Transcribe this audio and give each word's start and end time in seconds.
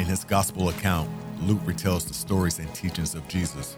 In 0.00 0.06
his 0.06 0.24
gospel 0.24 0.70
account, 0.70 1.10
Luke 1.42 1.60
retells 1.66 2.08
the 2.08 2.14
stories 2.14 2.58
and 2.58 2.74
teachings 2.74 3.14
of 3.14 3.28
Jesus. 3.28 3.76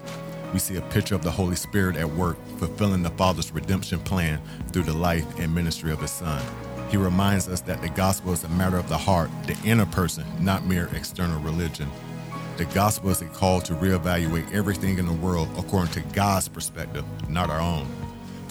We 0.52 0.60
see 0.60 0.76
a 0.76 0.80
picture 0.82 1.16
of 1.16 1.24
the 1.24 1.32
Holy 1.32 1.56
Spirit 1.56 1.96
at 1.96 2.08
work, 2.08 2.36
fulfilling 2.58 3.02
the 3.02 3.10
Father's 3.10 3.50
redemption 3.50 3.98
plan 3.98 4.40
through 4.68 4.84
the 4.84 4.92
life 4.92 5.26
and 5.40 5.52
ministry 5.52 5.90
of 5.90 6.00
his 6.00 6.12
Son. 6.12 6.40
He 6.92 6.96
reminds 6.96 7.48
us 7.48 7.60
that 7.62 7.82
the 7.82 7.88
gospel 7.88 8.32
is 8.32 8.44
a 8.44 8.48
matter 8.50 8.76
of 8.76 8.88
the 8.88 8.96
heart, 8.96 9.30
the 9.48 9.58
inner 9.64 9.84
person, 9.84 10.24
not 10.38 10.64
mere 10.64 10.88
external 10.94 11.40
religion. 11.40 11.90
The 12.56 12.66
gospel 12.66 13.10
is 13.10 13.20
a 13.20 13.26
call 13.26 13.60
to 13.62 13.74
reevaluate 13.74 14.54
everything 14.54 14.98
in 14.98 15.06
the 15.06 15.12
world 15.12 15.48
according 15.58 15.92
to 15.94 16.14
God's 16.14 16.46
perspective, 16.46 17.04
not 17.28 17.50
our 17.50 17.60
own. 17.60 17.88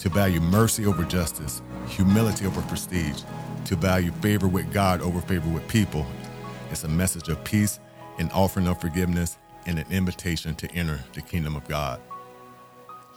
To 0.00 0.10
value 0.10 0.40
mercy 0.40 0.84
over 0.84 1.04
justice, 1.04 1.62
humility 1.88 2.44
over 2.44 2.60
prestige, 2.60 3.22
to 3.64 3.76
value 3.76 4.12
favor 4.20 4.46
with 4.46 4.70
God 4.74 5.00
over 5.00 5.22
favor 5.22 5.48
with 5.48 5.66
people. 5.68 6.06
It's 6.72 6.84
a 6.84 6.88
message 6.88 7.28
of 7.28 7.44
peace, 7.44 7.80
an 8.18 8.30
offering 8.30 8.66
of 8.66 8.80
forgiveness, 8.80 9.36
and 9.66 9.78
an 9.78 9.84
invitation 9.90 10.54
to 10.54 10.72
enter 10.72 11.04
the 11.12 11.20
kingdom 11.20 11.54
of 11.54 11.68
God. 11.68 12.00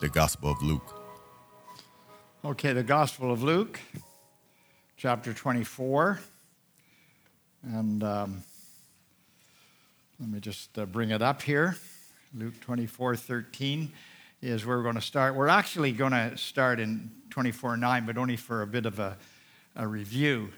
The 0.02 0.10
Gospel 0.10 0.52
of 0.52 0.62
Luke. 0.62 1.02
Okay, 2.44 2.74
the 2.74 2.84
Gospel 2.84 3.32
of 3.32 3.44
Luke, 3.44 3.80
chapter 4.98 5.34
24. 5.34 6.20
And 7.64 8.04
um, 8.04 8.44
let 10.20 10.28
me 10.28 10.42
just 10.42 10.78
uh, 10.78 10.86
bring 10.86 11.12
it 11.12 11.22
up 11.22 11.42
here. 11.42 11.78
Luke 12.38 12.60
24 12.60 13.16
13 13.16 13.90
is 14.42 14.66
where 14.66 14.76
we're 14.76 14.84
going 14.84 14.96
to 14.96 15.02
start. 15.02 15.34
We're 15.34 15.48
actually 15.48 15.94
going 15.94 16.12
to 16.12 16.36
start 16.36 16.82
in 16.82 17.10
24 17.30 17.78
9, 17.78 18.06
but 18.06 18.18
only 18.18 18.36
for 18.36 18.64
a 18.64 18.68
bit 18.68 18.86
of 18.86 19.00
a, 19.00 19.16
a 19.78 19.88
review. 19.88 20.50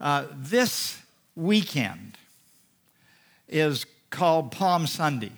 Uh, 0.00 0.26
this 0.32 1.02
weekend 1.34 2.16
is 3.48 3.86
called 4.10 4.52
Palm 4.52 4.86
Sunday. 4.86 5.32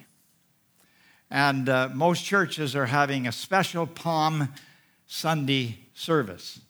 And 1.31 1.69
uh, 1.69 1.91
most 1.93 2.25
churches 2.25 2.75
are 2.75 2.87
having 2.87 3.27
a 3.27 3.33
special 3.33 3.87
Palm 3.87 4.49
Sunday 5.07 5.79
service. 5.95 6.61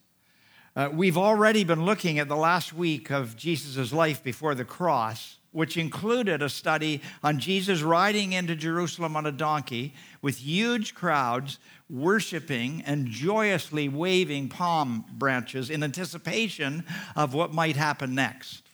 Uh, 0.74 0.88
we've 0.92 1.18
already 1.18 1.64
been 1.64 1.84
looking 1.84 2.18
at 2.18 2.28
the 2.28 2.36
last 2.36 2.72
week 2.72 3.10
of 3.10 3.36
Jesus' 3.36 3.92
life 3.92 4.22
before 4.22 4.54
the 4.54 4.64
cross 4.64 5.38
which 5.50 5.76
included 5.76 6.42
a 6.42 6.48
study 6.48 7.00
on 7.22 7.38
Jesus 7.38 7.82
riding 7.82 8.32
into 8.32 8.54
Jerusalem 8.54 9.16
on 9.16 9.26
a 9.26 9.32
donkey 9.32 9.94
with 10.20 10.38
huge 10.38 10.94
crowds 10.94 11.58
worshiping 11.90 12.82
and 12.86 13.06
joyously 13.06 13.88
waving 13.88 14.50
palm 14.50 15.04
branches 15.10 15.70
in 15.70 15.82
anticipation 15.82 16.84
of 17.16 17.32
what 17.32 17.52
might 17.52 17.76
happen 17.76 18.14
next. 18.14 18.67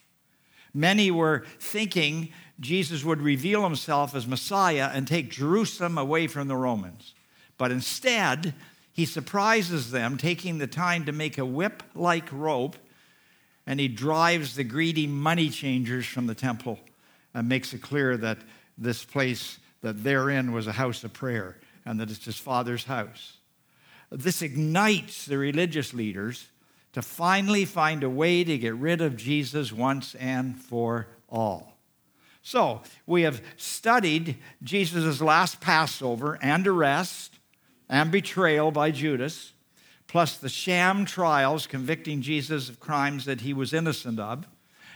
Many 0.75 1.11
were 1.11 1.45
thinking 1.59 2.31
Jesus 2.61 3.05
would 3.05 3.23
reveal 3.23 3.63
himself 3.63 4.15
as 4.15 4.27
Messiah 4.27 4.91
and 4.93 5.07
take 5.07 5.31
Jerusalem 5.31 5.97
away 5.97 6.27
from 6.27 6.49
the 6.49 6.57
Romans. 6.57 7.15
But 7.57 7.71
instead, 7.71 8.55
he 8.93 9.07
surprises 9.07 9.93
them, 9.93 10.19
taking 10.19 10.59
the 10.59 10.67
time 10.67 11.05
to 11.05 11.13
make 11.13 11.39
a 11.39 11.47
whip 11.47 11.83
like 11.95 12.29
rope 12.33 12.77
and 13.67 13.81
he 13.81 13.89
drives 13.89 14.57
the 14.57 14.65
greedy 14.65 15.07
money 15.07 15.49
changers 15.49 16.07
from 16.07 16.27
the 16.27 16.35
temple 16.35 16.79
and 17.33 17.49
makes 17.49 17.73
it 17.73 17.83
clear 17.83 18.17
that 18.17 18.39
this 18.77 19.05
place 19.05 19.59
that 19.81 20.03
they're 20.03 20.31
in 20.31 20.53
was 20.53 20.67
a 20.67 20.73
house 20.73 21.05
of 21.05 21.13
prayer 21.13 21.57
and 21.85 21.99
that 22.01 22.11
it's 22.11 22.25
his 22.25 22.39
father's 22.39 22.85
house. 22.85 23.39
This 24.11 24.43
ignites 24.43 25.27
the 25.27 25.39
religious 25.39 25.95
leaders 25.95 26.49
to 26.95 27.03
finally 27.03 27.65
find 27.65 28.03
a 28.03 28.11
way 28.11 28.43
to 28.45 28.57
get 28.57 28.75
rid 28.75 29.01
of 29.01 29.17
Jesus 29.17 29.73
once 29.73 30.15
and 30.15 30.59
for 30.59 31.09
all. 31.29 31.77
So, 32.43 32.83
we 33.07 33.23
have 33.23 33.43
studied 33.57 34.37
Jesus' 34.63 35.21
last 35.21 35.61
Passover 35.61 36.39
and 36.43 36.67
arrest 36.67 37.39
and 37.89 38.11
betrayal 38.11 38.71
by 38.71 38.91
Judas 38.91 39.53
plus 40.07 40.37
the 40.37 40.49
sham 40.49 41.05
trials 41.05 41.67
convicting 41.67 42.23
Jesus 42.23 42.69
of 42.69 42.79
crimes 42.79 43.25
that 43.25 43.41
he 43.41 43.53
was 43.53 43.73
innocent 43.73 44.21
of. 44.21 44.47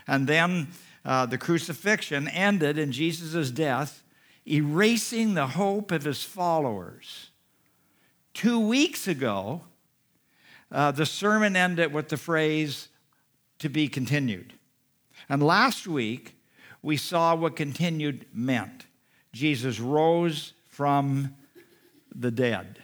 And 0.06 0.28
then 0.28 0.68
uh, 1.04 1.26
the 1.26 1.38
crucifixion 1.38 2.28
ended 2.28 2.78
in 2.78 2.92
Jesus' 2.92 3.50
death, 3.50 4.04
erasing 4.46 5.34
the 5.34 5.48
hope 5.48 5.90
of 5.90 6.04
his 6.04 6.22
followers. 6.22 7.30
Two 8.32 8.60
weeks 8.60 9.08
ago, 9.08 9.62
uh, 10.70 10.90
the 10.90 11.06
sermon 11.06 11.56
ended 11.56 11.92
with 11.92 12.08
the 12.08 12.16
phrase, 12.16 12.88
to 13.58 13.68
be 13.68 13.88
continued. 13.88 14.54
And 15.28 15.42
last 15.42 15.86
week, 15.86 16.36
we 16.82 16.96
saw 16.96 17.34
what 17.34 17.56
continued 17.56 18.26
meant. 18.32 18.86
Jesus 19.32 19.80
rose 19.80 20.52
from 20.68 21.34
the 22.14 22.30
dead. 22.30 22.78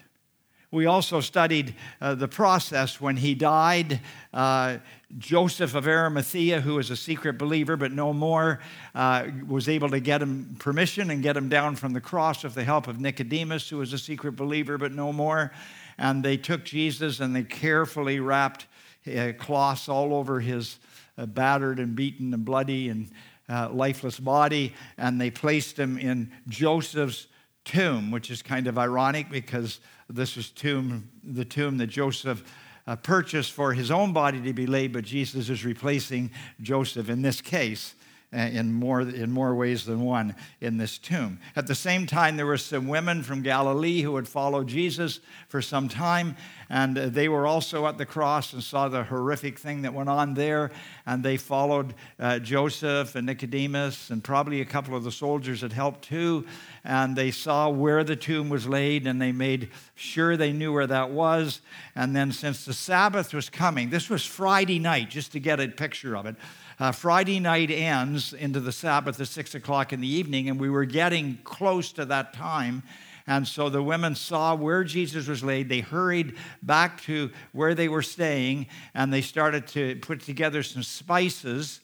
We 0.75 0.87
also 0.87 1.21
studied 1.21 1.77
uh, 2.01 2.17
the 2.17 2.27
process 2.27 3.01
when 3.01 3.17
he 3.17 3.37
died. 3.37 4.01
Uh, 4.33 4.79
Joseph 5.19 5.77
of 5.77 5.87
Arimathea, 5.87 6.61
who 6.63 6.75
was 6.75 6.91
a 6.91 6.97
secret 6.97 7.39
believer 7.39 7.77
but 7.77 7.93
no 7.93 8.13
more, 8.13 8.59
uh, 8.93 9.29
was 9.47 9.69
able 9.69 9.89
to 9.91 10.01
get 10.01 10.21
him 10.21 10.57
permission 10.59 11.13
and 11.13 11.23
get 11.23 11.37
him 11.37 11.49
down 11.49 11.77
from 11.77 11.93
the 11.93 12.01
cross 12.01 12.43
with 12.43 12.57
the 12.57 12.65
help 12.65 12.89
of 12.89 12.99
Nicodemus, 12.99 13.69
who 13.69 13.79
was 13.79 13.93
a 13.93 13.99
secret 13.99 14.33
believer 14.33 14.77
but 14.77 14.91
no 14.91 15.13
more. 15.13 15.53
And 15.97 16.25
they 16.25 16.37
took 16.37 16.65
Jesus 16.65 17.21
and 17.21 17.37
they 17.37 17.45
carefully 17.45 18.19
wrapped 18.19 18.67
uh, 19.07 19.31
cloths 19.39 19.89
all 19.89 20.13
over 20.13 20.41
his 20.41 20.81
uh, 21.17 21.27
battered 21.27 21.79
and 21.79 21.95
beaten 21.95 22.35
and 22.35 22.45
bloody 22.45 22.89
and 22.89 23.13
uh, 23.49 23.69
lifeless 23.71 24.19
body, 24.19 24.75
and 24.99 25.21
they 25.21 25.31
placed 25.31 25.79
him 25.79 25.99
in 25.99 26.33
Joseph's 26.49 27.29
tomb, 27.65 28.11
which 28.11 28.29
is 28.29 28.43
kind 28.43 28.67
of 28.67 28.77
ironic 28.77 29.31
because 29.31 29.79
this 30.09 30.37
was 30.37 30.51
tomb, 30.51 31.09
the 31.23 31.45
tomb 31.45 31.79
that 31.79 31.89
Joseph 31.89 32.45
uh, 32.87 32.97
purchased 32.97 33.53
for 33.53 33.73
his 33.73 33.91
own 33.91 34.13
body 34.13 34.41
to 34.43 34.53
be 34.53 34.67
laid, 34.67 34.93
but 34.93 35.05
Jesus 35.05 35.49
is 35.49 35.65
replacing 35.65 36.31
Joseph 36.61 37.09
in 37.09 37.23
this 37.23 37.41
case 37.41 37.95
in 38.35 38.73
more, 38.73 39.01
in 39.01 39.31
more 39.31 39.55
ways 39.55 39.85
than 39.85 40.01
one 40.01 40.35
in 40.61 40.77
this 40.77 40.99
tomb. 40.99 41.39
At 41.55 41.67
the 41.67 41.75
same 41.75 42.07
time, 42.07 42.37
there 42.37 42.47
were 42.47 42.59
some 42.59 42.89
women 42.89 43.23
from 43.23 43.43
Galilee 43.43 44.03
who 44.03 44.17
had 44.17 44.27
followed 44.27 44.67
Jesus 44.67 45.21
for 45.49 45.63
some 45.63 45.89
time, 45.89 46.37
and 46.69 46.97
they 46.97 47.29
were 47.29 47.47
also 47.47 47.87
at 47.87 47.99
the 47.99 48.07
cross 48.07 48.53
and 48.53 48.63
saw 48.63 48.89
the 48.89 49.05
horrific 49.05 49.59
thing 49.59 49.83
that 49.83 49.95
went 49.95 50.09
on 50.09 50.35
there. 50.35 50.71
And 51.07 51.23
they 51.23 51.37
followed 51.37 51.95
uh, 52.19 52.39
Joseph 52.41 53.15
and 53.15 53.27
Nicodemus, 53.27 54.11
and 54.11 54.25
probably 54.25 54.61
a 54.61 54.65
couple 54.65 54.97
of 54.97 55.05
the 55.05 55.13
soldiers 55.13 55.61
had 55.61 55.73
helped 55.73 56.03
too. 56.03 56.47
And 56.83 57.15
they 57.15 57.31
saw 57.31 57.69
where 57.69 58.03
the 58.03 58.17
tomb 58.17 58.49
was 58.49 58.67
laid, 58.67 59.07
and 59.07 59.21
they 59.21 59.33
made 59.33 59.71
sure 59.95 60.37
they 60.37 60.53
knew 60.53 60.73
where 60.73 60.87
that 60.87 61.11
was. 61.11 61.61
And 61.95 62.17
then, 62.17 62.33
since 62.33 62.65
the 62.65 62.75
Sabbath 62.75 63.33
was 63.33 63.49
coming, 63.49 63.91
this 63.91 64.11
was 64.11 64.25
Friday 64.25 64.79
night, 64.79 65.11
just 65.11 65.33
to 65.33 65.41
get 65.41 65.61
a 65.61 65.69
picture 65.69 66.17
of 66.17 66.27
it. 66.27 66.37
Uh, 66.85 66.93
Friday 66.93 67.41
night 67.41 67.71
ends 67.71 68.35
into 68.35 68.61
the 68.61 68.71
Sabbath 68.71 69.19
at 69.19 69.27
six 69.27 69.55
o'clock 69.55 69.95
in 69.95 70.03
the 70.03 70.07
evening, 70.07 70.51
and 70.51 70.61
we 70.61 70.69
were 70.69 70.85
getting 70.85 71.39
close 71.43 71.91
to 71.93 72.05
that 72.05 72.35
time. 72.35 72.83
And 73.27 73.49
so 73.49 73.71
the 73.71 73.83
women 73.83 74.15
saw 74.15 74.55
where 74.55 74.85
Jesus 74.85 75.27
was 75.27 75.43
laid. 75.43 75.71
They 75.71 75.81
hurried 75.81 76.37
back 76.63 77.01
to 77.05 77.31
where 77.53 77.75
they 77.75 77.89
were 77.89 78.03
staying, 78.03 78.67
and 78.93 79.11
they 79.11 79.23
started 79.23 79.67
to 79.69 79.97
put 79.97 80.21
together 80.21 80.63
some 80.63 80.83
spices 80.83 81.81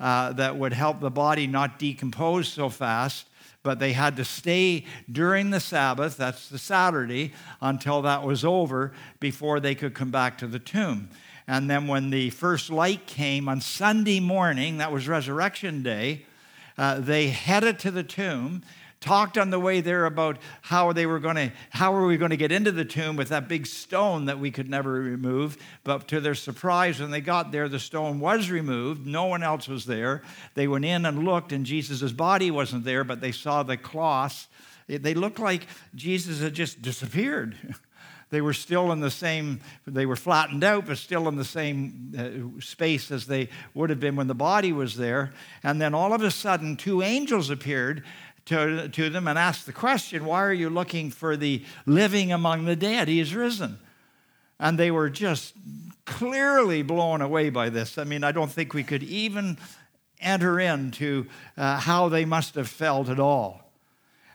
uh, 0.00 0.32
that 0.32 0.56
would 0.56 0.72
help 0.72 0.98
the 0.98 1.12
body 1.12 1.46
not 1.46 1.78
decompose 1.78 2.48
so 2.48 2.70
fast. 2.70 3.28
But 3.62 3.78
they 3.78 3.92
had 3.92 4.16
to 4.16 4.24
stay 4.24 4.84
during 5.08 5.50
the 5.50 5.60
Sabbath, 5.60 6.16
that's 6.16 6.48
the 6.48 6.58
Saturday, 6.58 7.34
until 7.60 8.02
that 8.02 8.24
was 8.24 8.44
over 8.44 8.90
before 9.20 9.60
they 9.60 9.76
could 9.76 9.94
come 9.94 10.10
back 10.10 10.38
to 10.38 10.48
the 10.48 10.58
tomb. 10.58 11.08
And 11.50 11.68
then 11.68 11.88
when 11.88 12.10
the 12.10 12.30
first 12.30 12.70
light 12.70 13.08
came 13.08 13.48
on 13.48 13.60
Sunday 13.60 14.20
morning, 14.20 14.78
that 14.78 14.92
was 14.92 15.08
Resurrection 15.08 15.82
Day, 15.82 16.24
uh, 16.78 17.00
they 17.00 17.26
headed 17.26 17.80
to 17.80 17.90
the 17.90 18.04
tomb 18.04 18.62
talked 19.00 19.36
on 19.38 19.48
the 19.48 19.58
way 19.58 19.80
there 19.80 20.04
about 20.04 20.36
how 20.60 20.92
they 20.92 21.06
were 21.06 21.18
going 21.18 21.34
to 21.34 21.50
how 21.70 21.90
were 21.90 22.06
we 22.06 22.18
going 22.18 22.30
to 22.30 22.36
get 22.36 22.52
into 22.52 22.70
the 22.70 22.84
tomb 22.84 23.16
with 23.16 23.30
that 23.30 23.48
big 23.48 23.66
stone 23.66 24.26
that 24.26 24.38
we 24.38 24.50
could 24.50 24.68
never 24.68 24.92
remove. 24.92 25.56
But 25.84 26.06
to 26.08 26.20
their 26.20 26.34
surprise 26.34 27.00
when 27.00 27.10
they 27.10 27.22
got 27.22 27.50
there 27.50 27.66
the 27.68 27.78
stone 27.78 28.20
was 28.20 28.50
removed. 28.50 29.06
No 29.06 29.24
one 29.24 29.42
else 29.42 29.68
was 29.68 29.86
there. 29.86 30.22
They 30.54 30.68
went 30.68 30.84
in 30.84 31.06
and 31.06 31.24
looked 31.24 31.50
and 31.50 31.64
jesus' 31.64 32.12
body 32.12 32.50
wasn't 32.50 32.84
there 32.84 33.02
but 33.02 33.22
they 33.22 33.32
saw 33.32 33.62
the 33.62 33.78
cloths 33.78 34.48
they 34.86 35.14
looked 35.14 35.38
like 35.38 35.66
jesus 35.94 36.40
had 36.40 36.52
just 36.52 36.82
disappeared 36.82 37.56
they 38.30 38.40
were 38.40 38.52
still 38.52 38.92
in 38.92 39.00
the 39.00 39.10
same, 39.10 39.60
they 39.86 40.06
were 40.06 40.16
flattened 40.16 40.62
out, 40.62 40.86
but 40.86 40.98
still 40.98 41.28
in 41.28 41.36
the 41.36 41.44
same 41.44 42.14
uh, 42.16 42.60
space 42.60 43.10
as 43.10 43.26
they 43.26 43.48
would 43.74 43.90
have 43.90 44.00
been 44.00 44.16
when 44.16 44.28
the 44.28 44.34
body 44.34 44.72
was 44.72 44.96
there. 44.96 45.32
And 45.62 45.80
then 45.80 45.94
all 45.94 46.12
of 46.14 46.22
a 46.22 46.30
sudden, 46.30 46.76
two 46.76 47.02
angels 47.02 47.50
appeared 47.50 48.04
to, 48.46 48.88
to 48.88 49.10
them 49.10 49.28
and 49.28 49.38
asked 49.38 49.66
the 49.66 49.72
question, 49.72 50.24
Why 50.24 50.42
are 50.42 50.52
you 50.52 50.70
looking 50.70 51.10
for 51.10 51.36
the 51.36 51.64
living 51.86 52.32
among 52.32 52.64
the 52.64 52.76
dead? 52.76 53.08
He 53.08 53.20
is 53.20 53.34
risen. 53.34 53.78
And 54.58 54.78
they 54.78 54.90
were 54.90 55.10
just 55.10 55.54
clearly 56.04 56.82
blown 56.82 57.22
away 57.22 57.50
by 57.50 57.68
this. 57.68 57.98
I 57.98 58.04
mean, 58.04 58.24
I 58.24 58.32
don't 58.32 58.50
think 58.50 58.74
we 58.74 58.84
could 58.84 59.02
even 59.02 59.58
enter 60.20 60.60
into 60.60 61.26
uh, 61.56 61.78
how 61.80 62.08
they 62.08 62.24
must 62.24 62.54
have 62.54 62.68
felt 62.68 63.08
at 63.08 63.18
all. 63.18 63.59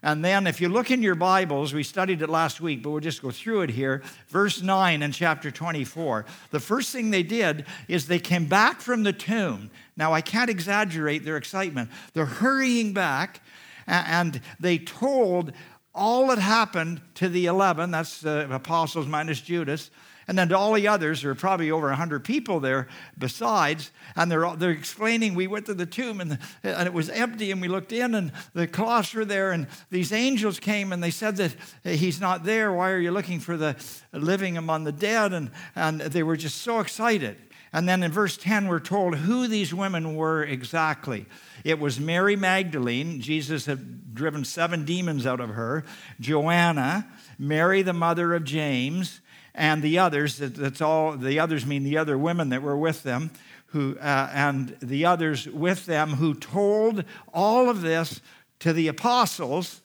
And 0.05 0.23
then, 0.23 0.45
if 0.45 0.61
you 0.61 0.69
look 0.69 0.91
in 0.91 1.01
your 1.01 1.15
Bibles, 1.15 1.73
we 1.73 1.81
studied 1.81 2.21
it 2.21 2.29
last 2.29 2.61
week, 2.61 2.83
but 2.83 2.91
we'll 2.91 2.99
just 2.99 3.23
go 3.23 3.31
through 3.31 3.61
it 3.61 3.71
here. 3.71 4.03
Verse 4.27 4.61
9 4.61 5.01
in 5.01 5.11
chapter 5.11 5.49
24. 5.49 6.27
The 6.51 6.59
first 6.59 6.91
thing 6.91 7.09
they 7.09 7.23
did 7.23 7.65
is 7.87 8.05
they 8.05 8.19
came 8.19 8.45
back 8.45 8.81
from 8.81 9.01
the 9.01 9.11
tomb. 9.11 9.71
Now, 9.97 10.13
I 10.13 10.21
can't 10.21 10.51
exaggerate 10.51 11.25
their 11.25 11.37
excitement. 11.37 11.89
They're 12.13 12.27
hurrying 12.27 12.93
back, 12.93 13.41
and 13.87 14.41
they 14.59 14.77
told 14.77 15.53
all 15.95 16.27
that 16.27 16.37
happened 16.37 17.01
to 17.15 17.27
the 17.27 17.47
11, 17.47 17.89
that's 17.89 18.21
the 18.21 18.47
apostles 18.53 19.07
minus 19.07 19.41
Judas, 19.41 19.89
and 20.27 20.37
then 20.37 20.49
to 20.49 20.57
all 20.57 20.73
the 20.73 20.87
others, 20.87 21.21
there 21.21 21.31
are 21.31 21.35
probably 21.35 21.69
over 21.71 21.87
100 21.87 22.23
people 22.23 22.59
there 22.59 22.87
besides, 23.17 23.91
and 24.15 24.31
they're, 24.31 24.55
they're 24.55 24.71
explaining, 24.71 25.35
we 25.35 25.47
went 25.47 25.67
to 25.67 25.73
the 25.73 25.85
tomb 25.85 26.19
and, 26.19 26.31
the, 26.31 26.39
and 26.63 26.87
it 26.87 26.93
was 26.93 27.09
empty, 27.09 27.51
and 27.51 27.61
we 27.61 27.67
looked 27.67 27.91
in, 27.91 28.15
and 28.15 28.31
the 28.53 28.67
cloths 28.67 29.13
were 29.13 29.25
there, 29.25 29.51
and 29.51 29.67
these 29.91 30.11
angels 30.11 30.59
came 30.59 30.91
and 30.91 31.03
they 31.03 31.11
said 31.11 31.35
that 31.37 31.55
he's 31.83 32.19
not 32.19 32.43
there. 32.43 32.73
Why 32.73 32.91
are 32.91 32.99
you 32.99 33.11
looking 33.11 33.39
for 33.39 33.57
the 33.57 33.75
living 34.11 34.57
among 34.57 34.83
the 34.83 34.91
dead? 34.91 35.33
And, 35.33 35.51
and 35.75 36.01
they 36.01 36.23
were 36.23 36.37
just 36.37 36.61
so 36.61 36.79
excited. 36.79 37.37
And 37.75 37.89
then 37.89 38.03
in 38.03 38.11
verse 38.11 38.37
10, 38.37 38.69
we're 38.69 38.79
told 38.79 39.17
who 39.17 39.47
these 39.49 39.73
women 39.73 40.15
were 40.15 40.43
exactly. 40.43 41.25
It 41.65 41.77
was 41.77 41.99
Mary 41.99 42.37
Magdalene. 42.37 43.19
Jesus 43.19 43.65
had 43.65 44.15
driven 44.15 44.45
seven 44.45 44.85
demons 44.85 45.25
out 45.25 45.41
of 45.41 45.49
her. 45.49 45.83
Joanna, 46.21 47.05
Mary, 47.37 47.81
the 47.81 47.91
mother 47.91 48.33
of 48.33 48.45
James, 48.45 49.19
and 49.55 49.81
the 49.81 49.97
others. 49.99 50.37
That's 50.37 50.81
all. 50.81 51.17
The 51.17 51.39
others 51.39 51.65
mean 51.65 51.83
the 51.83 51.97
other 51.97 52.17
women 52.17 52.49
that 52.49 52.61
were 52.61 52.77
with 52.77 53.03
them, 53.03 53.31
who 53.67 53.97
uh, 53.99 54.29
and 54.33 54.77
the 54.81 55.05
others 55.05 55.47
with 55.47 55.85
them 55.85 56.11
who 56.11 56.33
told 56.33 57.03
all 57.33 57.69
of 57.69 57.81
this 57.81 58.21
to 58.59 58.73
the 58.73 58.87
apostles. 58.87 59.81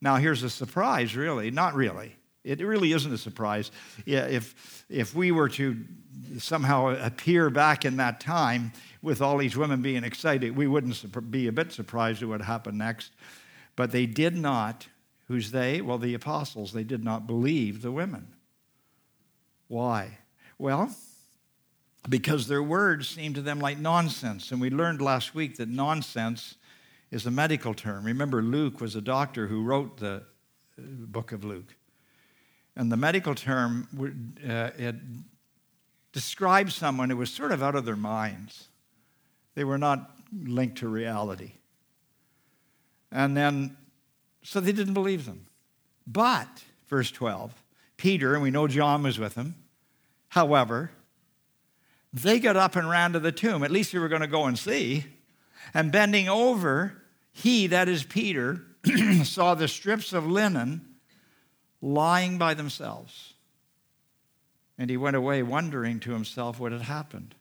Now, 0.00 0.16
here's 0.16 0.42
a 0.42 0.50
surprise, 0.50 1.14
really. 1.14 1.50
Not 1.50 1.74
really. 1.74 2.16
It 2.42 2.60
really 2.60 2.92
isn't 2.92 3.12
a 3.12 3.18
surprise. 3.18 3.70
If, 4.06 4.84
if 4.88 5.14
we 5.14 5.30
were 5.30 5.50
to 5.50 5.76
somehow 6.38 6.88
appear 6.88 7.50
back 7.50 7.84
in 7.84 7.98
that 7.98 8.18
time 8.18 8.72
with 9.02 9.20
all 9.20 9.36
these 9.36 9.58
women 9.58 9.82
being 9.82 10.04
excited, 10.04 10.56
we 10.56 10.66
wouldn't 10.66 11.30
be 11.30 11.48
a 11.48 11.52
bit 11.52 11.70
surprised 11.72 12.22
at 12.22 12.28
what 12.28 12.40
happened 12.40 12.78
next. 12.78 13.12
But 13.76 13.90
they 13.90 14.06
did 14.06 14.36
not, 14.36 14.88
who's 15.28 15.50
they? 15.50 15.82
Well, 15.82 15.98
the 15.98 16.14
apostles, 16.14 16.72
they 16.72 16.84
did 16.84 17.04
not 17.04 17.26
believe 17.26 17.82
the 17.82 17.92
women. 17.92 18.28
Why? 19.70 20.18
Well, 20.58 20.92
because 22.08 22.48
their 22.48 22.62
words 22.62 23.06
seemed 23.06 23.36
to 23.36 23.40
them 23.40 23.60
like 23.60 23.78
nonsense. 23.78 24.50
And 24.50 24.60
we 24.60 24.68
learned 24.68 25.00
last 25.00 25.32
week 25.32 25.58
that 25.58 25.68
nonsense 25.68 26.56
is 27.12 27.24
a 27.24 27.30
medical 27.30 27.72
term. 27.72 28.02
Remember, 28.04 28.42
Luke 28.42 28.80
was 28.80 28.96
a 28.96 29.00
doctor 29.00 29.46
who 29.46 29.62
wrote 29.62 29.98
the 29.98 30.24
uh, 30.76 30.82
book 30.82 31.30
of 31.30 31.44
Luke. 31.44 31.76
And 32.74 32.90
the 32.90 32.96
medical 32.96 33.36
term 33.36 33.86
uh, 34.44 34.70
it 34.76 34.96
describes 36.12 36.74
someone 36.74 37.08
who 37.08 37.16
was 37.16 37.30
sort 37.30 37.52
of 37.52 37.62
out 37.62 37.76
of 37.76 37.84
their 37.84 37.94
minds. 37.94 38.66
They 39.54 39.62
were 39.62 39.78
not 39.78 40.16
linked 40.32 40.78
to 40.78 40.88
reality. 40.88 41.52
And 43.12 43.36
then, 43.36 43.76
so 44.42 44.58
they 44.58 44.72
didn't 44.72 44.94
believe 44.94 45.26
them. 45.26 45.46
But, 46.08 46.64
verse 46.88 47.12
12, 47.12 47.54
Peter, 48.00 48.32
and 48.32 48.42
we 48.42 48.50
know 48.50 48.66
John 48.66 49.02
was 49.02 49.18
with 49.18 49.34
him. 49.34 49.54
However, 50.30 50.90
they 52.14 52.40
got 52.40 52.56
up 52.56 52.74
and 52.74 52.88
ran 52.88 53.12
to 53.12 53.20
the 53.20 53.30
tomb. 53.30 53.62
At 53.62 53.70
least 53.70 53.92
they 53.92 53.98
were 53.98 54.08
going 54.08 54.22
to 54.22 54.26
go 54.26 54.46
and 54.46 54.58
see. 54.58 55.04
And 55.74 55.92
bending 55.92 56.26
over, 56.26 57.02
he, 57.30 57.66
that 57.66 57.90
is 57.90 58.02
Peter, 58.02 58.62
saw 59.24 59.54
the 59.54 59.68
strips 59.68 60.14
of 60.14 60.26
linen 60.26 60.80
lying 61.82 62.38
by 62.38 62.54
themselves. 62.54 63.34
And 64.78 64.88
he 64.88 64.96
went 64.96 65.16
away 65.16 65.42
wondering 65.42 66.00
to 66.00 66.12
himself 66.12 66.58
what 66.58 66.72
had 66.72 66.80
happened. 66.82 67.34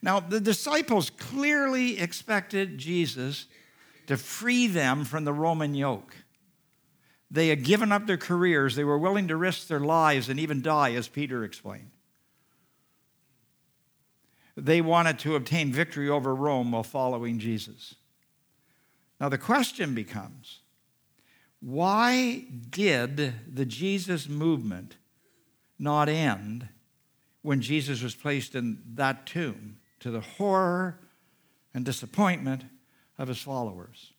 Now, 0.00 0.20
the 0.20 0.40
disciples 0.40 1.10
clearly 1.10 2.00
expected 2.00 2.78
Jesus 2.78 3.44
to 4.06 4.16
free 4.16 4.68
them 4.68 5.04
from 5.04 5.24
the 5.24 5.34
Roman 5.34 5.74
yoke. 5.74 6.16
They 7.30 7.48
had 7.48 7.64
given 7.64 7.92
up 7.92 8.06
their 8.06 8.16
careers. 8.16 8.76
They 8.76 8.84
were 8.84 8.98
willing 8.98 9.28
to 9.28 9.36
risk 9.36 9.66
their 9.66 9.80
lives 9.80 10.28
and 10.28 10.38
even 10.38 10.62
die, 10.62 10.92
as 10.94 11.08
Peter 11.08 11.44
explained. 11.44 11.90
They 14.56 14.80
wanted 14.80 15.18
to 15.20 15.36
obtain 15.36 15.72
victory 15.72 16.08
over 16.08 16.34
Rome 16.34 16.72
while 16.72 16.82
following 16.82 17.38
Jesus. 17.38 17.94
Now, 19.20 19.28
the 19.28 19.38
question 19.38 19.94
becomes 19.94 20.60
why 21.60 22.44
did 22.70 23.34
the 23.52 23.66
Jesus 23.66 24.28
movement 24.28 24.96
not 25.78 26.08
end 26.08 26.68
when 27.42 27.60
Jesus 27.60 28.02
was 28.02 28.14
placed 28.14 28.54
in 28.54 28.82
that 28.94 29.26
tomb 29.26 29.78
to 30.00 30.10
the 30.10 30.20
horror 30.20 31.00
and 31.74 31.84
disappointment 31.84 32.64
of 33.18 33.28
his 33.28 33.40
followers? 33.40 34.12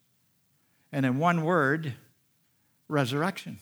And 0.92 1.06
in 1.06 1.20
one 1.20 1.44
word, 1.44 1.94
resurrection. 2.88 3.60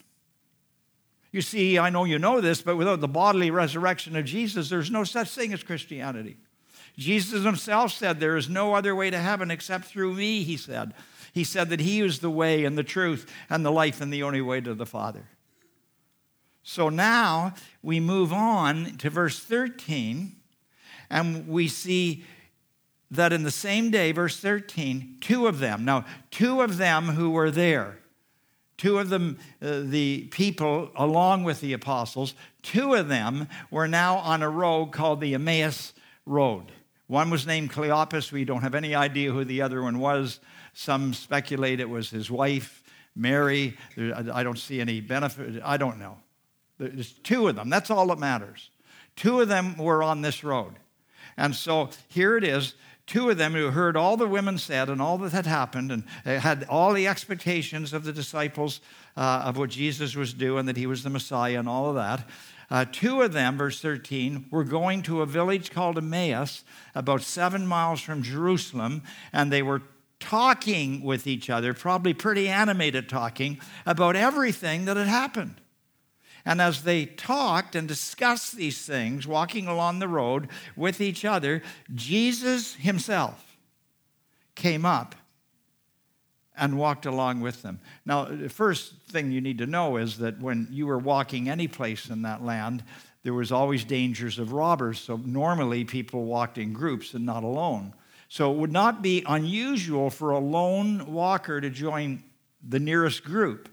You 1.32 1.42
see, 1.42 1.78
I 1.78 1.90
know 1.90 2.06
you 2.06 2.18
know 2.18 2.40
this, 2.40 2.62
but 2.62 2.78
without 2.78 3.02
the 3.02 3.08
bodily 3.08 3.52
resurrection 3.52 4.16
of 4.16 4.26
Jesus, 4.26 4.70
there's 4.70 4.90
no 4.90 5.04
such 5.04 5.30
thing 5.30 5.52
as 5.52 5.64
Christianity. 5.64 6.38
Jesus 6.98 7.44
himself 7.44 7.92
said, 7.92 8.20
There 8.20 8.38
is 8.38 8.50
no 8.50 8.74
other 8.74 8.96
way 8.96 9.10
to 9.10 9.20
heaven 9.20 9.52
except 9.52 9.86
through 9.86 10.14
me, 10.14 10.44
he 10.44 10.56
said. 10.56 10.94
He 11.34 11.44
said 11.44 11.70
that 11.70 11.82
he 11.82 12.00
is 12.00 12.20
the 12.20 12.30
way 12.30 12.64
and 12.64 12.78
the 12.78 12.84
truth 12.84 13.30
and 13.50 13.66
the 13.66 13.72
life 13.72 14.00
and 14.00 14.14
the 14.14 14.24
only 14.24 14.42
way 14.42 14.62
to 14.62 14.74
the 14.74 14.86
Father. 14.86 15.28
So 16.64 16.90
now 16.90 17.54
we 17.84 18.00
move 18.00 18.32
on 18.32 18.98
to 19.00 19.10
verse 19.10 19.40
13, 19.40 20.36
and 21.10 21.48
we 21.48 21.68
see 21.68 22.24
that 23.12 23.34
in 23.34 23.44
the 23.44 23.52
same 23.52 23.92
day, 23.92 24.12
verse 24.12 24.40
13, 24.40 25.18
two 25.22 25.48
of 25.48 25.60
them, 25.60 25.86
now, 25.86 26.06
two 26.32 26.62
of 26.62 26.78
them 26.78 27.10
who 27.10 27.30
were 27.30 27.52
there, 27.52 28.00
Two 28.78 29.00
of 29.00 29.10
them, 29.10 29.40
uh, 29.62 29.82
the 29.84 30.28
people, 30.32 30.92
along 30.96 31.44
with 31.44 31.62
the 31.62 31.74
apostles, 31.74 32.36
two 32.62 32.94
of 32.94 33.08
them 33.08 33.48
were 33.72 33.88
now 33.88 34.18
on 34.18 34.42
a 34.42 34.50
road 34.50 34.88
called 34.88 35.22
the 35.22 35.34
Emmaus 35.34 35.94
Road. 36.26 36.72
One 37.08 37.30
was 37.30 37.46
named 37.46 37.72
Cleopas. 37.72 38.32
We 38.32 38.46
don't 38.46 38.64
have 38.64 38.76
any 38.76 38.96
idea 38.96 39.32
who 39.32 39.46
the 39.46 39.62
other 39.62 39.82
one 39.82 40.00
was. 40.00 40.40
Some 40.74 41.14
speculate 41.14 41.80
it 41.80 41.90
was 41.90 42.10
his 42.10 42.30
wife, 42.30 42.84
Mary. 43.16 43.78
I 43.98 44.44
don't 44.44 44.58
see 44.58 44.82
any 44.82 45.02
benefit. 45.02 45.62
I 45.64 45.78
don't 45.78 46.00
know. 46.00 46.18
There's 46.78 47.14
two 47.14 47.48
of 47.48 47.56
them. 47.56 47.70
That's 47.70 47.90
all 47.90 48.08
that 48.08 48.20
matters. 48.20 48.72
Two 49.16 49.40
of 49.40 49.48
them 49.48 49.78
were 49.78 50.04
on 50.04 50.22
this 50.22 50.44
road. 50.44 50.74
And 51.38 51.56
so 51.56 51.90
here 52.10 52.38
it 52.38 52.44
is 52.44 52.74
two 53.08 53.30
of 53.30 53.38
them 53.38 53.54
who 53.54 53.72
heard 53.72 53.96
all 53.96 54.18
the 54.18 54.28
women 54.28 54.58
said 54.58 54.90
and 54.90 55.02
all 55.02 55.18
that 55.20 55.32
had 55.32 55.46
happened 55.46 55.92
and 55.92 56.04
had 56.26 56.66
all 56.70 56.94
the 56.94 57.08
expectations 57.08 57.94
of 57.94 58.04
the 58.04 58.14
disciples 58.14 58.82
uh, 59.16 59.44
of 59.46 59.58
what 59.58 59.70
Jesus 59.70 60.16
was 60.16 60.34
doing, 60.34 60.66
that 60.66 60.78
he 60.78 60.88
was 60.88 61.04
the 61.04 61.10
Messiah 61.10 61.60
and 61.60 61.70
all 61.70 61.90
of 61.90 61.96
that. 61.96 62.28
Uh, 62.70 62.86
two 62.92 63.22
of 63.22 63.32
them, 63.32 63.58
verse 63.58 63.80
13, 63.80 64.48
were 64.50 64.64
going 64.64 65.04
to 65.04 65.22
a 65.22 65.26
village 65.26 65.72
called 65.72 65.98
Emmaus, 65.98 66.64
about 66.96 67.22
seven 67.22 67.68
miles 67.68 68.02
from 68.02 68.24
Jerusalem, 68.24 69.04
and 69.32 69.52
they 69.52 69.62
were 69.62 69.84
talking 70.20 71.04
with 71.04 71.28
each 71.28 71.50
other, 71.50 71.74
probably 71.74 72.14
pretty 72.14 72.48
animated 72.48 73.08
talking, 73.08 73.60
about 73.86 74.16
everything 74.16 74.86
that 74.86 74.98
had 74.98 75.08
happened. 75.08 75.62
And 76.46 76.62
as 76.62 76.84
they 76.84 77.06
talked 77.06 77.76
and 77.76 77.88
discussed 77.88 78.56
these 78.56 78.86
things, 78.86 79.26
walking 79.26 79.68
along 79.68 80.00
the 80.00 80.08
road 80.08 80.50
with 80.76 81.02
each 81.02 81.26
other, 81.26 81.64
Jesus 81.94 82.76
himself 82.76 83.58
came 84.54 84.86
up 84.86 85.16
and 86.58 86.78
walked 86.78 87.06
along 87.06 87.42
with 87.42 87.64
them. 87.64 87.80
Now, 88.06 88.26
the 88.26 88.48
first 88.48 88.94
thing 89.10 89.32
you 89.32 89.42
need 89.42 89.58
to 89.58 89.66
know 89.66 89.98
is 89.98 90.20
that 90.20 90.40
when 90.40 90.68
you 90.72 90.86
were 90.86 91.00
walking 91.00 91.50
any 91.50 91.68
place 91.68 92.10
in 92.10 92.22
that 92.22 92.44
land, 92.44 92.84
there 93.24 93.34
was 93.34 93.52
always 93.52 93.84
dangers 93.84 94.40
of 94.40 94.54
robbers. 94.54 95.00
So 95.00 95.18
normally 95.18 95.84
people 95.84 96.26
walked 96.26 96.58
in 96.58 96.74
groups 96.74 97.14
and 97.16 97.26
not 97.26 97.44
alone. 97.44 97.94
So 98.30 98.52
it 98.52 98.58
would 98.58 98.72
not 98.72 99.02
be 99.02 99.24
unusual 99.28 100.10
for 100.10 100.32
a 100.32 100.40
lone 100.40 101.12
walker 101.12 101.60
to 101.60 101.70
join 101.70 102.24
the 102.68 102.80
nearest 102.80 103.24
group. 103.24 103.68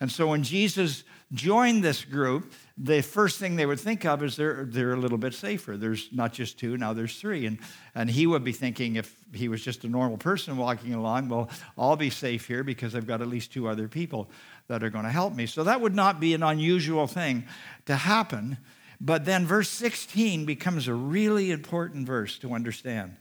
And 0.00 0.10
so 0.10 0.28
when 0.28 0.42
Jesus 0.42 1.04
joined 1.32 1.84
this 1.84 2.04
group, 2.04 2.52
the 2.76 3.02
first 3.02 3.38
thing 3.38 3.56
they 3.56 3.66
would 3.66 3.78
think 3.78 4.04
of 4.04 4.22
is 4.22 4.36
they're, 4.36 4.64
they're 4.64 4.94
a 4.94 4.96
little 4.96 5.18
bit 5.18 5.34
safer. 5.34 5.76
There's 5.76 6.08
not 6.12 6.32
just 6.32 6.58
two, 6.58 6.76
now 6.76 6.92
there's 6.92 7.20
three. 7.20 7.46
And, 7.46 7.58
and 7.94 8.10
he 8.10 8.26
would 8.26 8.42
be 8.42 8.52
thinking 8.52 8.96
if 8.96 9.14
he 9.32 9.48
was 9.48 9.62
just 9.62 9.84
a 9.84 9.88
normal 9.88 10.18
person 10.18 10.56
walking 10.56 10.94
along, 10.94 11.28
well, 11.28 11.48
I'll 11.78 11.96
be 11.96 12.10
safe 12.10 12.46
here 12.46 12.64
because 12.64 12.94
I've 12.94 13.06
got 13.06 13.20
at 13.20 13.28
least 13.28 13.52
two 13.52 13.68
other 13.68 13.86
people 13.86 14.30
that 14.68 14.82
are 14.82 14.90
going 14.90 15.04
to 15.04 15.10
help 15.10 15.34
me. 15.34 15.46
So 15.46 15.64
that 15.64 15.80
would 15.80 15.94
not 15.94 16.20
be 16.20 16.34
an 16.34 16.42
unusual 16.42 17.06
thing 17.06 17.44
to 17.86 17.96
happen. 17.96 18.58
But 19.00 19.24
then 19.24 19.46
verse 19.46 19.68
16 19.68 20.44
becomes 20.46 20.88
a 20.88 20.94
really 20.94 21.50
important 21.50 22.06
verse 22.06 22.38
to 22.38 22.54
understand. 22.54 23.16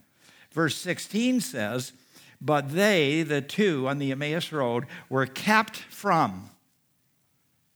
Verse 0.51 0.75
16 0.75 1.41
says, 1.41 1.93
But 2.41 2.71
they, 2.71 3.21
the 3.21 3.41
two 3.41 3.87
on 3.87 3.99
the 3.99 4.11
Emmaus 4.11 4.51
Road, 4.51 4.85
were 5.09 5.25
kept 5.25 5.77
from 5.77 6.49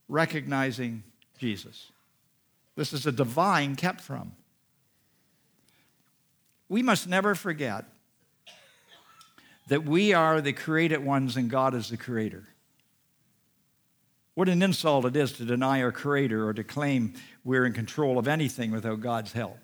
recognizing 0.08 1.02
Jesus. 1.38 1.90
This 2.76 2.92
is 2.92 3.06
a 3.06 3.12
divine 3.12 3.76
kept 3.76 4.00
from. 4.00 4.32
We 6.68 6.82
must 6.82 7.08
never 7.08 7.34
forget 7.34 7.84
that 9.68 9.84
we 9.84 10.12
are 10.12 10.40
the 10.40 10.52
created 10.52 11.04
ones 11.04 11.36
and 11.36 11.48
God 11.48 11.74
is 11.74 11.88
the 11.88 11.96
creator. 11.96 12.44
What 14.34 14.48
an 14.48 14.62
insult 14.62 15.04
it 15.04 15.16
is 15.16 15.32
to 15.34 15.44
deny 15.44 15.82
our 15.82 15.92
creator 15.92 16.48
or 16.48 16.52
to 16.54 16.64
claim 16.64 17.14
we're 17.44 17.64
in 17.64 17.72
control 17.72 18.18
of 18.18 18.26
anything 18.26 18.72
without 18.72 19.00
God's 19.00 19.32
help. 19.32 19.58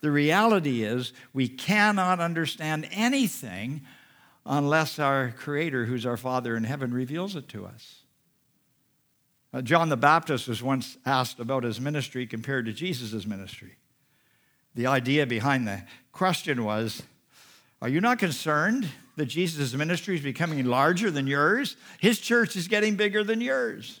The 0.00 0.10
reality 0.10 0.82
is, 0.82 1.12
we 1.32 1.46
cannot 1.46 2.20
understand 2.20 2.88
anything 2.90 3.82
unless 4.46 4.98
our 4.98 5.30
creator, 5.36 5.84
who's 5.84 6.06
our 6.06 6.16
Father 6.16 6.56
in 6.56 6.64
heaven, 6.64 6.92
reveals 6.92 7.36
it 7.36 7.48
to 7.50 7.66
us. 7.66 7.99
Uh, 9.52 9.60
John 9.60 9.88
the 9.88 9.96
Baptist 9.96 10.46
was 10.46 10.62
once 10.62 10.96
asked 11.04 11.40
about 11.40 11.64
his 11.64 11.80
ministry 11.80 12.26
compared 12.26 12.66
to 12.66 12.72
Jesus' 12.72 13.26
ministry. 13.26 13.76
The 14.74 14.86
idea 14.86 15.26
behind 15.26 15.66
the 15.66 15.82
question 16.12 16.64
was 16.64 17.02
Are 17.82 17.88
you 17.88 18.00
not 18.00 18.18
concerned 18.18 18.88
that 19.16 19.26
Jesus' 19.26 19.74
ministry 19.74 20.14
is 20.14 20.22
becoming 20.22 20.64
larger 20.66 21.10
than 21.10 21.26
yours? 21.26 21.76
His 21.98 22.20
church 22.20 22.54
is 22.54 22.68
getting 22.68 22.94
bigger 22.94 23.24
than 23.24 23.40
yours. 23.40 24.00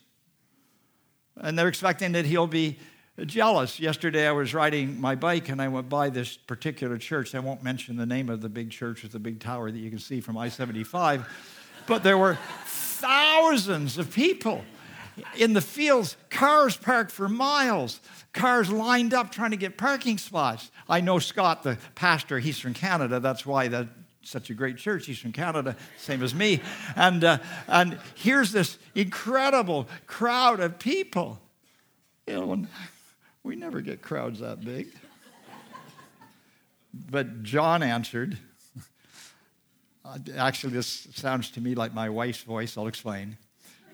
And 1.36 1.58
they're 1.58 1.68
expecting 1.68 2.12
that 2.12 2.26
he'll 2.26 2.46
be 2.46 2.78
jealous. 3.26 3.80
Yesterday, 3.80 4.28
I 4.28 4.32
was 4.32 4.54
riding 4.54 5.00
my 5.00 5.16
bike 5.16 5.48
and 5.48 5.60
I 5.60 5.66
went 5.66 5.88
by 5.88 6.10
this 6.10 6.36
particular 6.36 6.96
church. 6.96 7.34
I 7.34 7.40
won't 7.40 7.62
mention 7.62 7.96
the 7.96 8.06
name 8.06 8.28
of 8.28 8.40
the 8.40 8.48
big 8.48 8.70
church 8.70 9.02
with 9.02 9.12
the 9.12 9.18
big 9.18 9.40
tower 9.40 9.70
that 9.70 9.78
you 9.78 9.90
can 9.90 9.98
see 9.98 10.20
from 10.20 10.38
I 10.38 10.48
75, 10.48 11.26
but 11.86 12.02
there 12.04 12.18
were 12.18 12.38
thousands 12.66 13.98
of 13.98 14.14
people 14.14 14.64
in 15.36 15.52
the 15.52 15.60
fields, 15.60 16.16
cars 16.28 16.76
parked 16.76 17.10
for 17.10 17.28
miles, 17.28 18.00
cars 18.32 18.70
lined 18.70 19.14
up 19.14 19.30
trying 19.30 19.50
to 19.50 19.56
get 19.56 19.76
parking 19.78 20.18
spots. 20.18 20.70
I 20.88 21.00
know 21.00 21.18
Scott, 21.18 21.62
the 21.62 21.78
pastor, 21.94 22.38
he's 22.38 22.58
from 22.58 22.74
Canada. 22.74 23.20
That's 23.20 23.44
why 23.44 23.68
that's 23.68 23.88
such 24.22 24.50
a 24.50 24.54
great 24.54 24.76
church. 24.76 25.06
He's 25.06 25.18
from 25.18 25.32
Canada, 25.32 25.76
same 25.98 26.22
as 26.22 26.34
me. 26.34 26.60
And, 26.96 27.24
uh, 27.24 27.38
and 27.66 27.98
here's 28.14 28.52
this 28.52 28.78
incredible 28.94 29.88
crowd 30.06 30.60
of 30.60 30.78
people. 30.78 31.40
You 32.26 32.34
know, 32.34 32.66
we 33.42 33.56
never 33.56 33.80
get 33.80 34.02
crowds 34.02 34.40
that 34.40 34.64
big. 34.64 34.88
But 36.92 37.42
John 37.42 37.82
answered. 37.82 38.38
Actually, 40.36 40.72
this 40.72 41.08
sounds 41.14 41.50
to 41.52 41.60
me 41.60 41.74
like 41.74 41.94
my 41.94 42.08
wife's 42.08 42.42
voice. 42.42 42.76
I'll 42.76 42.88
explain. 42.88 43.36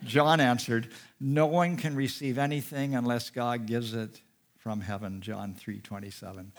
John 0.04 0.40
answered, 0.40 0.88
No 1.20 1.46
one 1.46 1.76
can 1.76 1.96
receive 1.96 2.38
anything 2.38 2.94
unless 2.94 3.30
God 3.30 3.66
gives 3.66 3.94
it 3.94 4.20
from 4.58 4.80
heaven, 4.80 5.20
John 5.20 5.54
3 5.54 5.80
27. 5.80 6.52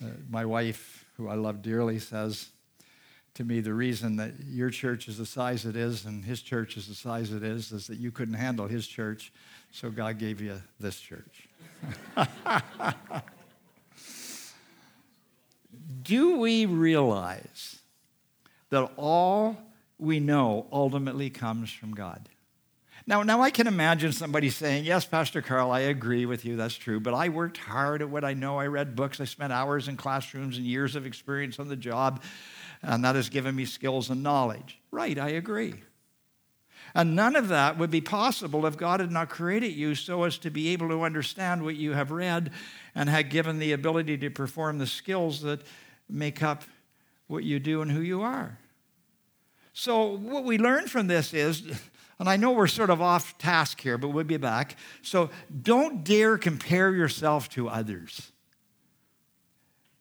Uh, 0.00 0.06
my 0.28 0.44
wife, 0.44 1.04
who 1.16 1.28
I 1.28 1.34
love 1.34 1.62
dearly, 1.62 1.98
says 1.98 2.48
to 3.34 3.44
me, 3.44 3.60
The 3.60 3.74
reason 3.74 4.16
that 4.16 4.32
your 4.46 4.70
church 4.70 5.08
is 5.08 5.18
the 5.18 5.26
size 5.26 5.66
it 5.66 5.76
is 5.76 6.04
and 6.06 6.24
his 6.24 6.40
church 6.42 6.76
is 6.76 6.88
the 6.88 6.94
size 6.94 7.32
it 7.32 7.42
is 7.42 7.72
is 7.72 7.86
that 7.86 7.98
you 7.98 8.10
couldn't 8.10 8.34
handle 8.34 8.66
his 8.66 8.86
church, 8.86 9.32
so 9.70 9.90
God 9.90 10.18
gave 10.18 10.40
you 10.40 10.60
this 10.78 11.00
church. 11.00 11.48
Do 16.02 16.38
we 16.38 16.66
realize 16.66 17.78
that 18.70 18.90
all 18.96 19.56
we 20.00 20.20
know 20.20 20.66
ultimately 20.72 21.30
comes 21.30 21.70
from 21.70 21.94
God. 21.94 22.28
Now, 23.06 23.22
now 23.22 23.40
I 23.40 23.50
can 23.50 23.66
imagine 23.66 24.12
somebody 24.12 24.50
saying, 24.50 24.84
Yes, 24.84 25.04
Pastor 25.04 25.42
Carl, 25.42 25.70
I 25.70 25.80
agree 25.80 26.26
with 26.26 26.44
you, 26.44 26.56
that's 26.56 26.74
true, 26.74 27.00
but 27.00 27.14
I 27.14 27.28
worked 27.28 27.56
hard 27.56 28.02
at 28.02 28.10
what 28.10 28.24
I 28.24 28.34
know. 28.34 28.58
I 28.58 28.66
read 28.66 28.94
books, 28.94 29.20
I 29.20 29.24
spent 29.24 29.52
hours 29.52 29.88
in 29.88 29.96
classrooms 29.96 30.56
and 30.56 30.66
years 30.66 30.96
of 30.96 31.06
experience 31.06 31.58
on 31.58 31.68
the 31.68 31.76
job, 31.76 32.22
and 32.82 33.04
that 33.04 33.16
has 33.16 33.28
given 33.28 33.54
me 33.54 33.64
skills 33.64 34.10
and 34.10 34.22
knowledge. 34.22 34.78
Right, 34.90 35.18
I 35.18 35.30
agree. 35.30 35.74
And 36.94 37.14
none 37.14 37.36
of 37.36 37.48
that 37.48 37.78
would 37.78 37.90
be 37.90 38.00
possible 38.00 38.66
if 38.66 38.76
God 38.76 39.00
had 39.00 39.12
not 39.12 39.28
created 39.28 39.72
you 39.72 39.94
so 39.94 40.24
as 40.24 40.38
to 40.38 40.50
be 40.50 40.68
able 40.68 40.88
to 40.88 41.02
understand 41.02 41.62
what 41.62 41.76
you 41.76 41.92
have 41.92 42.10
read 42.10 42.50
and 42.94 43.08
had 43.08 43.30
given 43.30 43.58
the 43.58 43.72
ability 43.72 44.18
to 44.18 44.30
perform 44.30 44.78
the 44.78 44.86
skills 44.86 45.42
that 45.42 45.62
make 46.08 46.42
up 46.42 46.64
what 47.28 47.44
you 47.44 47.60
do 47.60 47.80
and 47.80 47.92
who 47.92 48.00
you 48.00 48.22
are. 48.22 48.58
So, 49.72 50.16
what 50.16 50.44
we 50.44 50.58
learn 50.58 50.86
from 50.86 51.06
this 51.06 51.32
is, 51.32 51.62
and 52.18 52.28
I 52.28 52.36
know 52.36 52.52
we're 52.52 52.66
sort 52.66 52.90
of 52.90 53.00
off 53.00 53.38
task 53.38 53.80
here, 53.80 53.98
but 53.98 54.08
we'll 54.08 54.24
be 54.24 54.36
back. 54.36 54.76
So, 55.02 55.30
don't 55.62 56.04
dare 56.04 56.38
compare 56.38 56.92
yourself 56.92 57.48
to 57.50 57.68
others. 57.68 58.32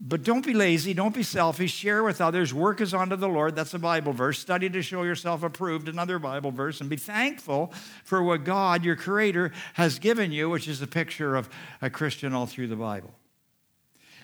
But 0.02 0.24
don't 0.24 0.46
be 0.46 0.54
lazy, 0.54 0.94
don't 0.94 1.14
be 1.14 1.24
selfish, 1.24 1.74
share 1.74 2.04
with 2.04 2.22
others, 2.22 2.54
work 2.54 2.80
as 2.80 2.94
unto 2.94 3.18
the 3.18 3.28
Lord. 3.28 3.54
That's 3.56 3.74
a 3.74 3.80
Bible 3.80 4.14
verse. 4.14 4.40
Study 4.40 4.70
to 4.70 4.82
show 4.82 5.04
yourself 5.04 5.44
approved, 5.44 5.90
another 5.90 6.20
Bible 6.20 6.52
verse, 6.52 6.80
and 6.80 6.90
be 6.90 6.96
thankful 6.96 7.74
for 8.06 8.24
what 8.24 8.46
God, 8.46 8.86
your 8.86 8.96
Creator, 8.96 9.52
has 9.74 10.00
given 10.00 10.32
you, 10.32 10.50
which 10.50 10.70
is 10.70 10.82
a 10.82 10.88
picture 10.88 11.36
of 11.36 11.50
a 11.82 11.90
Christian 11.90 12.34
all 12.34 12.46
through 12.46 12.68
the 12.68 12.78
Bible. 12.78 13.14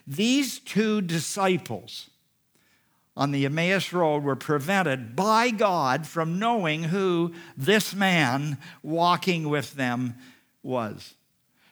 These 0.06 0.60
two 0.60 1.02
disciples, 1.02 2.08
on 3.16 3.30
the 3.30 3.46
Emmaus 3.46 3.92
Road 3.92 4.22
were 4.22 4.36
prevented 4.36 5.16
by 5.16 5.50
God 5.50 6.06
from 6.06 6.38
knowing 6.38 6.84
who 6.84 7.32
this 7.56 7.94
man 7.94 8.58
walking 8.82 9.48
with 9.48 9.74
them 9.74 10.14
was. 10.62 11.14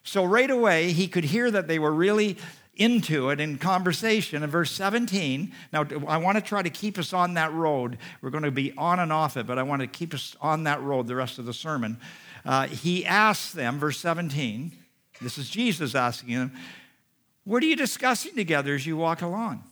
So, 0.03 0.25
right 0.25 0.51
away, 0.51 0.93
he 0.93 1.09
could 1.09 1.25
hear 1.25 1.51
that 1.51 1.69
they 1.69 1.79
were 1.79 1.93
really 1.93 2.37
into 2.77 3.31
it 3.31 3.41
in 3.41 3.59
conversation. 3.59 4.43
In 4.43 4.51
verse 4.51 4.71
17, 4.73 5.53
now 5.73 5.87
I 6.07 6.17
want 6.19 6.37
to 6.37 6.43
try 6.43 6.63
to 6.63 6.71
keep 6.71 6.99
us 6.99 7.13
on 7.13 7.35
that 7.35 7.53
road. 7.53 7.99
We're 8.21 8.31
going 8.31 8.45
to 8.45 8.51
be 8.51 8.73
on 8.77 8.99
and 8.99 9.13
off 9.13 9.37
it, 9.37 9.47
but 9.47 9.59
I 9.59 9.63
want 9.63 9.81
to 9.81 9.87
keep 9.87 10.13
us 10.15 10.37
on 10.41 10.65
that 10.65 10.83
road 10.83 11.07
the 11.07 11.15
rest 11.15 11.39
of 11.39 11.47
the 11.47 11.55
sermon. 11.55 11.99
Uh, 12.45 12.67
he 12.67 13.07
asks 13.07 13.53
them, 13.53 13.79
verse 13.79 13.99
17, 13.99 14.73
this 15.21 15.39
is 15.39 15.49
Jesus 15.49 15.95
asking 15.95 16.35
them, 16.35 16.53
What 17.45 17.63
are 17.63 17.67
you 17.67 17.77
discussing 17.77 18.35
together 18.35 18.75
as 18.75 18.87
you 18.87 18.97
walk 18.97 19.23
along? 19.23 19.63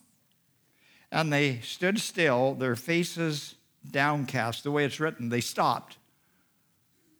And 1.13 1.31
they 1.31 1.61
stood 1.61 2.01
still, 2.01 2.55
their 2.55 2.75
faces 2.75 3.55
downcast. 3.89 4.65
The 4.65 4.71
way 4.71 4.87
it's 4.87 4.99
written, 4.99 5.29
they 5.29 5.43
stopped, 5.43 5.99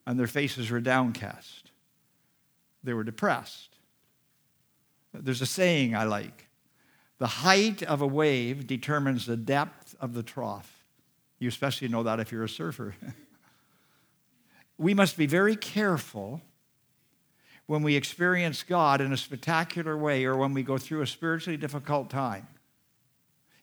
and 0.07 0.19
their 0.19 0.27
faces 0.27 0.71
were 0.71 0.81
downcast. 0.81 1.71
They 2.83 2.95
were 2.95 3.05
depressed. 3.05 3.77
There's 5.13 5.43
a 5.43 5.47
saying 5.47 5.95
I 5.95 6.05
like 6.05 6.49
the 7.19 7.27
height 7.29 7.85
of 7.85 8.01
a 8.01 8.07
wave 8.07 8.67
determines 8.67 9.27
the 9.27 9.37
depth 9.37 9.95
of 10.01 10.13
the 10.13 10.25
trough. 10.25 10.85
You 11.39 11.49
especially 11.49 11.87
know 11.87 12.03
that 12.03 12.19
if 12.19 12.33
you're 12.33 12.43
a 12.43 12.49
surfer. 12.49 12.97
we 14.79 14.93
must 14.93 15.17
be 15.17 15.27
very 15.27 15.55
careful 15.55 16.41
when 17.67 17.85
we 17.85 17.95
experience 17.95 18.65
God 18.65 19.01
in 19.01 19.13
a 19.13 19.17
spectacular 19.17 19.97
way 19.97 20.25
or 20.25 20.37
when 20.37 20.53
we 20.53 20.65
go 20.65 20.79
through 20.79 21.03
a 21.03 21.07
spiritually 21.07 21.57
difficult 21.57 22.11
time 22.11 22.49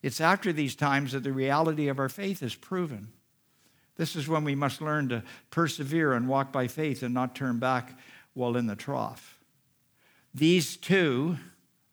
it's 0.01 0.21
after 0.21 0.53
these 0.53 0.75
times 0.75 1.11
that 1.11 1.23
the 1.23 1.31
reality 1.31 1.87
of 1.87 1.99
our 1.99 2.09
faith 2.09 2.41
is 2.41 2.55
proven. 2.55 3.09
This 3.97 4.15
is 4.15 4.29
when 4.29 4.45
we 4.45 4.55
must 4.55 4.81
learn 4.81 5.09
to 5.09 5.23
persevere 5.51 6.13
and 6.13 6.27
walk 6.27 6.53
by 6.53 6.67
faith 6.67 7.03
and 7.03 7.13
not 7.13 7.35
turn 7.35 7.59
back 7.59 7.99
while 8.33 8.55
in 8.55 8.67
the 8.67 8.75
trough. 8.75 9.39
These 10.33 10.77
two 10.77 11.37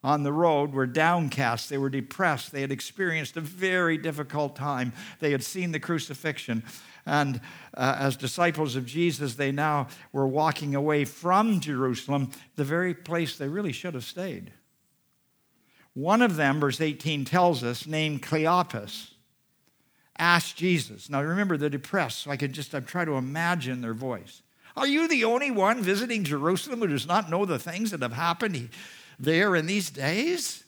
on 0.03 0.23
the 0.23 0.31
road 0.31 0.71
were 0.71 0.85
downcast. 0.85 1.69
They 1.69 1.77
were 1.77 1.89
depressed. 1.89 2.53
They 2.53 2.61
had 2.61 2.71
experienced 2.71 3.35
a 3.35 3.41
very 3.41 3.97
difficult 3.97 4.55
time. 4.55 4.93
They 5.19 5.31
had 5.31 5.43
seen 5.43 5.73
the 5.73 5.81
crucifixion. 5.81 6.63
And 7.05 7.41
uh, 7.75 7.97
as 7.99 8.15
disciples 8.15 8.77
of 8.77 8.85
Jesus, 8.85 9.35
they 9.35 9.51
now 9.51 9.87
were 10.13 10.27
walking 10.27 10.75
away 10.75 11.03
from 11.03 11.59
Jerusalem, 11.59 12.31
the 12.55 12.63
very 12.63 12.93
place 12.93 13.37
they 13.37 13.49
really 13.49 13.73
should 13.73 13.95
have 13.95 14.05
stayed. 14.05 14.53
One 15.97 16.21
of 16.21 16.35
them, 16.35 16.59
verse 16.59 16.79
18 16.79 17.25
tells 17.25 17.63
us, 17.63 17.87
named 17.87 18.21
Cleopas, 18.21 19.13
asked 20.19 20.55
Jesus. 20.55 21.09
Now 21.09 21.23
remember, 21.23 21.57
they're 21.57 21.69
depressed, 21.69 22.19
so 22.19 22.29
I 22.29 22.37
can 22.37 22.53
just 22.53 22.75
I'm 22.75 22.85
trying 22.85 23.07
to 23.07 23.15
imagine 23.15 23.81
their 23.81 23.95
voice. 23.95 24.43
Are 24.75 24.85
you 24.85 25.07
the 25.07 25.23
only 25.23 25.49
one 25.49 25.81
visiting 25.81 26.23
Jerusalem 26.23 26.81
who 26.81 26.87
does 26.87 27.07
not 27.07 27.31
know 27.31 27.45
the 27.45 27.57
things 27.57 27.89
that 27.89 28.03
have 28.03 28.13
happened 28.13 28.69
there 29.17 29.55
in 29.55 29.65
these 29.65 29.89
days? 29.89 30.63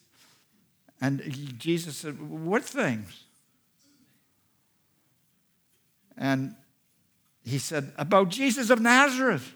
And 0.99 1.21
Jesus 1.59 1.97
said, 1.97 2.19
What 2.19 2.63
things? 2.65 3.25
And 6.17 6.55
he 7.45 7.59
said, 7.59 7.91
About 7.99 8.29
Jesus 8.29 8.71
of 8.71 8.81
Nazareth 8.81 9.53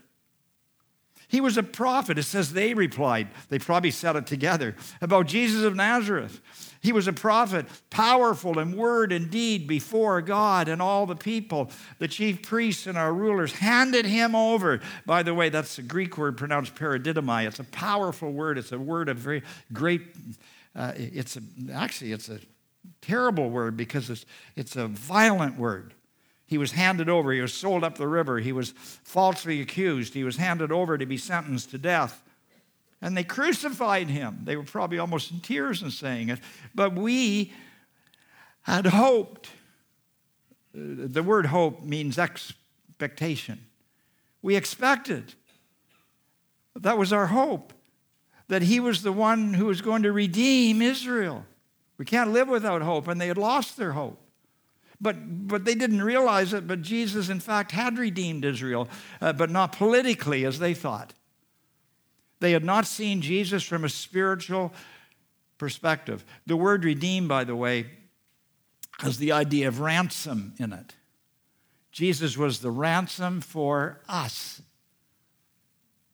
He 1.34 1.42
was 1.42 1.58
a 1.58 1.64
prophet. 1.64 2.20
It 2.20 2.24
says 2.24 2.54
they 2.54 2.76
replied. 2.76 3.28
They 3.50 3.58
probably 3.58 3.90
said 3.90 4.16
it 4.16 4.28
together 4.28 4.76
about 5.02 5.26
Jesus 5.26 5.64
of 5.64 5.76
Nazareth. 5.76 6.40
He 6.80 6.92
was 6.92 7.08
a 7.08 7.12
prophet, 7.12 7.66
powerful 7.90 8.60
in 8.60 8.78
word 8.78 9.12
and 9.12 9.32
deed 9.32 9.66
before 9.68 10.22
God 10.22 10.68
and 10.68 10.80
all 10.80 11.08
the 11.08 11.16
people. 11.16 11.72
The 11.98 12.08
chief 12.08 12.44
priests 12.44 12.86
and 12.86 13.00
our 13.00 13.12
rulers 13.12 13.52
handed 13.52 14.06
him 14.06 14.36
over. 14.36 14.80
By 15.08 15.24
the 15.24 15.34
way, 15.34 15.50
that's 15.50 15.78
the 15.78 15.82
Greek 15.82 16.20
word 16.20 16.38
pronounced 16.38 16.76
paradidomai. 16.76 17.48
It's 17.48 17.58
a 17.58 17.64
powerful 17.64 18.32
word. 18.32 18.60
It's 18.60 18.72
a 18.72 18.78
word 18.78 19.10
of 19.10 19.18
very 19.18 19.42
great. 19.74 20.04
Uh, 20.76 20.94
it's 20.96 21.36
a, 21.36 21.42
actually 21.74 22.12
it's 22.12 22.30
a 22.30 22.42
terrible 23.02 23.50
word 23.50 23.76
because 23.76 24.12
it's, 24.12 24.28
it's 24.56 24.76
a 24.76 24.88
violent 24.88 25.58
word. 25.58 25.96
He 26.54 26.60
was 26.60 26.74
handed 26.74 27.10
over. 27.10 27.32
He 27.32 27.42
was 27.42 27.52
sold 27.52 27.84
up 27.84 27.98
the 27.98 28.08
river. 28.08 28.38
He 28.38 28.52
was 28.52 28.76
falsely 28.78 29.60
accused. 29.60 30.14
He 30.14 30.24
was 30.24 30.38
handed 30.38 30.72
over 30.72 31.00
to 31.00 31.06
be 31.08 31.18
sentenced 31.18 31.72
to 31.72 31.80
death. 31.80 32.22
And 33.02 33.18
they 33.18 33.24
crucified 33.24 34.08
him. 34.08 34.42
They 34.44 34.56
were 34.56 34.62
probably 34.62 35.00
almost 35.00 35.32
in 35.32 35.40
tears 35.40 35.82
in 35.82 35.90
saying 35.90 36.30
it. 36.30 36.38
But 36.76 36.94
we 36.94 37.54
had 38.62 38.86
hoped. 38.86 39.50
The 40.76 41.24
word 41.24 41.48
hope 41.48 41.82
means 41.82 42.20
expectation. 42.20 43.66
We 44.44 44.56
expected. 44.56 45.34
That 46.76 47.00
was 47.00 47.12
our 47.12 47.26
hope, 47.26 47.74
that 48.48 48.62
he 48.62 48.80
was 48.80 49.02
the 49.02 49.12
one 49.12 49.56
who 49.56 49.66
was 49.66 49.82
going 49.82 50.04
to 50.04 50.12
redeem 50.12 50.84
Israel. 50.84 51.48
We 51.98 52.06
can't 52.06 52.32
live 52.32 52.48
without 52.48 52.84
hope, 52.84 53.08
and 53.08 53.20
they 53.20 53.28
had 53.28 53.40
lost 53.40 53.76
their 53.76 53.94
hope. 53.94 54.23
But, 55.04 55.48
but 55.48 55.66
they 55.66 55.76
didn't 55.76 56.02
realize 56.02 56.54
it, 56.54 56.66
but 56.66 56.82
Jesus, 56.82 57.28
in 57.28 57.42
fact, 57.42 57.74
had 57.74 57.98
redeemed 57.98 58.46
Israel, 58.46 58.88
uh, 59.20 59.34
but 59.34 59.52
not 59.52 59.74
politically 59.74 60.46
as 60.46 60.60
they 60.60 60.74
thought. 60.74 61.14
They 62.40 62.54
had 62.54 62.64
not 62.64 62.88
seen 62.88 63.22
Jesus 63.22 63.64
from 63.64 63.84
a 63.84 63.90
spiritual 63.90 64.74
perspective. 65.58 66.24
The 66.48 66.56
word 66.56 66.86
redeem, 66.86 67.28
by 67.28 67.44
the 67.44 67.56
way, 67.56 67.88
has 69.00 69.18
the 69.18 69.34
idea 69.34 69.68
of 69.68 69.82
ransom 69.82 70.54
in 70.58 70.72
it. 70.72 70.96
Jesus 71.92 72.38
was 72.38 72.60
the 72.60 72.72
ransom 72.72 73.42
for 73.42 74.00
us. 74.08 74.62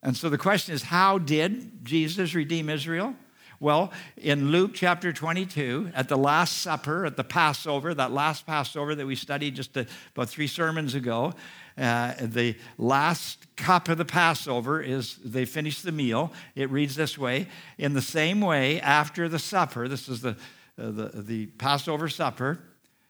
And 0.02 0.18
so 0.18 0.30
the 0.30 0.38
question 0.38 0.74
is 0.74 0.82
how 0.84 1.20
did 1.20 1.86
Jesus 1.86 2.34
redeem 2.34 2.70
Israel? 2.70 3.14
Well, 3.62 3.92
in 4.16 4.52
Luke 4.52 4.72
chapter 4.74 5.12
22, 5.12 5.92
at 5.94 6.08
the 6.08 6.16
Last 6.16 6.60
Supper, 6.60 7.06
at 7.06 7.18
the 7.18 7.26
Passover, 7.26 7.94
that 7.94 8.14
last 8.14 8.46
Passover 8.46 8.96
that 8.96 9.06
we 9.06 9.16
studied 9.16 9.56
just 9.56 9.76
about 9.76 10.30
three 10.30 10.48
sermons 10.48 10.96
ago, 10.96 11.34
uh, 11.78 12.14
the 12.22 12.56
last 12.78 13.54
cup 13.58 13.90
of 13.90 13.98
the 13.98 14.06
Passover 14.06 14.82
is 14.82 15.18
they 15.26 15.44
finish 15.44 15.82
the 15.82 15.92
meal. 15.92 16.32
It 16.56 16.70
reads 16.70 16.96
this 16.96 17.18
way 17.18 17.48
In 17.78 17.92
the 17.92 18.02
same 18.02 18.40
way, 18.40 18.80
after 18.80 19.28
the 19.28 19.40
supper, 19.40 19.90
this 19.90 20.08
is 20.08 20.22
the, 20.22 20.38
uh, 20.82 20.92
the, 20.92 21.12
the 21.16 21.46
Passover 21.48 22.08
supper, 22.08 22.60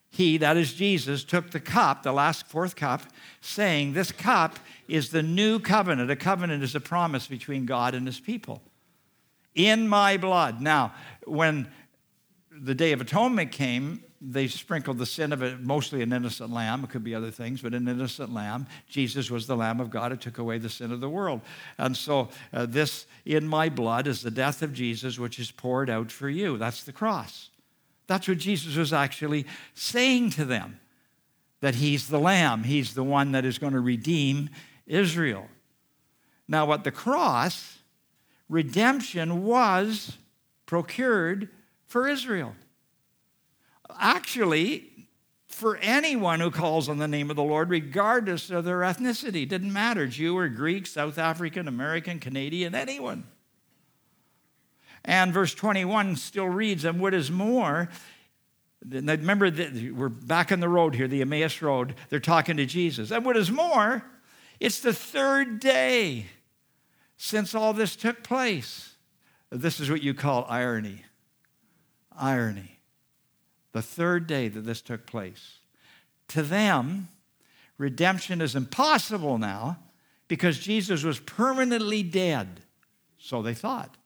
he, 0.10 0.38
that 0.38 0.58
is 0.58 0.74
Jesus, 0.74 1.24
took 1.24 1.52
the 1.52 1.60
cup, 1.60 2.02
the 2.02 2.12
last 2.12 2.48
fourth 2.48 2.76
cup, 2.76 3.04
saying, 3.40 3.94
This 3.94 4.12
cup 4.12 4.58
is 4.88 5.12
the 5.12 5.22
new 5.22 5.60
covenant. 5.60 6.10
A 6.10 6.16
covenant 6.16 6.64
is 6.64 6.74
a 6.74 6.80
promise 6.80 7.28
between 7.28 7.68
God 7.68 7.94
and 7.94 8.08
his 8.08 8.20
people 8.20 8.64
in 9.60 9.90
my 9.90 10.16
blood. 10.16 10.62
Now, 10.62 10.94
when 11.26 11.70
the 12.50 12.74
Day 12.74 12.94
of 12.94 13.02
Atonement 13.02 13.52
came, 13.52 14.02
they 14.22 14.48
sprinkled 14.48 14.98
the 14.98 15.06
sin 15.06 15.34
of 15.34 15.44
it, 15.44 15.60
mostly 15.60 16.02
an 16.02 16.14
innocent 16.14 16.52
lamb. 16.52 16.86
It 16.86 16.90
could 16.90 17.04
be 17.04 17.14
other 17.14 17.30
things, 17.30 17.62
but 17.62 17.74
an 17.74 17.88
innocent 17.88 18.34
lamb. 18.34 18.68
Jesus 18.88 19.30
was 19.30 19.48
the 19.48 19.58
Lamb 19.58 19.82
of 19.82 19.90
God 19.90 20.12
who 20.12 20.18
took 20.18 20.38
away 20.38 20.60
the 20.60 20.70
sin 20.70 20.92
of 20.92 21.02
the 21.02 21.10
world. 21.10 21.42
And 21.78 21.96
so, 21.96 22.30
uh, 22.54 22.66
this 22.66 23.06
in 23.26 23.48
my 23.48 23.68
blood 23.68 24.08
is 24.08 24.22
the 24.22 24.32
death 24.32 24.62
of 24.62 24.74
Jesus, 24.74 25.20
which 25.20 25.40
is 25.40 25.52
poured 25.52 25.90
out 25.90 26.10
for 26.10 26.30
you. 26.30 26.58
That's 26.58 26.84
the 26.84 26.94
cross. 26.94 27.50
That's 28.08 28.28
what 28.28 28.38
Jesus 28.38 28.76
was 28.76 28.94
actually 28.94 29.46
saying 29.74 30.32
to 30.32 30.46
them 30.46 30.80
that 31.62 31.76
he's 31.76 32.08
the 32.08 32.20
Lamb, 32.20 32.64
he's 32.64 32.94
the 32.94 33.04
one 33.04 33.34
that 33.34 33.44
is 33.44 33.58
going 33.58 33.74
to 33.74 33.82
redeem 33.82 34.50
Israel. 34.88 35.48
Now, 36.48 36.66
what 36.66 36.86
the 36.86 36.92
cross 36.92 37.79
redemption 38.50 39.46
was 39.46 40.18
procured 40.66 41.50
for 41.86 42.08
Israel. 42.08 42.56
Actually, 44.00 45.08
for 45.48 45.78
anyone 45.78 46.40
who 46.40 46.52
calls 46.52 46.88
on 46.90 47.00
the 47.00 47.08
name 47.08 47.30
of 47.30 47.36
the 47.36 47.44
Lord, 47.44 47.70
regardless 47.70 48.50
of 48.50 48.66
their 48.66 48.80
ethnicity, 48.80 49.48
didn't 49.48 49.74
matter 49.74 50.08
Jew 50.08 50.38
or 50.38 50.48
Greek, 50.48 50.86
South 50.86 51.18
African, 51.18 51.68
American, 51.68 52.20
Canadian, 52.20 52.76
anyone. 52.76 53.26
And 55.04 55.34
verse 55.34 55.54
21 55.56 56.18
still 56.18 56.48
reads, 56.48 56.86
and 56.86 57.00
what 57.00 57.14
is 57.14 57.32
more, 57.32 57.90
remember 58.88 59.50
that 59.50 59.94
we're 59.96 60.10
back 60.10 60.52
on 60.52 60.60
the 60.60 60.70
road 60.70 60.94
here, 60.94 61.08
the 61.08 61.22
Emmaus 61.22 61.62
Road. 61.62 61.96
They're 62.10 62.20
talking 62.20 62.58
to 62.58 62.66
Jesus. 62.66 63.12
And 63.12 63.26
what 63.26 63.36
is 63.36 63.50
more, 63.50 64.04
it's 64.60 64.82
the 64.82 64.94
third 64.94 65.60
day 65.60 66.28
since 67.22 67.54
all 67.54 67.74
this 67.74 67.98
took 67.98 68.24
place. 68.24 68.96
This 69.52 69.82
is 69.82 69.92
what 69.92 70.02
you 70.02 70.14
call 70.14 70.46
irony. 70.48 71.04
Irony. 72.18 72.80
The 73.74 73.82
third 73.82 74.26
day 74.26 74.48
that 74.48 74.62
this 74.62 74.82
took 74.82 75.06
place. 75.06 75.58
To 76.30 76.42
them, 76.42 77.10
redemption 77.78 78.40
is 78.40 78.56
impossible 78.56 79.38
now 79.38 79.80
because 80.30 80.60
Jesus 80.60 81.04
was 81.04 81.20
permanently 81.20 82.04
dead. 82.04 82.62
So 83.18 83.42
they 83.42 83.54
thought. 83.54 83.98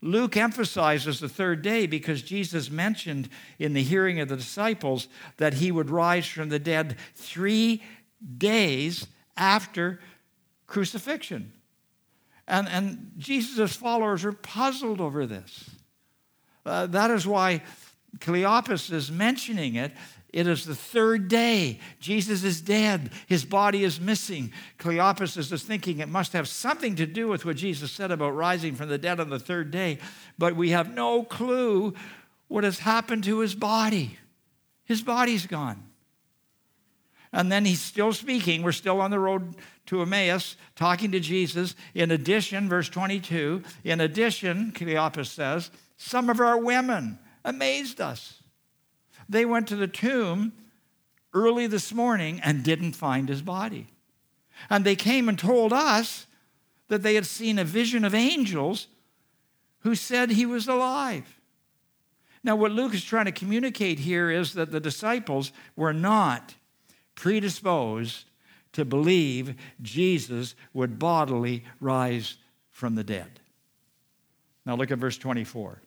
Luke 0.00 0.36
emphasizes 0.36 1.20
the 1.20 1.28
third 1.28 1.60
day 1.60 1.86
because 1.86 2.22
Jesus 2.22 2.70
mentioned 2.70 3.28
in 3.58 3.74
the 3.74 3.82
hearing 3.82 4.18
of 4.18 4.28
the 4.28 4.36
disciples 4.36 5.08
that 5.36 5.54
he 5.54 5.70
would 5.70 5.90
rise 5.90 6.26
from 6.26 6.48
the 6.48 6.58
dead 6.58 6.96
three 7.14 7.82
days 8.38 9.08
after 9.36 10.00
crucifixion. 10.66 11.52
And, 12.48 12.68
and 12.68 13.12
Jesus' 13.18 13.74
followers 13.74 14.24
are 14.24 14.32
puzzled 14.32 15.00
over 15.00 15.26
this. 15.26 15.70
Uh, 16.64 16.86
that 16.86 17.10
is 17.10 17.26
why 17.26 17.62
Cleopas 18.18 18.92
is 18.92 19.10
mentioning 19.10 19.76
it. 19.76 19.92
It 20.32 20.46
is 20.46 20.66
the 20.66 20.74
third 20.74 21.28
day. 21.28 21.80
Jesus 21.98 22.44
is 22.44 22.60
dead. 22.60 23.10
His 23.26 23.44
body 23.44 23.84
is 23.84 24.00
missing. 24.00 24.52
Cleopas 24.78 25.36
is 25.38 25.62
thinking 25.62 26.00
it 26.00 26.08
must 26.08 26.34
have 26.34 26.46
something 26.46 26.96
to 26.96 27.06
do 27.06 27.28
with 27.28 27.44
what 27.44 27.56
Jesus 27.56 27.90
said 27.90 28.10
about 28.10 28.30
rising 28.30 28.74
from 28.74 28.88
the 28.88 28.98
dead 28.98 29.18
on 29.18 29.30
the 29.30 29.38
third 29.38 29.70
day. 29.70 29.98
But 30.36 30.54
we 30.54 30.70
have 30.70 30.92
no 30.92 31.22
clue 31.22 31.94
what 32.48 32.64
has 32.64 32.80
happened 32.80 33.24
to 33.24 33.38
his 33.38 33.54
body. 33.54 34.18
His 34.84 35.02
body's 35.02 35.46
gone. 35.46 35.82
And 37.32 37.50
then 37.50 37.64
he's 37.64 37.80
still 37.80 38.12
speaking. 38.12 38.62
We're 38.62 38.72
still 38.72 39.00
on 39.00 39.10
the 39.10 39.18
road 39.18 39.56
to 39.86 40.02
Emmaus 40.02 40.56
talking 40.74 41.12
to 41.12 41.20
Jesus. 41.20 41.74
In 41.94 42.10
addition, 42.10 42.68
verse 42.68 42.88
22, 42.88 43.62
in 43.84 44.00
addition, 44.00 44.72
Cleopas 44.72 45.26
says, 45.26 45.70
some 45.96 46.28
of 46.28 46.40
our 46.40 46.58
women 46.58 47.18
amazed 47.44 48.00
us. 48.00 48.42
They 49.28 49.44
went 49.44 49.68
to 49.68 49.76
the 49.76 49.88
tomb 49.88 50.52
early 51.32 51.66
this 51.66 51.92
morning 51.92 52.40
and 52.42 52.62
didn't 52.62 52.92
find 52.92 53.28
his 53.28 53.42
body. 53.42 53.86
And 54.70 54.84
they 54.84 54.96
came 54.96 55.28
and 55.28 55.38
told 55.38 55.72
us 55.72 56.26
that 56.88 57.02
they 57.02 57.14
had 57.14 57.26
seen 57.26 57.58
a 57.58 57.64
vision 57.64 58.04
of 58.04 58.14
angels 58.14 58.86
who 59.80 59.94
said 59.94 60.30
he 60.30 60.46
was 60.46 60.68
alive. 60.68 61.40
Now, 62.42 62.56
what 62.56 62.72
Luke 62.72 62.94
is 62.94 63.04
trying 63.04 63.24
to 63.24 63.32
communicate 63.32 63.98
here 63.98 64.30
is 64.30 64.54
that 64.54 64.70
the 64.70 64.80
disciples 64.80 65.50
were 65.74 65.92
not 65.92 66.54
predisposed 67.14 68.24
to 68.76 68.84
believe 68.84 69.54
Jesus 69.80 70.54
would 70.74 70.98
bodily 70.98 71.64
rise 71.80 72.36
from 72.70 72.94
the 72.94 73.02
dead. 73.02 73.40
Now 74.66 74.76
look 74.76 74.90
at 74.90 74.98
verse 74.98 75.16
24. 75.16 75.80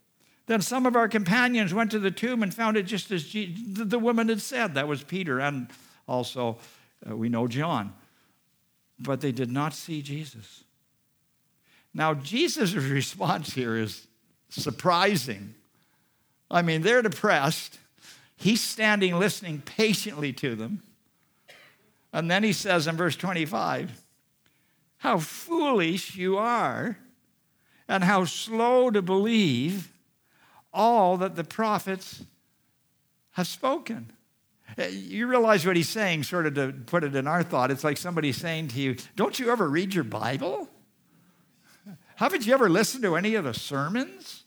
Then 0.48 0.64
some 0.64 0.88
of 0.88 0.96
our 0.96 1.08
companions 1.08 1.72
went 1.72 1.92
to 1.92 2.00
the 2.00 2.10
tomb 2.10 2.42
and 2.42 2.52
found 2.52 2.78
it 2.78 2.88
just 2.88 3.12
as 3.12 3.32
the 3.32 4.00
woman 4.00 4.28
had 4.28 4.42
said. 4.42 4.74
That 4.74 4.88
was 4.88 5.04
Peter 5.04 5.40
and 5.40 5.68
also 6.08 6.58
uh, 7.08 7.16
we 7.16 7.30
know 7.30 7.48
John. 7.48 7.94
But 8.98 9.22
they 9.22 9.32
did 9.32 9.52
not 9.52 9.76
see 9.76 10.02
Jesus. 10.02 10.64
Now, 11.94 12.16
Jesus' 12.16 12.74
response 12.74 13.54
here 13.54 13.78
is 13.78 14.08
surprising. 14.50 15.54
I 16.50 16.64
mean, 16.64 16.82
they're 16.82 17.04
depressed. 17.04 17.78
He's 18.36 18.62
standing 18.62 19.20
listening 19.20 19.62
patiently 19.62 20.34
to 20.34 20.56
them. 20.56 20.82
And 22.12 22.30
then 22.30 22.44
he 22.44 22.54
says 22.54 22.88
in 22.88 22.96
verse 22.98 23.16
25, 23.16 24.04
How 24.98 25.20
foolish 25.20 26.16
you 26.16 26.38
are, 26.38 26.98
and 27.88 28.04
how 28.04 28.26
slow 28.26 28.90
to 28.90 29.02
believe 29.02 29.92
all 30.74 31.18
that 31.18 31.36
the 31.36 31.44
prophets 31.44 32.24
have 33.32 33.48
spoken. 33.48 34.12
Eh, 34.78 34.88
you 34.88 35.28
realize 35.28 35.66
what 35.66 35.76
he's 35.76 35.90
saying, 35.90 36.24
sort 36.24 36.46
of 36.46 36.56
to 36.56 36.74
put 36.86 37.04
it 37.04 37.16
in 37.16 37.28
our 37.28 37.44
thought. 37.44 37.72
It's 37.72 37.84
like 37.84 37.98
somebody 37.98 38.32
saying 38.32 38.70
to 38.70 38.80
you, 38.80 38.96
Don't 39.16 39.40
you 39.40 39.52
ever 39.52 39.68
read 39.68 39.94
your 39.94 40.04
Bible? 40.04 40.70
Haven't 42.16 42.46
you 42.46 42.54
ever 42.54 42.70
listened 42.70 43.04
to 43.04 43.16
any 43.16 43.36
of 43.36 43.46
the 43.46 43.54
sermons? 43.54 44.39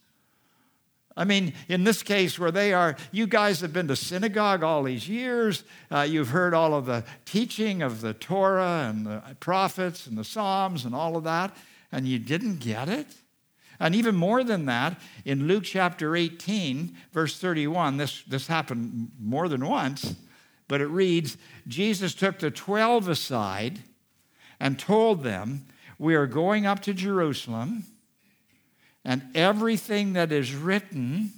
I 1.15 1.25
mean, 1.25 1.53
in 1.67 1.83
this 1.83 2.01
case, 2.01 2.39
where 2.39 2.51
they 2.51 2.73
are, 2.73 2.95
you 3.11 3.27
guys 3.27 3.61
have 3.61 3.71
been 3.71 3.87
to 3.87 3.95
synagogue 3.95 4.63
all 4.63 4.83
these 4.83 5.07
years. 5.07 5.63
Uh, 5.91 6.01
you've 6.01 6.29
heard 6.29 6.53
all 6.55 6.73
of 6.73 6.87
the 6.87 7.03
teaching 7.25 7.83
of 7.83 8.01
the 8.01 8.13
Torah 8.15 8.87
and 8.89 9.05
the 9.05 9.21
prophets 9.39 10.07
and 10.07 10.17
the 10.17 10.23
Psalms 10.23 10.85
and 10.85 10.95
all 10.95 11.15
of 11.15 11.23
that, 11.25 11.55
and 11.91 12.07
you 12.07 12.17
didn't 12.17 12.59
get 12.59 12.89
it? 12.89 13.07
And 13.79 13.93
even 13.93 14.15
more 14.15 14.43
than 14.43 14.65
that, 14.65 14.99
in 15.25 15.47
Luke 15.47 15.65
chapter 15.65 16.15
18, 16.15 16.95
verse 17.11 17.37
31, 17.37 17.97
this, 17.97 18.23
this 18.23 18.47
happened 18.47 19.11
more 19.19 19.47
than 19.47 19.65
once, 19.65 20.15
but 20.67 20.81
it 20.81 20.87
reads 20.87 21.37
Jesus 21.67 22.15
took 22.15 22.39
the 22.39 22.49
12 22.49 23.07
aside 23.07 23.79
and 24.59 24.79
told 24.79 25.23
them, 25.23 25.67
We 25.99 26.15
are 26.15 26.27
going 26.27 26.65
up 26.65 26.79
to 26.81 26.93
Jerusalem 26.93 27.83
and 29.05 29.23
everything 29.35 30.13
that 30.13 30.31
is 30.31 30.53
written 30.53 31.31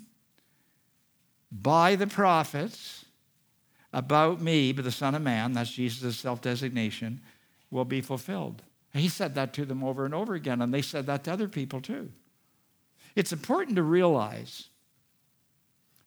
by 1.52 1.96
the 1.96 2.08
prophets 2.08 3.06
about 3.94 4.42
me, 4.42 4.74
but 4.74 4.84
the 4.84 4.92
Son 4.92 5.16
of 5.16 5.22
Man, 5.22 5.54
that's 5.54 5.72
Jesus' 5.72 6.18
self 6.18 6.42
designation, 6.42 7.22
will 7.72 7.86
be 7.86 8.02
fulfilled. 8.02 8.62
He 8.94 9.10
said 9.10 9.36
that 9.36 9.54
to 9.54 9.66
them 9.66 9.84
over 9.84 10.06
and 10.06 10.14
over 10.14 10.36
again, 10.36 10.62
and 10.62 10.74
they 10.74 10.82
said 10.82 11.06
that 11.08 11.24
to 11.26 11.34
other 11.34 11.48
people 11.48 11.82
too. 11.82 12.12
It's 13.16 13.34
important 13.34 13.76
to 13.78 13.84
realize 13.84 14.70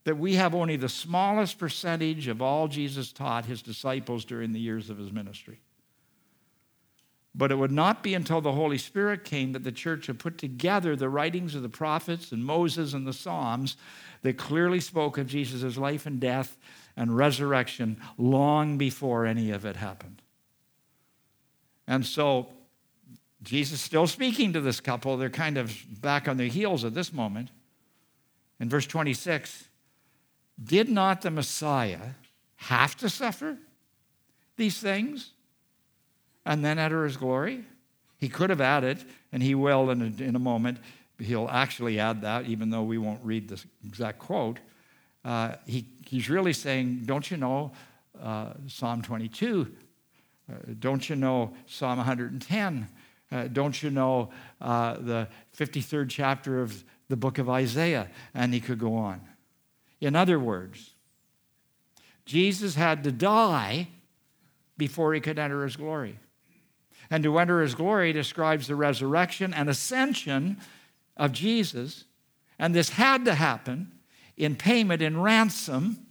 that 0.05 0.17
we 0.17 0.35
have 0.35 0.55
only 0.55 0.77
the 0.77 0.89
smallest 0.89 1.59
percentage 1.59 2.29
of 2.29 2.41
all 2.41 2.69
Jesus 2.69 3.13
taught 3.13 3.45
his 3.45 3.61
disciples 3.61 4.25
during 4.25 4.53
the 4.53 4.61
years 4.61 4.89
of 4.89 4.97
his 4.97 5.13
ministry. 5.13 5.61
But 7.39 7.53
it 7.53 7.55
would 7.55 7.71
not 7.71 8.03
be 8.03 8.15
until 8.15 8.41
the 8.41 8.53
Holy 8.53 8.79
Spirit 8.79 9.25
came 9.25 9.53
that 9.53 9.63
the 9.63 9.71
church 9.71 10.09
had 10.09 10.19
put 10.19 10.39
together 10.39 10.97
the 10.97 11.09
writings 11.09 11.55
of 11.55 11.63
the 11.63 11.69
prophets 11.69 12.33
and 12.33 12.45
Moses 12.45 12.93
and 12.93 13.07
the 13.07 13.13
Psalms 13.13 13.77
that 14.23 14.37
clearly 14.37 14.81
spoke 14.81 15.17
of 15.17 15.29
Jesus' 15.29 15.77
life 15.77 16.05
and 16.05 16.19
death 16.19 16.57
and 16.97 17.17
resurrection 17.17 18.03
long 18.19 18.77
before 18.77 19.25
any 19.25 19.53
of 19.53 19.65
it 19.65 19.77
happened. 19.77 20.21
And 21.87 22.05
so, 22.05 22.49
Jesus 23.41 23.81
still 23.81 24.09
speaking 24.09 24.53
to 24.55 24.61
this 24.61 24.81
couple. 24.81 25.17
They're 25.17 25.31
kind 25.31 25.59
of 25.59 25.73
back 26.01 26.27
on 26.27 26.39
their 26.39 26.49
heels 26.49 26.85
at 26.85 26.93
this 26.93 27.13
moment. 27.13 27.51
In 28.59 28.69
verse 28.69 28.87
26, 28.89 29.69
did 30.61 30.89
not 30.89 31.23
the 31.23 31.31
Messiah 31.31 32.15
have 32.57 32.97
to 32.97 33.09
suffer 33.09 33.59
these 34.57 34.81
things 34.81 35.31
and 36.49 36.65
then 36.65 36.79
enter 36.79 37.05
his 37.05 37.17
glory? 37.17 37.63
He 38.17 38.29
could 38.29 38.51
have 38.51 38.61
added, 38.61 39.05
and 39.31 39.43
he 39.43 39.55
will 39.55 39.91
in 39.91 40.03
a, 40.03 40.23
in 40.23 40.35
a 40.35 40.41
moment. 40.41 40.79
He'll 41.19 41.49
actually 41.49 42.01
add 42.01 42.23
that, 42.23 42.47
even 42.47 42.71
though 42.71 42.83
we 42.83 42.97
won't 42.99 43.21
read 43.23 43.49
the 43.49 43.63
exact 43.87 44.19
quote. 44.19 44.59
Uh, 45.25 45.53
he, 45.67 45.87
he's 46.07 46.31
really 46.31 46.55
saying, 46.55 47.03
Don't 47.05 47.31
you 47.31 47.37
know 47.37 47.71
uh, 48.21 48.55
Psalm 48.67 49.03
22? 49.03 49.71
Uh, 50.51 50.55
don't 50.79 51.09
you 51.09 51.17
know 51.17 51.53
Psalm 51.67 51.99
110? 51.99 52.89
Uh, 53.31 53.47
don't 53.49 53.83
you 53.83 53.91
know 53.91 54.31
uh, 54.63 54.95
the 54.95 55.29
53rd 55.57 56.09
chapter 56.09 56.63
of 56.63 56.83
the 57.09 57.17
book 57.17 57.37
of 57.37 57.51
Isaiah? 57.51 58.09
And 58.35 58.55
he 58.55 58.61
could 58.61 58.79
go 58.79 58.97
on. 58.97 59.21
In 60.01 60.17
other 60.17 60.41
words, 60.41 60.95
Jesus 62.25 62.75
had 62.75 63.05
to 63.05 63.13
die 63.13 63.89
before 64.79 65.13
he 65.13 65.21
could 65.21 65.39
enter 65.39 65.63
his 65.65 65.77
glory. 65.77 66.19
And 67.11 67.23
to 67.25 67.39
enter 67.39 67.63
his 67.63 67.75
glory 67.75 68.13
describes 68.13 68.67
the 68.67 68.77
resurrection 68.77 69.55
and 69.55 69.69
ascension 69.69 70.59
of 71.17 71.33
Jesus. 71.33 72.05
And 72.59 72.75
this 72.75 72.91
had 72.91 73.25
to 73.25 73.35
happen 73.35 73.93
in 74.37 74.57
payment, 74.57 75.03
in 75.03 75.21
ransom 75.21 76.07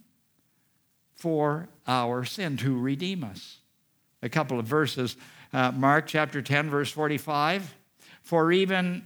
for 1.15 1.69
our 1.87 2.25
sin 2.25 2.57
to 2.57 2.77
redeem 2.77 3.23
us. 3.23 3.57
A 4.21 4.29
couple 4.29 4.59
of 4.59 4.65
verses. 4.65 5.15
Uh, 5.53 5.71
Mark 5.71 6.07
chapter 6.07 6.41
10, 6.41 6.69
verse 6.69 6.91
45. 6.91 7.75
For 8.21 8.51
even 8.51 9.03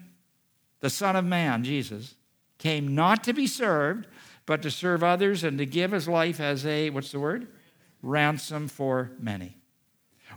the 0.80 0.90
Son 0.90 1.16
of 1.16 1.26
Man, 1.26 1.64
Jesus, 1.64 2.16
came 2.58 2.96
not 2.96 3.24
to 3.26 3.34
be 3.34 3.48
served, 3.48 4.08
but 4.46 4.62
to 4.62 4.72
serve 4.72 5.04
others 5.04 5.44
and 5.44 5.58
to 5.58 5.66
give 5.66 5.92
his 5.92 6.08
life 6.08 6.40
as 6.40 6.66
a, 6.66 6.90
what's 6.90 7.12
the 7.12 7.20
word? 7.20 7.48
Ransom 8.02 8.68
for 8.68 9.12
many 9.20 9.61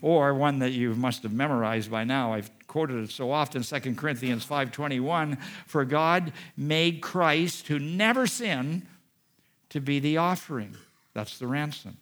or 0.04 0.34
one 0.34 0.58
that 0.58 0.72
you 0.72 0.94
must 0.94 1.22
have 1.22 1.32
memorized 1.32 1.90
by 1.90 2.04
now. 2.04 2.34
I've 2.34 2.50
quoted 2.66 3.02
it 3.04 3.10
so 3.10 3.32
often, 3.32 3.62
2 3.62 3.96
Corinthians 3.96 4.44
5:21, 4.44 5.38
for 5.66 5.86
God 5.86 6.30
made 6.58 7.00
Christ 7.00 7.68
who 7.68 7.78
never 7.78 8.26
sinned 8.26 8.86
to 9.70 9.80
be 9.80 10.00
the 10.00 10.18
offering. 10.18 10.76
That's 11.14 11.38
the 11.38 11.46
ransom 11.46 11.96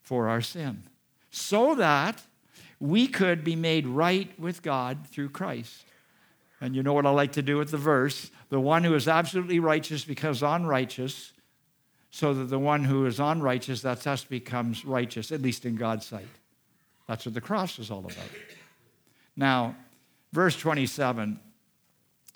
for 0.00 0.28
our 0.28 0.40
sin. 0.40 0.84
So 1.32 1.74
that 1.74 2.22
we 2.78 3.08
could 3.08 3.42
be 3.42 3.56
made 3.56 3.84
right 3.84 4.38
with 4.38 4.62
God 4.62 5.08
through 5.08 5.30
Christ. 5.30 5.86
And 6.60 6.76
you 6.76 6.84
know 6.84 6.92
what 6.92 7.04
I 7.04 7.10
like 7.10 7.32
to 7.32 7.42
do 7.42 7.56
with 7.56 7.72
the 7.72 7.78
verse? 7.78 8.30
The 8.48 8.60
one 8.60 8.84
who 8.84 8.94
is 8.94 9.08
absolutely 9.08 9.58
righteous 9.58 10.04
becomes 10.04 10.40
unrighteous, 10.40 11.32
so 12.12 12.32
that 12.32 12.44
the 12.44 12.60
one 12.60 12.84
who 12.84 13.06
is 13.06 13.18
unrighteous, 13.18 13.82
that's 13.82 14.06
us, 14.06 14.22
becomes 14.22 14.84
righteous, 14.84 15.32
at 15.32 15.42
least 15.42 15.64
in 15.66 15.74
God's 15.74 16.06
sight. 16.06 16.28
That's 17.08 17.24
what 17.24 17.34
the 17.34 17.40
cross 17.40 17.78
is 17.78 17.90
all 17.90 18.00
about. 18.00 18.16
Now, 19.34 19.74
verse 20.32 20.56
27, 20.56 21.40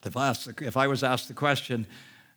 if 0.04 0.16
I, 0.16 0.34
if 0.60 0.76
I 0.76 0.86
was 0.88 1.04
asked 1.04 1.28
the 1.28 1.34
question, 1.34 1.86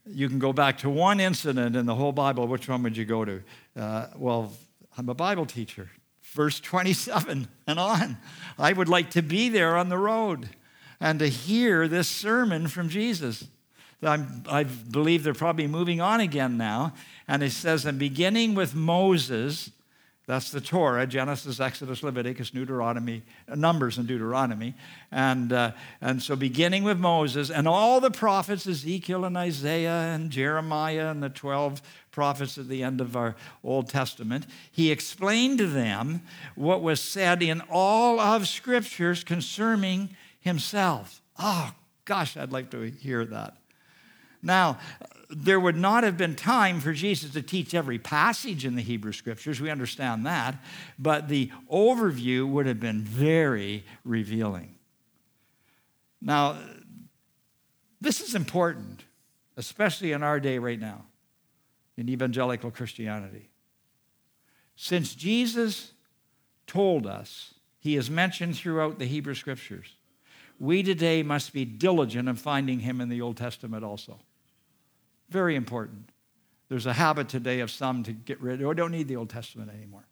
you 0.06 0.30
can 0.30 0.38
go 0.38 0.54
back 0.54 0.78
to 0.80 0.90
one 0.90 1.20
incident 1.20 1.76
in 1.76 1.86
the 1.86 1.96
whole 1.96 2.12
Bible, 2.12 2.48
which 2.48 2.68
one 2.68 2.84
would 2.84 2.96
you 2.96 3.06
go 3.06 3.26
to? 3.26 3.42
Uh, 3.76 4.08
well, 4.18 4.52
I'm 4.98 5.10
a 5.10 5.16
Bible 5.16 5.46
teacher. 5.46 5.90
Verse 6.34 6.60
27 6.60 7.48
and 7.68 7.80
on. 7.80 8.18
I 8.60 8.74
would 8.74 8.90
like 8.90 9.12
to 9.12 9.22
be 9.22 9.50
there 9.50 9.78
on 9.78 9.90
the 9.90 9.98
road 9.98 10.50
and 11.00 11.20
to 11.20 11.28
hear 11.28 11.88
this 11.88 12.08
sermon 12.08 12.68
from 12.68 12.90
Jesus. 12.90 13.48
I'm, 14.02 14.44
i 14.50 14.64
believe 14.64 15.24
they're 15.24 15.34
probably 15.34 15.68
moving 15.68 16.02
on 16.02 16.20
again 16.20 16.58
now. 16.58 16.94
And 17.28 17.42
it 17.42 17.52
says, 17.52 17.86
and 17.86 17.98
beginning 17.98 18.54
with 18.56 18.76
Moses, 18.76 19.72
that's 20.28 20.50
the 20.50 20.60
Torah 20.60 21.06
Genesis, 21.06 21.60
Exodus, 21.60 22.02
Leviticus, 22.02 22.50
Deuteronomy, 22.50 23.22
Numbers, 23.48 24.00
and 24.00 24.08
Deuteronomy. 24.08 24.74
And, 25.12 25.54
uh, 25.54 25.74
and 26.02 26.22
so, 26.22 26.36
beginning 26.36 26.84
with 26.84 26.98
Moses 26.98 27.52
and 27.52 27.68
all 27.68 28.00
the 28.00 28.10
prophets, 28.10 28.66
Ezekiel 28.66 29.24
and 29.24 29.38
Isaiah 29.38 30.14
and 30.14 30.32
Jeremiah 30.32 31.12
and 31.12 31.22
the 31.22 31.30
12 31.30 31.80
prophets 32.10 32.58
at 32.58 32.68
the 32.68 32.82
end 32.82 33.02
of 33.02 33.16
our 33.16 33.36
Old 33.64 33.88
Testament, 33.88 34.48
he 34.72 34.92
explained 34.92 35.60
to 35.60 35.68
them 35.68 36.22
what 36.56 36.82
was 36.82 37.00
said 37.00 37.44
in 37.44 37.62
all 37.70 38.20
of 38.20 38.48
Scriptures 38.48 39.24
concerning 39.24 40.16
himself. 40.40 41.22
Oh, 41.38 41.72
gosh, 42.06 42.36
I'd 42.36 42.52
like 42.52 42.72
to 42.72 42.82
hear 42.82 43.26
that. 43.26 43.58
Now, 44.46 44.78
there 45.30 45.60
would 45.60 45.76
not 45.76 46.04
have 46.04 46.18
been 46.18 46.36
time 46.36 46.80
for 46.80 46.94
Jesus 46.94 47.34
to 47.34 47.42
teach 47.42 47.74
every 47.74 47.98
passage 47.98 48.64
in 48.64 48.76
the 48.76 48.82
Hebrew 48.82 49.12
Scriptures. 49.12 49.60
We 49.60 49.72
understand 49.72 50.26
that. 50.26 50.56
But 51.00 51.28
the 51.28 51.52
overview 51.72 52.48
would 52.48 52.68
have 52.68 52.80
been 52.80 53.02
very 53.02 53.84
revealing. 54.04 54.76
Now, 56.22 56.58
this 58.00 58.22
is 58.22 58.36
important, 58.36 59.04
especially 59.58 60.12
in 60.12 60.22
our 60.22 60.40
day 60.40 60.60
right 60.60 60.80
now, 60.80 61.06
in 61.98 62.08
evangelical 62.08 62.70
Christianity. 62.70 63.50
Since 64.76 65.16
Jesus 65.16 65.92
told 66.68 67.08
us, 67.08 67.56
he 67.80 67.96
is 67.96 68.10
mentioned 68.10 68.58
throughout 68.58 69.00
the 69.00 69.06
Hebrew 69.06 69.34
Scriptures, 69.34 69.96
we 70.60 70.84
today 70.84 71.24
must 71.24 71.52
be 71.52 71.66
diligent 71.66 72.30
in 72.30 72.36
finding 72.36 72.80
him 72.80 73.02
in 73.02 73.10
the 73.10 73.22
Old 73.22 73.38
Testament 73.38 73.84
also. 73.84 74.20
Very 75.36 75.58
important. 75.58 76.12
There's 76.70 76.86
a 76.86 76.94
habit 76.94 77.28
today 77.28 77.60
of 77.60 77.70
some 77.70 78.04
to 78.04 78.14
get 78.14 78.40
rid 78.40 78.62
of, 78.62 78.68
oh, 78.68 78.74
don't 78.74 78.94
need 78.94 79.10
the 79.10 79.18
Old 79.18 79.30
Testament 79.30 79.70
anymore. 79.70 80.08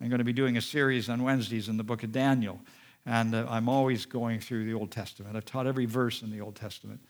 I'm 0.00 0.08
going 0.08 0.20
to 0.20 0.24
be 0.24 0.32
doing 0.32 0.56
a 0.56 0.62
series 0.62 1.10
on 1.10 1.22
Wednesdays 1.22 1.68
in 1.68 1.76
the 1.76 1.84
book 1.84 2.02
of 2.02 2.12
Daniel, 2.12 2.58
and 3.04 3.34
uh, 3.34 3.44
I'm 3.46 3.68
always 3.68 4.06
going 4.06 4.40
through 4.40 4.64
the 4.64 4.72
Old 4.72 4.90
Testament. 4.90 5.36
I've 5.36 5.44
taught 5.44 5.66
every 5.66 5.84
verse 5.84 6.22
in 6.22 6.30
the 6.30 6.40
Old 6.40 6.56
Testament. 6.56 7.00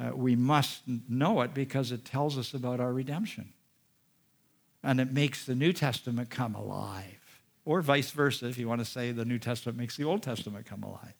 Uh, 0.00 0.10
we 0.16 0.34
must 0.34 0.82
know 1.08 1.42
it 1.42 1.54
because 1.54 1.92
it 1.92 2.04
tells 2.04 2.36
us 2.36 2.52
about 2.54 2.80
our 2.80 2.92
redemption. 2.92 3.52
And 4.82 4.98
it 4.98 5.12
makes 5.12 5.44
the 5.44 5.54
New 5.54 5.72
Testament 5.72 6.28
come 6.28 6.56
alive. 6.56 7.40
Or 7.64 7.82
vice 7.82 8.10
versa, 8.10 8.48
if 8.48 8.58
you 8.58 8.66
want 8.66 8.80
to 8.80 8.84
say 8.84 9.12
the 9.12 9.24
New 9.24 9.38
Testament 9.38 9.78
makes 9.78 9.96
the 9.96 10.02
Old 10.02 10.24
Testament 10.24 10.66
come 10.66 10.82
alive. 10.82 11.14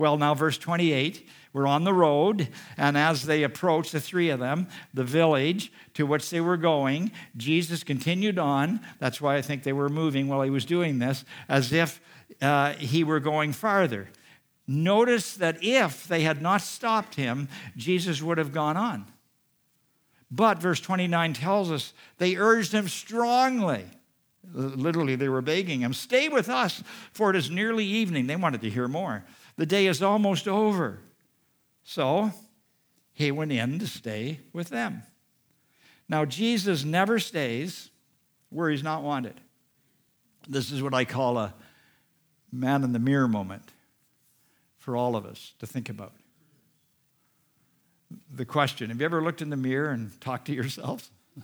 Well, 0.00 0.16
now, 0.16 0.32
verse 0.32 0.56
28, 0.56 1.28
we're 1.52 1.66
on 1.66 1.84
the 1.84 1.92
road, 1.92 2.48
and 2.78 2.96
as 2.96 3.24
they 3.24 3.42
approached, 3.42 3.92
the 3.92 4.00
three 4.00 4.30
of 4.30 4.40
them, 4.40 4.66
the 4.94 5.04
village 5.04 5.70
to 5.92 6.06
which 6.06 6.30
they 6.30 6.40
were 6.40 6.56
going, 6.56 7.12
Jesus 7.36 7.84
continued 7.84 8.38
on. 8.38 8.80
That's 8.98 9.20
why 9.20 9.36
I 9.36 9.42
think 9.42 9.62
they 9.62 9.74
were 9.74 9.90
moving 9.90 10.26
while 10.26 10.40
he 10.40 10.48
was 10.48 10.64
doing 10.64 11.00
this, 11.00 11.26
as 11.50 11.70
if 11.74 12.00
uh, 12.40 12.72
he 12.72 13.04
were 13.04 13.20
going 13.20 13.52
farther. 13.52 14.08
Notice 14.66 15.34
that 15.34 15.62
if 15.62 16.08
they 16.08 16.22
had 16.22 16.40
not 16.40 16.62
stopped 16.62 17.16
him, 17.16 17.48
Jesus 17.76 18.22
would 18.22 18.38
have 18.38 18.54
gone 18.54 18.78
on. 18.78 19.04
But 20.30 20.62
verse 20.62 20.80
29 20.80 21.34
tells 21.34 21.70
us 21.70 21.92
they 22.16 22.36
urged 22.36 22.72
him 22.72 22.88
strongly. 22.88 23.84
Literally, 24.54 25.14
they 25.14 25.28
were 25.28 25.42
begging 25.42 25.80
him, 25.80 25.92
Stay 25.92 26.30
with 26.30 26.48
us, 26.48 26.82
for 27.12 27.28
it 27.28 27.36
is 27.36 27.50
nearly 27.50 27.84
evening. 27.84 28.28
They 28.28 28.36
wanted 28.36 28.62
to 28.62 28.70
hear 28.70 28.88
more. 28.88 29.26
The 29.60 29.66
day 29.66 29.88
is 29.88 30.02
almost 30.02 30.48
over. 30.48 31.00
So 31.84 32.32
he 33.12 33.30
went 33.30 33.52
in 33.52 33.78
to 33.80 33.86
stay 33.86 34.40
with 34.54 34.70
them. 34.70 35.02
Now, 36.08 36.24
Jesus 36.24 36.82
never 36.82 37.18
stays 37.18 37.90
where 38.48 38.70
he's 38.70 38.82
not 38.82 39.02
wanted. 39.02 39.38
This 40.48 40.72
is 40.72 40.82
what 40.82 40.94
I 40.94 41.04
call 41.04 41.36
a 41.36 41.52
man 42.50 42.84
in 42.84 42.94
the 42.94 42.98
mirror 42.98 43.28
moment 43.28 43.70
for 44.78 44.96
all 44.96 45.14
of 45.14 45.26
us 45.26 45.52
to 45.58 45.66
think 45.66 45.90
about. 45.90 46.14
The 48.34 48.46
question 48.46 48.88
Have 48.88 48.98
you 48.98 49.04
ever 49.04 49.22
looked 49.22 49.42
in 49.42 49.50
the 49.50 49.58
mirror 49.58 49.90
and 49.90 50.18
talked 50.22 50.46
to 50.46 50.54
yourself? 50.54 51.10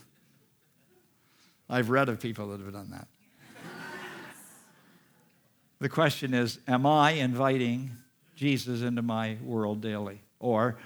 I've 1.68 1.90
read 1.90 2.08
of 2.08 2.18
people 2.18 2.48
that 2.48 2.62
have 2.62 2.72
done 2.72 2.92
that. 2.92 3.08
the 5.80 5.90
question 5.90 6.32
is 6.32 6.60
Am 6.66 6.86
I 6.86 7.10
inviting 7.10 7.90
Jesus 8.36 8.82
into 8.82 9.02
my 9.02 9.38
world 9.42 9.80
daily? 9.80 10.20
Or 10.38 10.78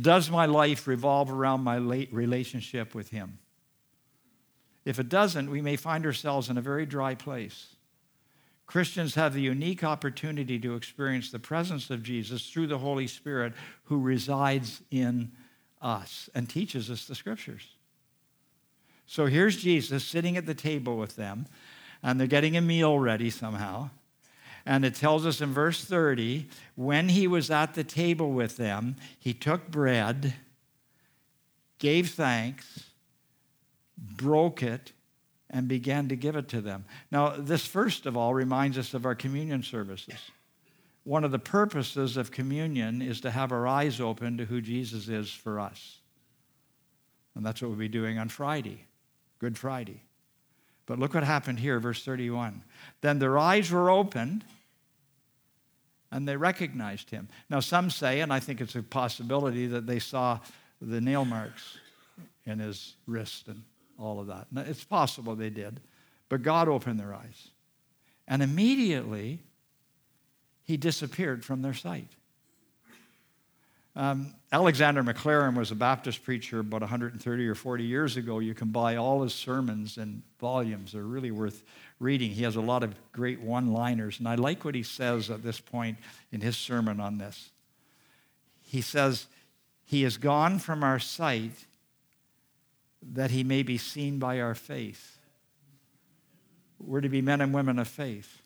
does 0.00 0.30
my 0.30 0.46
life 0.46 0.86
revolve 0.86 1.30
around 1.30 1.62
my 1.62 1.76
relationship 1.76 2.94
with 2.94 3.10
Him? 3.10 3.38
If 4.84 4.98
it 4.98 5.08
doesn't, 5.08 5.50
we 5.50 5.62
may 5.62 5.76
find 5.76 6.04
ourselves 6.04 6.50
in 6.50 6.58
a 6.58 6.62
very 6.62 6.86
dry 6.86 7.14
place. 7.14 7.76
Christians 8.66 9.14
have 9.14 9.34
the 9.34 9.42
unique 9.42 9.84
opportunity 9.84 10.58
to 10.58 10.74
experience 10.76 11.30
the 11.30 11.38
presence 11.38 11.90
of 11.90 12.02
Jesus 12.02 12.48
through 12.48 12.68
the 12.68 12.78
Holy 12.78 13.06
Spirit 13.06 13.52
who 13.84 14.00
resides 14.00 14.80
in 14.90 15.32
us 15.80 16.30
and 16.34 16.48
teaches 16.48 16.90
us 16.90 17.04
the 17.04 17.14
scriptures. 17.14 17.76
So 19.06 19.26
here's 19.26 19.56
Jesus 19.56 20.04
sitting 20.04 20.36
at 20.36 20.46
the 20.46 20.54
table 20.54 20.96
with 20.96 21.16
them, 21.16 21.46
and 22.02 22.18
they're 22.18 22.26
getting 22.26 22.56
a 22.56 22.62
meal 22.62 22.98
ready 22.98 23.28
somehow. 23.28 23.90
And 24.64 24.84
it 24.84 24.94
tells 24.94 25.26
us 25.26 25.40
in 25.40 25.52
verse 25.52 25.84
30 25.84 26.48
when 26.74 27.08
he 27.08 27.26
was 27.26 27.50
at 27.50 27.74
the 27.74 27.84
table 27.84 28.32
with 28.32 28.56
them, 28.56 28.96
he 29.18 29.34
took 29.34 29.70
bread, 29.70 30.34
gave 31.78 32.10
thanks, 32.10 32.90
broke 33.96 34.62
it, 34.62 34.92
and 35.50 35.68
began 35.68 36.08
to 36.08 36.16
give 36.16 36.36
it 36.36 36.48
to 36.48 36.60
them. 36.60 36.84
Now, 37.10 37.30
this 37.30 37.66
first 37.66 38.06
of 38.06 38.16
all 38.16 38.34
reminds 38.34 38.78
us 38.78 38.94
of 38.94 39.04
our 39.04 39.14
communion 39.14 39.62
services. 39.62 40.18
One 41.04 41.24
of 41.24 41.32
the 41.32 41.38
purposes 41.38 42.16
of 42.16 42.30
communion 42.30 43.02
is 43.02 43.20
to 43.22 43.30
have 43.30 43.52
our 43.52 43.66
eyes 43.66 44.00
open 44.00 44.38
to 44.38 44.44
who 44.44 44.60
Jesus 44.60 45.08
is 45.08 45.30
for 45.30 45.58
us. 45.58 45.98
And 47.34 47.44
that's 47.44 47.60
what 47.60 47.68
we'll 47.68 47.78
be 47.78 47.88
doing 47.88 48.18
on 48.18 48.28
Friday, 48.28 48.86
Good 49.38 49.58
Friday. 49.58 50.02
But 50.86 50.98
look 50.98 51.14
what 51.14 51.24
happened 51.24 51.60
here, 51.60 51.78
verse 51.78 52.04
31. 52.04 52.62
Then 53.00 53.18
their 53.18 53.38
eyes 53.38 53.70
were 53.70 53.90
opened 53.90 54.44
and 56.10 56.28
they 56.28 56.36
recognized 56.36 57.10
him. 57.10 57.28
Now, 57.48 57.60
some 57.60 57.88
say, 57.88 58.20
and 58.20 58.32
I 58.32 58.40
think 58.40 58.60
it's 58.60 58.74
a 58.76 58.82
possibility, 58.82 59.66
that 59.68 59.86
they 59.86 59.98
saw 59.98 60.40
the 60.80 61.00
nail 61.00 61.24
marks 61.24 61.78
in 62.44 62.58
his 62.58 62.94
wrist 63.06 63.48
and 63.48 63.62
all 63.98 64.20
of 64.20 64.26
that. 64.26 64.48
Now, 64.50 64.62
it's 64.62 64.84
possible 64.84 65.34
they 65.34 65.50
did, 65.50 65.80
but 66.28 66.42
God 66.42 66.68
opened 66.68 67.00
their 67.00 67.14
eyes. 67.14 67.48
And 68.28 68.42
immediately, 68.42 69.40
he 70.64 70.76
disappeared 70.76 71.44
from 71.44 71.62
their 71.62 71.74
sight. 71.74 72.10
Um, 73.94 74.34
Alexander 74.50 75.02
Maclaren 75.02 75.54
was 75.54 75.70
a 75.70 75.74
Baptist 75.74 76.24
preacher 76.24 76.60
about 76.60 76.80
130 76.80 77.46
or 77.46 77.54
40 77.54 77.84
years 77.84 78.16
ago. 78.16 78.38
You 78.38 78.54
can 78.54 78.68
buy 78.68 78.96
all 78.96 79.22
his 79.22 79.34
sermons 79.34 79.98
in 79.98 80.22
volumes. 80.40 80.92
They're 80.92 81.02
really 81.02 81.30
worth 81.30 81.62
reading. 82.00 82.30
He 82.30 82.42
has 82.44 82.56
a 82.56 82.62
lot 82.62 82.82
of 82.82 82.94
great 83.12 83.40
one 83.40 83.72
liners. 83.72 84.18
And 84.18 84.26
I 84.26 84.36
like 84.36 84.64
what 84.64 84.74
he 84.74 84.82
says 84.82 85.30
at 85.30 85.42
this 85.42 85.60
point 85.60 85.98
in 86.30 86.40
his 86.40 86.56
sermon 86.56 87.00
on 87.00 87.18
this. 87.18 87.50
He 88.62 88.80
says, 88.80 89.26
He 89.84 90.04
is 90.04 90.16
gone 90.16 90.58
from 90.58 90.82
our 90.82 90.98
sight 90.98 91.66
that 93.02 93.30
he 93.30 93.44
may 93.44 93.62
be 93.62 93.76
seen 93.76 94.18
by 94.18 94.40
our 94.40 94.54
faith. 94.54 95.18
We're 96.78 97.02
to 97.02 97.08
be 97.10 97.20
men 97.20 97.42
and 97.42 97.52
women 97.52 97.78
of 97.78 97.88
faith. 97.88 98.40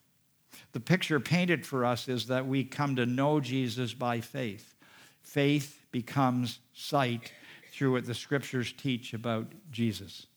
The 0.72 0.80
picture 0.80 1.20
painted 1.20 1.64
for 1.64 1.84
us 1.84 2.08
is 2.08 2.26
that 2.26 2.46
we 2.46 2.64
come 2.64 2.96
to 2.96 3.06
know 3.06 3.38
Jesus 3.38 3.94
by 3.94 4.20
faith. 4.20 4.75
Faith 5.26 5.84
becomes 5.90 6.60
sight 6.72 7.32
through 7.72 7.90
what 7.90 8.06
the 8.06 8.14
scriptures 8.14 8.72
teach 8.72 9.12
about 9.12 9.50
Jesus. 9.72 10.28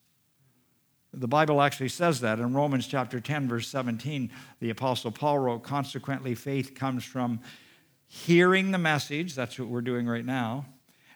The 1.14 1.28
Bible 1.28 1.62
actually 1.62 1.90
says 1.90 2.22
that 2.22 2.40
in 2.40 2.56
Romans 2.56 2.88
chapter 2.88 3.20
10, 3.20 3.48
verse 3.48 3.68
17. 3.68 4.32
The 4.60 4.72
Apostle 4.72 5.12
Paul 5.12 5.38
wrote, 5.38 5.62
Consequently, 5.62 6.34
faith 6.34 6.74
comes 6.74 7.06
from 7.06 7.40
hearing 8.08 8.72
the 8.72 8.80
message. 8.80 9.36
That's 9.36 9.60
what 9.60 9.70
we're 9.70 9.82
doing 9.82 10.08
right 10.08 10.26
now. 10.26 10.66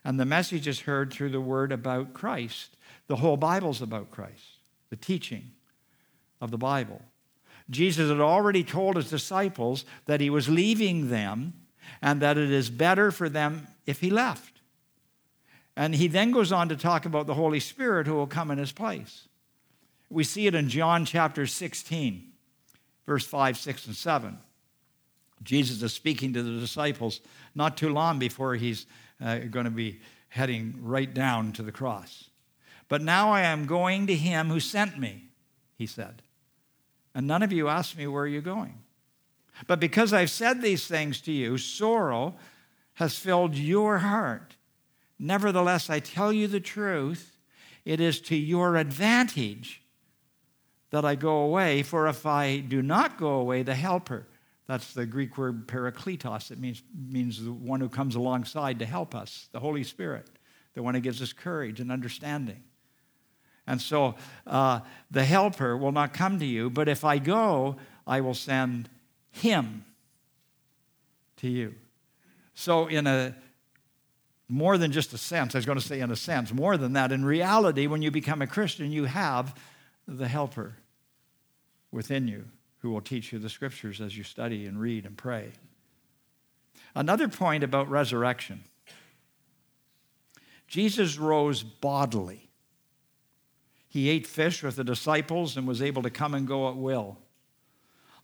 And 0.06 0.20
the 0.20 0.26
message 0.26 0.68
is 0.68 0.82
heard 0.82 1.12
through 1.12 1.32
the 1.32 1.42
word 1.42 1.72
about 1.72 2.14
Christ. 2.14 2.78
The 3.08 3.16
whole 3.16 3.38
Bible's 3.38 3.82
about 3.82 4.12
Christ, 4.12 4.60
the 4.92 4.96
teaching 4.96 5.52
of 6.40 6.52
the 6.52 6.60
Bible. 6.60 7.02
Jesus 7.72 8.12
had 8.12 8.22
already 8.22 8.64
told 8.64 8.98
his 8.98 9.10
disciples 9.10 9.84
that 10.06 10.22
he 10.22 10.30
was 10.30 10.48
leaving 10.48 11.10
them 11.10 11.54
and 12.04 12.22
that 12.22 12.38
it 12.38 12.52
is 12.52 12.70
better 12.70 13.12
for 13.12 13.30
them 13.30 13.66
if 13.86 14.02
he 14.02 14.10
left. 14.10 14.60
And 15.76 15.96
he 15.96 16.08
then 16.08 16.32
goes 16.32 16.52
on 16.52 16.68
to 16.68 16.76
talk 16.76 17.06
about 17.06 17.28
the 17.28 17.34
Holy 17.34 17.62
Spirit 17.62 18.06
who 18.06 18.14
will 18.14 18.28
come 18.28 18.52
in 18.52 18.58
his 18.58 18.74
place. 18.74 19.30
We 20.10 20.26
see 20.26 20.46
it 20.46 20.54
in 20.54 20.68
John 20.68 21.06
chapter 21.06 21.48
16, 21.48 22.30
verse 23.08 23.26
5, 23.26 23.58
6, 23.58 23.88
and 23.88 23.96
7. 23.96 24.38
Jesus 25.44 25.82
is 25.82 25.94
speaking 25.94 26.34
to 26.34 26.44
the 26.44 26.60
disciples 26.60 27.22
not 27.56 27.78
too 27.78 27.90
long 27.90 28.20
before 28.20 28.56
he's 28.56 28.86
uh, 29.24 29.40
going 29.40 29.66
to 29.66 29.72
be 29.72 30.02
heading 30.28 30.76
right 30.82 31.12
down 31.12 31.54
to 31.54 31.64
the 31.64 31.72
cross. 31.72 32.30
But 32.90 33.02
now 33.02 33.32
I 33.32 33.42
am 33.42 33.66
going 33.66 34.08
to 34.08 34.16
him 34.16 34.50
who 34.50 34.60
sent 34.60 35.00
me, 35.00 35.30
he 35.78 35.88
said. 35.88 36.22
And 37.16 37.28
none 37.28 37.44
of 37.44 37.54
you 37.54 37.70
asked 37.70 37.98
me, 37.98 38.08
Where 38.08 38.24
are 38.24 38.28
you 38.28 38.42
going? 38.42 38.80
But 39.68 39.80
because 39.80 40.14
I've 40.14 40.30
said 40.30 40.62
these 40.62 40.88
things 40.88 41.22
to 41.22 41.32
you, 41.32 41.58
sorrow 41.58 42.36
has 42.96 43.18
filled 43.18 43.56
your 43.56 44.00
heart. 44.00 44.56
Nevertheless, 45.20 45.90
I 45.90 46.00
tell 46.00 46.34
you 46.34 46.48
the 46.48 46.60
truth, 46.60 47.38
it 47.86 48.00
is 48.00 48.20
to 48.22 48.36
your 48.36 48.78
advantage 48.78 49.82
that 50.90 51.06
I 51.06 51.16
go 51.16 51.38
away, 51.38 51.82
for 51.82 52.08
if 52.08 52.26
I 52.26 52.58
do 52.60 52.82
not 52.82 53.18
go 53.18 53.36
away, 53.36 53.64
the 53.64 53.74
helper, 53.74 54.28
that's 54.68 54.94
the 54.94 55.06
Greek 55.06 55.38
word 55.38 55.68
parakletos, 55.68 56.52
it 56.52 56.60
means, 56.60 56.84
means 56.96 57.44
the 57.44 57.52
one 57.52 57.80
who 57.80 57.90
comes 57.90 58.16
alongside 58.16 58.80
to 58.80 58.86
help 58.86 59.16
us, 59.16 59.50
the 59.52 59.60
Holy 59.60 59.84
Spirit, 59.84 60.30
the 60.74 60.84
one 60.84 60.94
who 60.94 61.02
gives 61.02 61.22
us 61.22 61.34
courage 61.34 61.80
and 61.80 61.92
understanding. 61.92 62.64
And 63.66 63.82
so 63.82 64.16
uh, 64.46 64.82
the 65.10 65.24
helper 65.24 65.78
will 65.78 65.92
not 65.92 66.14
come 66.14 66.40
to 66.40 66.46
you, 66.46 66.70
but 66.70 66.88
if 66.88 67.04
I 67.04 67.18
go, 67.18 67.78
I 68.06 68.22
will 68.22 68.34
send 68.34 68.90
him 69.34 69.84
to 71.38 71.50
you. 71.50 71.76
So, 72.54 72.88
in 72.88 73.06
a 73.08 73.36
more 74.48 74.78
than 74.78 74.92
just 74.92 75.14
a 75.14 75.18
sense, 75.18 75.56
I 75.56 75.58
was 75.58 75.66
going 75.66 75.80
to 75.80 75.86
say 75.86 76.00
in 76.00 76.12
a 76.12 76.16
sense, 76.16 76.54
more 76.54 76.78
than 76.78 76.94
that, 76.94 77.12
in 77.12 77.26
reality, 77.26 77.88
when 77.88 78.02
you 78.02 78.12
become 78.12 78.42
a 78.42 78.48
Christian, 78.48 78.92
you 78.92 79.06
have 79.06 79.58
the 80.08 80.28
helper 80.28 80.76
within 81.92 82.28
you 82.28 82.46
who 82.80 82.92
will 82.92 83.02
teach 83.02 83.34
you 83.34 83.40
the 83.40 83.50
scriptures 83.50 84.00
as 84.00 84.18
you 84.18 84.24
study 84.24 84.66
and 84.66 84.80
read 84.80 85.06
and 85.06 85.18
pray. 85.18 85.54
Another 86.96 87.28
point 87.28 87.64
about 87.64 87.90
resurrection 87.90 88.64
Jesus 90.68 91.20
rose 91.20 91.62
bodily. 91.62 92.50
He 93.88 94.10
ate 94.10 94.26
fish 94.26 94.64
with 94.64 94.76
the 94.76 94.84
disciples 94.84 95.56
and 95.56 95.68
was 95.68 95.84
able 95.84 96.02
to 96.02 96.10
come 96.10 96.34
and 96.34 96.48
go 96.48 96.68
at 96.68 96.76
will. 96.76 97.20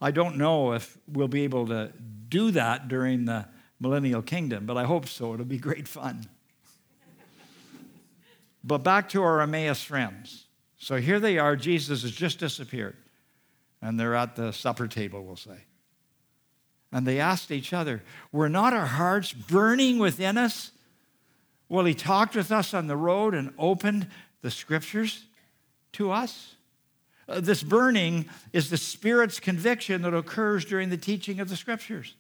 I 0.02 0.12
don't 0.12 0.38
know 0.38 0.74
if 0.74 0.98
we'll 1.08 1.28
be 1.28 1.44
able 1.44 1.68
to 1.68 1.92
do 2.30 2.52
that 2.52 2.88
during 2.88 3.26
the 3.26 3.48
millennial 3.80 4.22
kingdom, 4.22 4.66
but 4.66 4.78
I 4.78 4.86
hope 4.86 5.08
so. 5.08 5.34
It'll 5.34 5.46
be 5.46 5.58
great 5.58 5.88
fun. 5.88 6.26
but 8.64 8.80
back 8.80 9.10
to 9.10 9.24
our 9.24 9.42
Emmaus 9.42 9.84
friends. 9.84 10.46
So 10.78 10.98
here 10.98 11.20
they 11.20 11.38
are. 11.38 11.56
Jesus 11.56 12.04
has 12.04 12.12
just 12.12 12.40
disappeared 12.40 12.96
and 13.82 14.00
they're 14.00 14.16
at 14.16 14.36
the 14.36 14.52
supper 14.52 14.88
table, 14.88 15.24
we'll 15.24 15.36
say. 15.36 15.66
And 16.92 17.06
they 17.06 17.20
asked 17.20 17.52
each 17.52 17.72
other, 17.72 18.04
Were 18.32 18.50
not 18.50 18.74
our 18.74 18.86
hearts 18.86 19.32
burning 19.32 20.00
within 20.00 20.38
us 20.38 20.72
while 21.68 21.86
he 21.86 21.94
talked 21.94 22.36
with 22.36 22.52
us 22.52 22.74
on 22.74 22.88
the 22.88 22.98
road 22.98 23.34
and 23.34 23.54
opened 23.58 24.08
the 24.42 24.52
scriptures 24.52 25.26
to 25.94 26.12
us? 26.12 26.56
Uh, 27.30 27.40
this 27.40 27.62
burning 27.62 28.26
is 28.54 28.70
the 28.70 28.78
Spirit's 28.78 29.40
conviction 29.40 30.02
that 30.02 30.16
occurs 30.16 30.66
during 30.66 30.90
the 30.90 30.98
teaching 30.98 31.40
of 31.40 31.48
the 31.48 31.56
scriptures. 31.56 32.16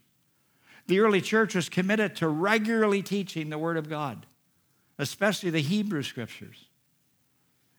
The 0.87 0.99
early 0.99 1.21
church 1.21 1.55
was 1.55 1.67
committed 1.67 2.15
to 2.17 2.27
regularly 2.27 3.01
teaching 3.01 3.49
the 3.49 3.57
Word 3.57 3.77
of 3.77 3.89
God, 3.89 4.27
especially 4.99 5.49
the 5.49 5.61
Hebrew 5.61 6.03
scriptures. 6.03 6.65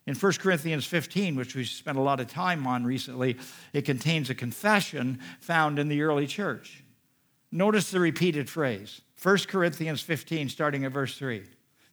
In 0.07 0.16
1 0.16 0.33
Corinthians 0.35 0.87
15, 0.87 1.37
which 1.37 1.55
we 1.55 1.64
spent 1.64 1.99
a 1.99 2.03
lot 2.03 2.19
of 2.19 2.27
time 2.27 2.66
on 2.66 2.85
recently, 2.85 3.37
it 3.73 3.83
contains 3.83 4.29
a 4.29 4.35
confession 4.35 5.21
found 5.40 5.79
in 5.79 5.88
the 5.88 6.03
early 6.03 6.27
church. 6.27 6.83
Notice 7.53 7.90
the 7.90 8.01
repeated 8.01 8.49
phrase 8.49 9.03
1 9.23 9.38
Corinthians 9.49 10.01
15, 10.01 10.49
starting 10.49 10.85
at 10.85 10.93
verse 10.93 11.16
3. 11.16 11.45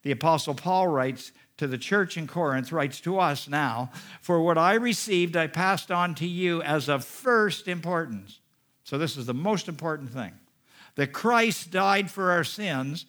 The 0.04 0.12
Apostle 0.12 0.56
Paul 0.56 0.88
writes 0.88 1.32
to 1.57 1.67
the 1.67 1.77
church 1.77 2.17
in 2.17 2.27
Corinth, 2.27 2.71
writes 2.71 2.99
to 3.01 3.19
us 3.19 3.47
now, 3.47 3.91
For 4.21 4.41
what 4.41 4.57
I 4.57 4.75
received, 4.75 5.35
I 5.35 5.47
passed 5.47 5.91
on 5.91 6.15
to 6.15 6.27
you 6.27 6.61
as 6.61 6.87
of 6.87 7.03
first 7.03 7.67
importance. 7.67 8.39
So, 8.83 8.97
this 8.97 9.17
is 9.17 9.25
the 9.25 9.33
most 9.33 9.67
important 9.67 10.11
thing 10.11 10.33
that 10.95 11.13
Christ 11.13 11.71
died 11.71 12.09
for 12.09 12.31
our 12.31 12.43
sins 12.43 13.05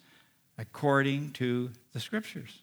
according 0.57 1.31
to 1.31 1.71
the 1.93 1.99
scriptures 1.99 2.59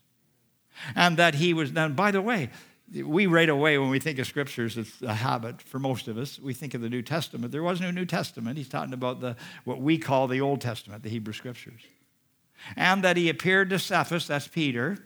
and 0.95 1.17
that 1.17 1.35
he 1.35 1.55
was 1.55 1.71
done. 1.71 1.95
By 1.95 2.11
the 2.11 2.23
way, 2.23 2.51
we 2.95 3.27
right 3.27 3.49
away, 3.49 3.79
when 3.79 3.91
we 3.91 3.99
think 3.99 4.19
of 4.19 4.27
scriptures, 4.27 4.77
it's 4.77 5.03
a 5.03 5.15
habit 5.15 5.61
for 5.61 5.79
most 5.79 6.07
of 6.07 6.19
us. 6.19 6.39
We 6.39 6.55
think 6.55 6.75
of 6.75 6.81
the 6.81 6.89
New 6.89 7.03
Testament. 7.03 7.51
There 7.51 7.63
was 7.63 7.81
no 7.81 7.91
New 7.91 8.05
Testament. 8.05 8.59
He's 8.59 8.69
talking 8.69 8.93
about 8.93 9.21
the, 9.21 9.37
what 9.65 9.81
we 9.81 9.99
call 9.99 10.29
the 10.29 10.41
Old 10.41 10.61
Testament, 10.61 11.03
the 11.03 11.09
Hebrew 11.09 11.33
scriptures. 11.33 11.81
And 12.77 13.03
that 13.03 13.17
he 13.17 13.29
appeared 13.29 13.71
to 13.71 13.79
Cephas, 13.79 14.29
that's 14.29 14.47
Peter, 14.47 14.99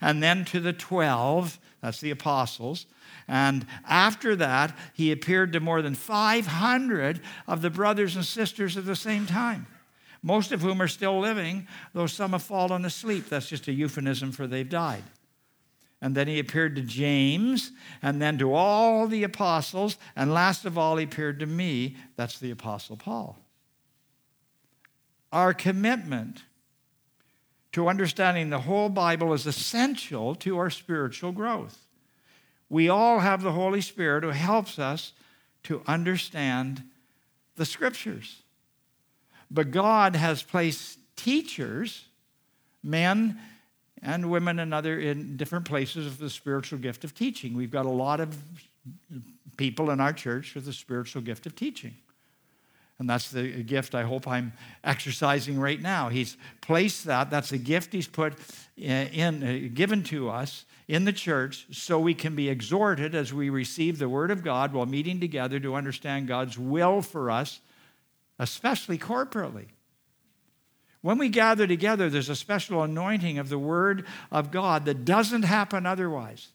and 0.00 0.22
then 0.22 0.44
to 0.46 0.60
the 0.60 0.72
12, 0.72 1.58
that's 1.80 2.00
the 2.00 2.10
apostles. 2.10 2.86
And 3.26 3.66
after 3.88 4.36
that, 4.36 4.76
he 4.92 5.12
appeared 5.12 5.52
to 5.52 5.60
more 5.60 5.82
than 5.82 5.94
500 5.94 7.20
of 7.46 7.62
the 7.62 7.70
brothers 7.70 8.16
and 8.16 8.24
sisters 8.24 8.76
at 8.76 8.86
the 8.86 8.96
same 8.96 9.26
time 9.26 9.66
most 10.24 10.52
of 10.52 10.62
whom 10.62 10.80
are 10.80 10.88
still 10.88 11.20
living, 11.20 11.68
though 11.92 12.06
some 12.06 12.32
have 12.32 12.42
fallen 12.42 12.86
asleep. 12.86 13.28
That's 13.28 13.46
just 13.48 13.68
a 13.68 13.72
euphemism 13.72 14.32
for 14.32 14.46
they've 14.46 14.68
died. 14.68 15.04
And 16.00 16.14
then 16.14 16.28
he 16.28 16.38
appeared 16.38 16.76
to 16.76 16.82
James, 16.82 17.72
and 18.02 18.20
then 18.22 18.38
to 18.38 18.54
all 18.54 19.06
the 19.06 19.22
apostles, 19.22 19.98
and 20.16 20.32
last 20.32 20.64
of 20.64 20.78
all, 20.78 20.96
he 20.96 21.04
appeared 21.04 21.40
to 21.40 21.46
me. 21.46 21.96
That's 22.16 22.38
the 22.38 22.50
Apostle 22.50 22.96
Paul. 22.96 23.38
Our 25.30 25.52
commitment 25.52 26.42
to 27.74 27.88
understanding 27.88 28.50
the 28.50 28.60
whole 28.60 28.88
Bible 28.88 29.32
is 29.32 29.46
essential 29.46 30.36
to 30.36 30.56
our 30.58 30.70
spiritual 30.70 31.32
growth. 31.32 31.76
We 32.68 32.88
all 32.88 33.18
have 33.18 33.42
the 33.42 33.50
Holy 33.50 33.80
Spirit 33.80 34.22
who 34.22 34.30
helps 34.30 34.78
us 34.78 35.12
to 35.64 35.82
understand 35.84 36.84
the 37.56 37.66
Scriptures. 37.66 38.42
But 39.50 39.72
God 39.72 40.14
has 40.14 40.40
placed 40.40 41.00
teachers, 41.16 42.04
men 42.84 43.40
and 44.00 44.30
women 44.30 44.60
and 44.60 44.72
other 44.72 45.00
in 45.00 45.36
different 45.36 45.64
places 45.64 46.06
of 46.06 46.18
the 46.18 46.30
spiritual 46.30 46.78
gift 46.78 47.02
of 47.02 47.12
teaching. 47.12 47.54
We've 47.56 47.72
got 47.72 47.86
a 47.86 47.90
lot 47.90 48.20
of 48.20 48.36
people 49.56 49.90
in 49.90 50.00
our 50.00 50.12
church 50.12 50.54
with 50.54 50.64
the 50.64 50.72
spiritual 50.72 51.22
gift 51.22 51.44
of 51.44 51.56
teaching. 51.56 51.96
And 52.98 53.10
that's 53.10 53.30
the 53.30 53.62
gift 53.64 53.94
I 53.94 54.04
hope 54.04 54.28
I'm 54.28 54.52
exercising 54.84 55.58
right 55.58 55.80
now. 55.80 56.08
He's 56.08 56.36
placed 56.60 57.04
that, 57.06 57.28
that's 57.28 57.52
a 57.52 57.58
gift 57.58 57.92
he's 57.92 58.06
put 58.06 58.34
in, 58.76 59.42
uh, 59.42 59.68
given 59.74 60.04
to 60.04 60.30
us 60.30 60.64
in 60.86 61.04
the 61.04 61.12
church 61.12 61.66
so 61.72 61.98
we 61.98 62.14
can 62.14 62.36
be 62.36 62.48
exhorted 62.48 63.14
as 63.14 63.32
we 63.32 63.50
receive 63.50 63.98
the 63.98 64.08
word 64.08 64.30
of 64.30 64.44
God 64.44 64.72
while 64.72 64.86
meeting 64.86 65.18
together 65.18 65.58
to 65.58 65.74
understand 65.74 66.28
God's 66.28 66.58
will 66.58 67.02
for 67.02 67.30
us 67.30 67.60
especially 68.38 68.98
corporately. 68.98 69.66
When 71.02 71.18
we 71.18 71.28
gather 71.28 71.66
together, 71.66 72.08
there's 72.08 72.30
a 72.30 72.36
special 72.36 72.82
anointing 72.82 73.38
of 73.38 73.48
the 73.48 73.58
Word 73.58 74.06
of 74.32 74.50
God 74.50 74.86
that 74.86 75.04
doesn't 75.04 75.42
happen 75.42 75.84
otherwise. 75.86 76.48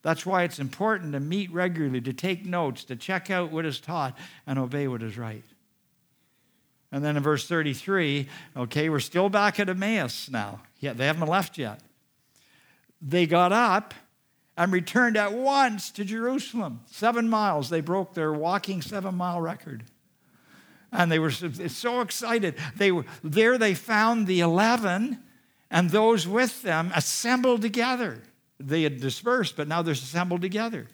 That's 0.00 0.26
why 0.26 0.42
it's 0.42 0.58
important 0.58 1.12
to 1.12 1.20
meet 1.20 1.52
regularly, 1.52 2.00
to 2.00 2.12
take 2.12 2.44
notes, 2.44 2.84
to 2.84 2.96
check 2.96 3.30
out 3.30 3.52
what 3.52 3.66
is 3.66 3.78
taught, 3.80 4.16
and 4.46 4.58
obey 4.58 4.88
what 4.88 5.02
is 5.02 5.18
right. 5.18 5.44
And 6.92 7.02
then 7.02 7.16
in 7.16 7.22
verse 7.22 7.48
33, 7.48 8.28
okay, 8.56 8.88
we're 8.88 9.00
still 9.00 9.28
back 9.28 9.58
at 9.58 9.68
Emmaus 9.68 10.30
now. 10.30 10.60
Yeah, 10.78 10.92
they 10.92 11.06
haven't 11.06 11.26
left 11.26 11.58
yet. 11.58 11.80
They 13.00 13.26
got 13.26 13.50
up 13.50 13.94
and 14.56 14.70
returned 14.70 15.16
at 15.16 15.32
once 15.32 15.90
to 15.92 16.04
Jerusalem. 16.04 16.80
Seven 16.86 17.28
miles. 17.28 17.70
They 17.70 17.80
broke 17.80 18.14
their 18.14 18.32
walking 18.32 18.82
seven 18.82 19.14
mile 19.14 19.40
record 19.40 19.84
and 20.92 21.10
they 21.10 21.18
were 21.18 21.30
so 21.30 22.02
excited. 22.02 22.54
They 22.76 22.92
were 22.92 23.06
there. 23.24 23.56
They 23.56 23.74
found 23.74 24.26
the 24.26 24.40
eleven, 24.40 25.20
and 25.70 25.90
those 25.90 26.28
with 26.28 26.62
them 26.62 26.92
assembled 26.94 27.62
together. 27.62 28.22
They 28.60 28.82
had 28.82 29.00
dispersed, 29.00 29.56
but 29.56 29.66
now 29.66 29.82
they're 29.82 29.94
assembled 29.94 30.42
together, 30.42 30.86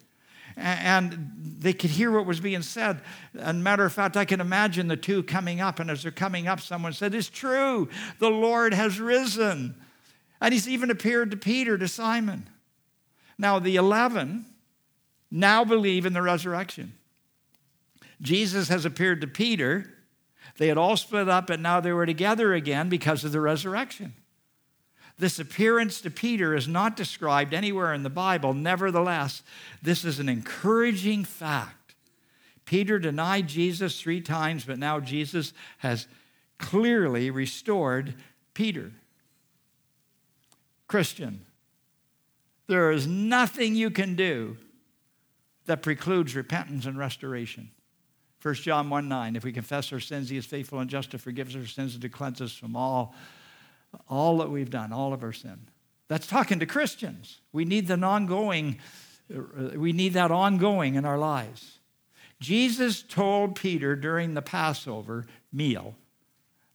and 0.59 1.33
they 1.61 1.73
could 1.73 1.91
hear 1.91 2.11
what 2.11 2.27
was 2.27 2.41
being 2.41 2.63
said. 2.63 3.01
And 3.39 3.65
matter 3.65 3.85
of 3.85 3.93
fact, 3.93 4.17
I 4.17 4.25
can 4.25 4.41
imagine 4.41 4.89
the 4.89 4.97
two 4.97 5.23
coming 5.23 5.61
up, 5.61 5.81
and 5.81 5.91
as 5.91 6.03
they're 6.03 6.13
coming 6.13 6.47
up, 6.47 6.61
someone 6.61 6.93
said, 6.93 7.15
"It's 7.15 7.29
true. 7.29 7.89
The 8.19 8.31
Lord 8.31 8.75
has 8.75 9.01
risen," 9.01 9.75
and 10.41 10.53
He's 10.53 10.69
even 10.69 10.91
appeared 10.91 11.31
to 11.31 11.37
Peter, 11.37 11.79
to 11.79 11.89
Simon. 11.89 12.49
Now 13.39 13.59
the 13.59 13.77
eleven 13.77 14.47
now 15.31 15.65
believe 15.65 16.07
in 16.07 16.13
the 16.13 16.23
resurrection. 16.23 16.95
Jesus 18.21 18.69
has 18.69 18.85
appeared 18.85 19.21
to 19.21 19.27
Peter. 19.27 19.95
They 20.57 20.69
had 20.69 20.79
all 20.79 20.97
split 20.97 21.29
up, 21.29 21.51
and 21.51 21.63
now 21.63 21.81
they 21.81 21.93
were 21.93 22.07
together 22.07 22.53
again 22.53 22.89
because 22.89 23.23
of 23.25 23.31
the 23.31 23.41
resurrection. 23.41 24.15
This 25.19 25.41
appearance 25.41 26.01
to 26.03 26.11
Peter 26.11 26.55
is 26.55 26.69
not 26.69 26.97
described 26.97 27.53
anywhere 27.53 27.93
in 27.93 28.05
the 28.05 28.11
Bible. 28.11 28.55
Nevertheless, 28.55 29.43
this 29.83 30.05
is 30.05 30.21
an 30.21 30.29
encouraging 30.29 31.25
fact. 31.25 31.97
Peter 32.65 32.99
denied 32.99 33.49
Jesus 33.49 34.01
three 34.01 34.21
times, 34.21 34.65
but 34.65 34.79
now 34.79 35.01
Jesus 35.01 35.53
has 35.79 36.07
clearly 36.59 37.31
restored 37.31 38.15
Peter. 38.55 38.93
Christian, 40.87 41.45
there 42.67 42.91
is 42.93 43.07
nothing 43.07 43.75
you 43.75 43.91
can 43.91 44.15
do 44.15 44.57
that 45.67 45.83
precludes 45.83 46.37
repentance 46.37 46.87
and 46.87 46.99
restoration. 46.99 47.71
1 48.43 48.55
John 48.55 48.89
1 48.89 49.09
9, 49.09 49.37
if 49.37 49.45
we 49.45 49.53
confess 49.53 49.93
our 49.93 50.01
sins, 50.01 50.29
he 50.29 50.37
is 50.37 50.47
faithful 50.47 50.79
and 50.79 50.89
just 50.89 51.11
to 51.11 51.19
forgive 51.19 51.49
us 51.49 51.57
our 51.57 51.67
sins 51.67 51.95
and 51.95 52.03
to 52.03 52.09
cleanse 52.09 52.41
us 52.41 52.53
from 52.53 52.77
all, 52.77 53.15
all 54.09 54.39
that 54.39 54.51
we've 54.51 54.71
done, 54.71 54.93
all 54.93 55.13
of 55.13 55.23
our 55.23 55.33
sin. 55.33 55.69
That's 56.09 56.27
talking 56.27 56.61
to 56.61 56.67
Christians. 56.67 57.41
We 57.53 57.65
need 57.65 57.87
the 57.87 57.99
ongoing, 58.01 58.79
uh, 59.35 59.79
we 59.79 59.93
need 59.93 60.15
that 60.15 60.31
ongoing 60.31 60.95
in 60.95 61.05
our 61.05 61.19
lives. 61.19 61.79
Jesus 62.41 63.03
told 63.03 63.57
Peter 63.57 63.97
during 63.97 64.35
the 64.35 64.43
Passover 64.43 65.27
meal 65.53 65.97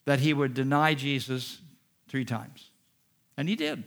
that 0.05 0.19
he 0.19 0.33
would 0.33 0.53
deny 0.53 0.93
Jesus 0.93 1.59
three 2.07 2.25
times. 2.25 2.69
And 3.37 3.47
he 3.47 3.55
did. 3.55 3.83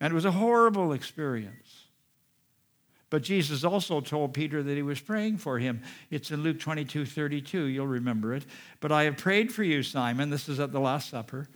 And 0.00 0.10
it 0.10 0.14
was 0.14 0.24
a 0.24 0.32
horrible 0.32 0.92
experience. 0.92 1.86
But 3.08 3.22
Jesus 3.22 3.62
also 3.62 4.00
told 4.00 4.34
Peter 4.34 4.62
that 4.62 4.74
he 4.74 4.82
was 4.82 4.98
praying 5.00 5.36
for 5.36 5.58
him. 5.58 5.82
It's 6.10 6.30
in 6.30 6.42
Luke 6.42 6.58
22 6.58 7.04
32. 7.04 7.64
You'll 7.64 7.86
remember 7.86 8.34
it. 8.34 8.46
But 8.80 8.90
I 8.90 9.04
have 9.04 9.18
prayed 9.18 9.52
for 9.52 9.62
you, 9.62 9.82
Simon. 9.82 10.30
This 10.30 10.48
is 10.48 10.58
at 10.58 10.72
the 10.72 10.80
Last 10.80 11.10
Supper, 11.10 11.46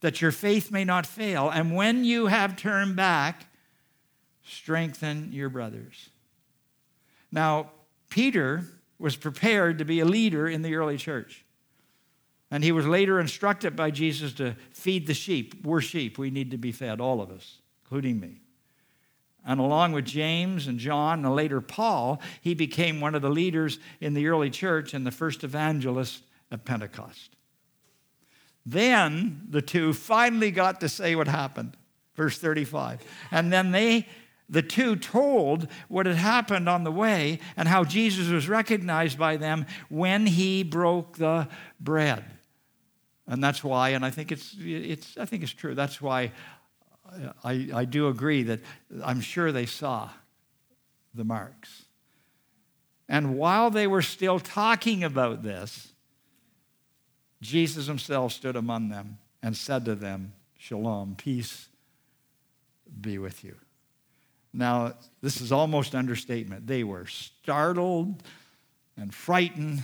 that 0.00 0.20
your 0.20 0.32
faith 0.32 0.70
may 0.70 0.84
not 0.84 1.06
fail. 1.06 1.50
And 1.50 1.74
when 1.74 2.04
you 2.04 2.26
have 2.26 2.56
turned 2.56 2.96
back, 2.96 3.46
strengthen 4.44 5.32
your 5.32 5.48
brothers. 5.48 6.10
Now, 7.30 7.70
Peter 8.08 8.64
was 8.98 9.16
prepared 9.16 9.78
to 9.78 9.84
be 9.84 10.00
a 10.00 10.04
leader 10.04 10.48
in 10.48 10.62
the 10.62 10.74
early 10.74 10.96
church. 10.96 11.44
And 12.50 12.64
he 12.64 12.72
was 12.72 12.86
later 12.86 13.20
instructed 13.20 13.76
by 13.76 13.90
Jesus 13.90 14.32
to 14.34 14.56
feed 14.72 15.06
the 15.06 15.14
sheep. 15.14 15.66
We're 15.66 15.82
sheep. 15.82 16.16
We 16.16 16.30
need 16.30 16.50
to 16.52 16.56
be 16.56 16.72
fed, 16.72 17.00
all 17.00 17.20
of 17.20 17.30
us, 17.30 17.58
including 17.84 18.20
me. 18.20 18.40
And 19.46 19.60
along 19.60 19.92
with 19.92 20.04
James 20.04 20.66
and 20.66 20.78
John 20.78 21.24
and 21.24 21.34
later 21.34 21.60
Paul, 21.60 22.20
he 22.40 22.54
became 22.54 23.00
one 23.00 23.14
of 23.14 23.22
the 23.22 23.30
leaders 23.30 23.78
in 24.00 24.14
the 24.14 24.26
early 24.28 24.50
church 24.50 24.94
and 24.94 25.06
the 25.06 25.10
first 25.10 25.44
evangelist 25.44 26.22
of 26.50 26.64
Pentecost. 26.64 27.36
Then 28.70 29.46
the 29.48 29.62
two 29.62 29.94
finally 29.94 30.50
got 30.50 30.80
to 30.80 30.90
say 30.90 31.14
what 31.14 31.26
happened. 31.26 31.74
Verse 32.14 32.36
35. 32.38 33.00
And 33.30 33.50
then 33.50 33.70
they 33.70 34.06
the 34.50 34.62
two 34.62 34.96
told 34.96 35.68
what 35.88 36.06
had 36.06 36.16
happened 36.16 36.68
on 36.68 36.84
the 36.84 36.92
way 36.92 37.38
and 37.56 37.68
how 37.68 37.84
Jesus 37.84 38.28
was 38.28 38.48
recognized 38.48 39.18
by 39.18 39.36
them 39.36 39.66
when 39.90 40.26
he 40.26 40.62
broke 40.62 41.18
the 41.18 41.48
bread. 41.78 42.24
And 43.26 43.44
that's 43.44 43.62
why, 43.62 43.90
and 43.90 44.04
I 44.06 44.10
think 44.10 44.32
it's, 44.32 44.56
it's, 44.58 45.18
I 45.18 45.26
think 45.26 45.42
it's 45.42 45.52
true, 45.52 45.74
that's 45.74 46.00
why 46.00 46.32
I, 47.44 47.68
I 47.74 47.84
do 47.84 48.08
agree 48.08 48.42
that 48.44 48.60
I'm 49.04 49.20
sure 49.20 49.52
they 49.52 49.66
saw 49.66 50.08
the 51.14 51.24
marks. 51.24 51.84
And 53.06 53.36
while 53.36 53.70
they 53.70 53.86
were 53.86 54.02
still 54.02 54.38
talking 54.38 55.04
about 55.04 55.42
this, 55.42 55.92
Jesus 57.40 57.86
himself 57.86 58.32
stood 58.32 58.56
among 58.56 58.88
them 58.88 59.18
and 59.42 59.56
said 59.56 59.84
to 59.84 59.94
them, 59.94 60.32
Shalom, 60.58 61.14
peace 61.16 61.68
be 63.00 63.18
with 63.18 63.44
you. 63.44 63.54
Now, 64.52 64.94
this 65.20 65.40
is 65.40 65.52
almost 65.52 65.94
understatement. 65.94 66.66
They 66.66 66.82
were 66.82 67.06
startled 67.06 68.22
and 68.96 69.14
frightened, 69.14 69.82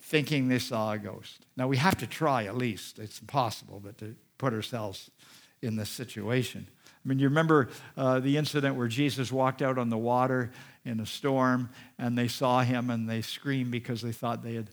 thinking 0.00 0.48
they 0.48 0.58
saw 0.58 0.92
a 0.92 0.98
ghost. 0.98 1.44
Now, 1.56 1.68
we 1.68 1.76
have 1.76 1.98
to 1.98 2.06
try 2.06 2.44
at 2.44 2.56
least. 2.56 2.98
It's 2.98 3.20
impossible, 3.20 3.80
but 3.84 3.98
to 3.98 4.14
put 4.38 4.54
ourselves 4.54 5.10
in 5.60 5.76
this 5.76 5.90
situation. 5.90 6.66
I 7.04 7.08
mean, 7.08 7.18
you 7.18 7.28
remember 7.28 7.68
uh, 7.96 8.20
the 8.20 8.36
incident 8.36 8.76
where 8.76 8.88
Jesus 8.88 9.32
walked 9.32 9.60
out 9.62 9.78
on 9.78 9.90
the 9.90 9.98
water 9.98 10.50
in 10.84 11.00
a 11.00 11.06
storm 11.06 11.70
and 11.98 12.16
they 12.16 12.28
saw 12.28 12.62
him 12.62 12.90
and 12.90 13.08
they 13.08 13.22
screamed 13.22 13.70
because 13.70 14.02
they 14.02 14.12
thought 14.12 14.42
they 14.42 14.54
had 14.54 14.70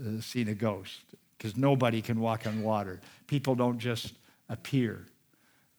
uh, 0.00 0.20
seen 0.20 0.48
a 0.48 0.54
ghost. 0.54 1.02
Because 1.36 1.56
nobody 1.56 2.00
can 2.00 2.20
walk 2.20 2.46
on 2.46 2.62
water. 2.62 3.00
People 3.26 3.54
don't 3.54 3.78
just 3.78 4.14
appear. 4.48 5.06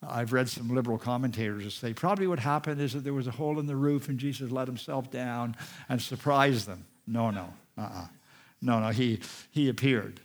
I've 0.06 0.32
read 0.32 0.48
some 0.48 0.74
liberal 0.74 0.98
commentators 0.98 1.64
that 1.64 1.70
say 1.72 1.92
probably 1.92 2.28
what 2.28 2.38
happened 2.38 2.80
is 2.80 2.92
that 2.92 3.02
there 3.02 3.14
was 3.14 3.26
a 3.26 3.32
hole 3.32 3.58
in 3.58 3.66
the 3.66 3.74
roof 3.74 4.08
and 4.08 4.18
Jesus 4.18 4.50
let 4.50 4.68
himself 4.68 5.10
down 5.10 5.56
and 5.88 6.00
surprised 6.00 6.66
them. 6.66 6.86
No, 7.06 7.30
no, 7.30 7.52
uh-uh. 7.76 8.06
No, 8.60 8.80
no, 8.80 8.90
he, 8.90 9.20
he 9.50 9.68
appeared. 9.68 10.20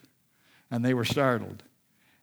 And 0.69 0.83
they 0.83 0.93
were 0.93 1.05
startled. 1.05 1.63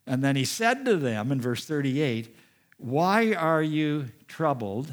And 0.06 0.24
then 0.24 0.36
he 0.36 0.44
said 0.44 0.84
to 0.84 0.96
them 0.96 1.32
in 1.32 1.40
verse 1.40 1.64
38, 1.64 2.34
Why 2.78 3.32
are 3.34 3.62
you 3.62 4.06
troubled? 4.28 4.92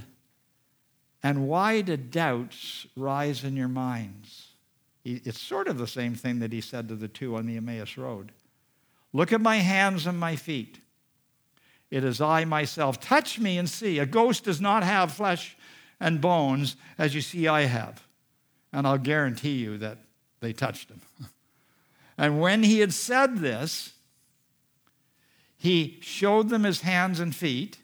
And 1.24 1.48
why 1.48 1.82
do 1.82 1.98
doubts 1.98 2.88
rise 2.96 3.44
in 3.44 3.56
your 3.56 3.68
minds? 3.68 4.47
It's 5.10 5.40
sort 5.40 5.68
of 5.68 5.78
the 5.78 5.88
same 5.88 6.16
thing 6.16 6.40
that 6.40 6.52
he 6.52 6.62
said 6.62 6.88
to 6.90 6.96
the 6.96 7.08
two 7.08 7.36
on 7.36 7.46
the 7.46 7.58
Emmaus 7.58 7.98
Road. 7.98 8.32
Look 9.14 9.32
at 9.32 9.42
my 9.42 9.58
hands 9.58 10.06
and 10.06 10.20
my 10.20 10.36
feet 10.36 10.80
it 11.90 12.04
is 12.04 12.20
I 12.20 12.46
myself. 12.46 13.00
Touch 13.00 13.40
me 13.40 13.58
and 13.58 13.70
see. 13.70 14.00
A 14.00 14.06
ghost 14.06 14.44
does 14.44 14.60
not 14.60 14.84
have 14.84 15.14
flesh 15.14 15.56
and 16.00 16.20
bones 16.20 16.76
as 16.98 17.16
you 17.16 17.22
see 17.22 17.48
I 17.48 17.62
have. 17.62 18.06
And 18.74 18.86
I'll 18.86 18.98
guarantee 18.98 19.56
you 19.58 19.78
that 19.78 20.00
they 20.40 20.54
touched 20.54 20.90
him. 20.90 21.02
And 22.20 22.42
when 22.42 22.64
he 22.64 22.80
had 22.80 22.94
said 22.94 23.38
this, 23.38 23.94
he 25.56 26.00
showed 26.02 26.50
them 26.50 26.64
his 26.64 26.82
hands 26.82 27.20
and 27.20 27.36
feet. 27.36 27.78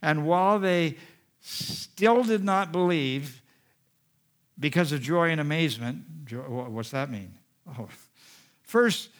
And 0.00 0.26
while 0.26 0.58
they 0.58 0.96
still 1.42 2.22
did 2.22 2.42
not 2.42 2.72
believe, 2.72 3.42
because 4.58 4.92
of 4.92 5.00
joy 5.00 5.30
and 5.30 5.40
amazement, 5.40 6.04
what's 6.48 6.90
that 6.90 7.10
mean? 7.10 7.34
Oh, 7.78 7.88
first, 8.62 9.10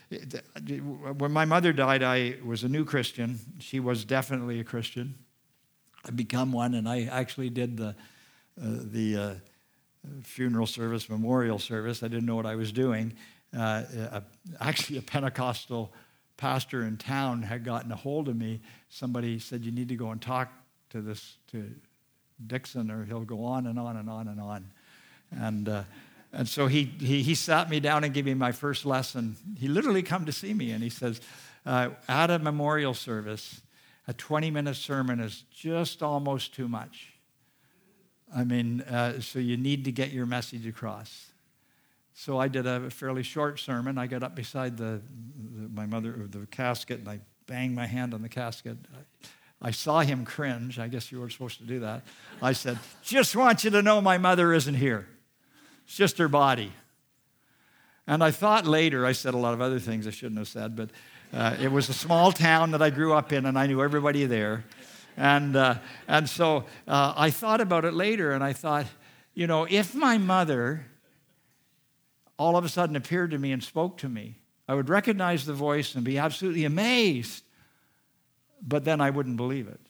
when 1.19 1.33
my 1.33 1.45
mother 1.45 1.73
died, 1.73 2.03
I 2.03 2.37
was 2.45 2.65
a 2.65 2.69
new 2.69 2.85
Christian. 2.85 3.39
She 3.59 3.81
was 3.81 4.05
definitely 4.05 4.61
a 4.61 4.65
Christian. 4.65 5.15
I 6.07 6.11
become 6.11 6.53
one, 6.53 6.75
and 6.75 6.89
I 6.89 7.05
actually 7.05 7.51
did 7.51 7.77
the, 7.77 7.89
uh, 7.89 7.93
the 8.57 9.17
uh, 9.17 9.35
funeral 10.23 10.67
service, 10.67 11.09
memorial 11.09 11.59
service. 11.59 12.03
I 12.03 12.09
didn't 12.09 12.27
know 12.27 12.37
what 12.37 12.47
I 12.47 12.57
was 12.57 12.73
doing. 12.73 13.15
Uh, 13.57 13.83
uh, 14.11 14.21
actually, 14.61 14.99
a 14.99 15.03
Pentecostal 15.03 15.93
pastor 16.37 16.83
in 16.83 16.97
town 16.97 17.43
had 17.43 17.65
gotten 17.65 17.91
a 17.93 17.97
hold 17.97 18.29
of 18.29 18.37
me. 18.37 18.61
Somebody 18.89 19.39
said, 19.39 19.65
You 19.65 19.73
need 19.73 19.89
to 19.89 19.97
go 19.97 20.11
and 20.11 20.21
talk 20.21 20.53
to 20.91 21.01
this, 21.01 21.37
to 21.53 21.71
Dixon, 22.47 22.91
or 22.91 23.05
he'll 23.05 23.21
go 23.21 23.45
on 23.45 23.67
and 23.67 23.79
on 23.79 23.97
and 23.97 24.11
on 24.11 24.29
and 24.29 24.41
on. 24.41 24.71
And 25.39 25.69
uh, 25.69 25.83
and 26.37 26.49
so 26.49 26.67
he, 26.67 26.85
he, 26.99 27.23
he, 27.23 27.35
sat 27.37 27.71
me 27.71 27.79
down 27.79 28.03
and 28.03 28.13
gave 28.13 28.25
me 28.25 28.35
my 28.35 28.51
first 28.51 28.85
lesson. 28.85 29.37
He 29.57 29.69
literally 29.69 30.03
come 30.03 30.27
to 30.27 30.33
see 30.33 30.53
me 30.53 30.73
and 30.73 30.83
he 30.83 30.91
says, 30.91 31.21
uh, 31.65 31.91
at 32.09 32.29
a 32.29 32.41
memorial 32.41 32.93
service, 32.93 33.63
a 34.09 34.13
20 34.13 34.51
minute 34.51 34.75
sermon 34.75 35.21
is 35.21 35.45
just 35.55 36.03
almost 36.03 36.53
too 36.53 36.67
much. 36.67 37.13
I 38.35 38.43
mean, 38.43 38.81
uh, 38.83 39.21
so 39.21 39.39
you 39.39 39.57
need 39.57 39.85
to 39.85 39.93
get 39.93 40.11
your 40.11 40.27
message 40.27 40.67
across. 40.67 41.31
So 42.15 42.39
I 42.39 42.49
did 42.49 42.67
a 42.67 42.91
fairly 42.91 43.23
short 43.23 43.61
sermon. 43.61 43.97
I 43.97 44.09
got 44.09 44.25
up 44.25 44.35
beside 44.35 44.77
the, 44.77 45.01
the 45.57 45.69
my 45.69 45.87
mother, 45.87 46.27
the 46.29 46.47
casket, 46.47 47.01
and 47.01 47.09
I 47.09 47.21
banged 47.47 47.77
my 47.77 47.87
hand 47.87 48.13
on 48.13 48.23
the 48.23 48.29
casket. 48.29 48.77
I, 48.93 49.69
I 49.69 49.71
saw 49.71 50.01
him 50.01 50.25
cringe. 50.25 50.79
I 50.79 50.89
guess 50.89 51.11
you 51.11 51.21
were 51.21 51.31
supposed 51.31 51.59
to 51.59 51.65
do 51.65 51.81
that. 51.81 52.03
I 52.43 52.53
said, 52.53 52.79
Just 53.03 53.35
want 53.37 53.65
you 53.65 53.71
to 53.71 53.83
know 53.83 54.01
my 54.01 54.19
mother 54.19 54.53
isn't 54.53 54.75
here. 54.75 55.09
It's 55.85 55.97
just 55.97 56.19
her 56.19 56.29
body. 56.29 56.73
And 58.07 58.23
I 58.23 58.31
thought 58.31 58.67
later, 58.67 59.07
I 59.07 59.13
said 59.13 59.35
a 59.35 59.39
lot 59.39 59.55
of 59.55 59.61
other 59.61 59.79
things 59.79 60.07
I 60.07 60.11
shouldn't 60.11 60.39
have 60.39 60.49
said, 60.49 60.77
but 60.77 60.91
uh, 61.33 61.57
it 61.61 61.73
was 61.73 61.89
a 61.89 61.95
small 61.95 62.33
town 62.33 62.73
that 62.73 62.83
I 62.83 62.91
grew 62.91 63.15
up 63.15 63.33
in, 63.33 63.47
and 63.47 63.59
I 63.59 63.67
knew 63.67 63.83
everybody 63.83 64.27
there. 64.27 64.65
And, 65.17 65.57
uh, 65.57 65.77
and 66.07 66.29
so 66.29 66.65
uh, 66.87 67.15
I 67.17 67.31
thought 67.31 67.61
about 67.61 67.85
it 67.85 67.95
later, 67.95 68.33
and 68.33 68.45
I 68.45 68.53
thought, 68.53 68.87
you 69.33 69.47
know, 69.47 69.67
if 69.69 69.95
my 69.95 70.19
mother 70.19 70.87
all 72.39 72.57
of 72.57 72.65
a 72.65 72.69
sudden 72.69 72.97
appeared 72.97 73.31
to 73.31 73.39
me 73.39 73.53
and 73.53 73.63
spoke 73.63 73.97
to 73.99 74.09
me, 74.09 74.37
I 74.69 74.75
would 74.75 74.89
recognize 74.89 75.47
the 75.47 75.53
voice 75.53 75.95
and 75.95 76.05
be 76.05 76.19
absolutely 76.19 76.65
amazed, 76.65 77.45
but 78.61 78.85
then 78.85 79.01
I 79.01 79.11
wouldn't 79.11 79.37
believe 79.37 79.69
it. 79.69 79.81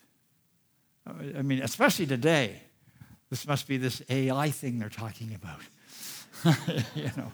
I 1.07 1.41
mean, 1.41 1.61
especially 1.61 2.05
today. 2.05 2.61
This 3.29 3.47
must 3.47 3.67
be 3.67 3.77
this 3.77 4.01
AI 4.09 4.49
thing 4.51 4.79
they're 4.79 4.89
talking 4.89 5.33
about. 5.33 5.59
you 6.95 7.11
know. 7.17 7.31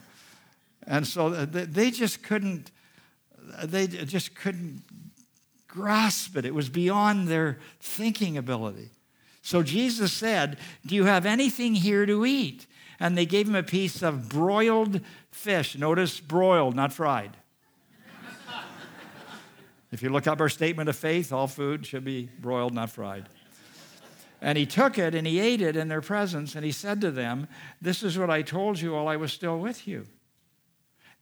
And 0.86 1.06
so 1.06 1.30
they 1.30 1.90
just 1.90 2.22
couldn't, 2.22 2.70
they 3.64 3.86
just 3.86 4.34
couldn't 4.34 4.82
grasp 5.68 6.36
it. 6.36 6.44
It 6.44 6.54
was 6.54 6.68
beyond 6.68 7.28
their 7.28 7.58
thinking 7.80 8.36
ability. 8.36 8.90
So 9.42 9.62
Jesus 9.62 10.12
said, 10.12 10.58
Do 10.86 10.94
you 10.94 11.04
have 11.04 11.26
anything 11.26 11.74
here 11.74 12.06
to 12.06 12.26
eat? 12.26 12.66
And 13.00 13.18
they 13.18 13.26
gave 13.26 13.48
him 13.48 13.56
a 13.56 13.62
piece 13.62 14.02
of 14.02 14.28
broiled 14.28 15.00
fish. 15.30 15.76
Notice 15.76 16.20
broiled, 16.20 16.76
not 16.76 16.92
fried. 16.92 17.36
if 19.92 20.02
you 20.02 20.10
look 20.10 20.26
up 20.26 20.40
our 20.40 20.48
statement 20.48 20.88
of 20.88 20.96
faith, 20.96 21.32
all 21.32 21.48
food 21.48 21.84
should 21.84 22.04
be 22.04 22.28
broiled, 22.38 22.74
not 22.74 22.90
fried. 22.90 23.28
And 24.42 24.58
he 24.58 24.66
took 24.66 24.98
it 24.98 25.14
and 25.14 25.24
he 25.24 25.38
ate 25.38 25.62
it 25.62 25.76
in 25.76 25.86
their 25.86 26.00
presence, 26.00 26.56
and 26.56 26.64
he 26.64 26.72
said 26.72 27.00
to 27.00 27.12
them, 27.12 27.46
This 27.80 28.02
is 28.02 28.18
what 28.18 28.28
I 28.28 28.42
told 28.42 28.80
you 28.80 28.92
while 28.92 29.06
I 29.06 29.16
was 29.16 29.32
still 29.32 29.56
with 29.56 29.86
you. 29.86 30.06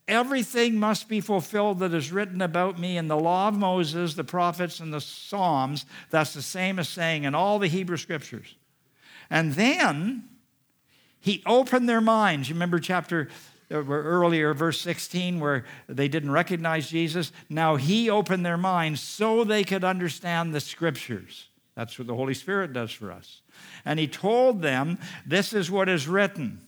Everything 0.09 0.81
must 0.81 1.07
be 1.07 1.21
fulfilled 1.21 1.81
that 1.81 1.93
is 1.93 2.11
written 2.11 2.41
about 2.41 2.79
me 2.79 2.97
in 2.97 3.09
the 3.09 3.18
law 3.18 3.49
of 3.49 3.59
Moses, 3.59 4.14
the 4.14 4.25
prophets, 4.25 4.81
and 4.81 4.93
the 4.93 5.03
Psalms. 5.03 5.85
That's 6.09 6.33
the 6.33 6.41
same 6.41 6.79
as 6.79 6.89
saying 6.89 7.25
in 7.25 7.35
all 7.35 7.59
the 7.59 7.68
Hebrew 7.68 7.99
scriptures. 7.99 8.57
And 9.29 9.53
then 9.53 10.25
he 11.21 11.43
opened 11.45 11.91
their 11.91 12.01
minds. 12.01 12.49
You 12.49 12.55
remember 12.55 12.81
chapter 12.81 13.29
uh, 13.71 13.85
earlier, 13.85 14.55
verse 14.55 14.81
16, 14.81 15.39
where 15.39 15.66
they 15.89 16.09
didn't 16.09 16.33
recognize 16.33 16.89
Jesus. 16.89 17.33
Now 17.51 17.77
he 17.77 18.09
opened 18.09 18.47
their 18.47 18.57
minds 18.57 19.03
so 19.03 19.45
they 19.45 19.62
could 19.62 19.85
understand 19.85 20.55
the 20.55 20.61
scriptures. 20.61 21.49
That's 21.75 21.99
what 21.99 22.09
the 22.09 22.14
Holy 22.14 22.35
Spirit 22.35 22.73
does 22.73 22.91
for 22.91 23.12
us. 23.12 23.43
And 23.85 23.99
he 23.99 24.09
told 24.09 24.62
them, 24.62 24.99
This 25.25 25.53
is 25.53 25.71
what 25.71 25.89
is 25.89 26.09
written 26.09 26.61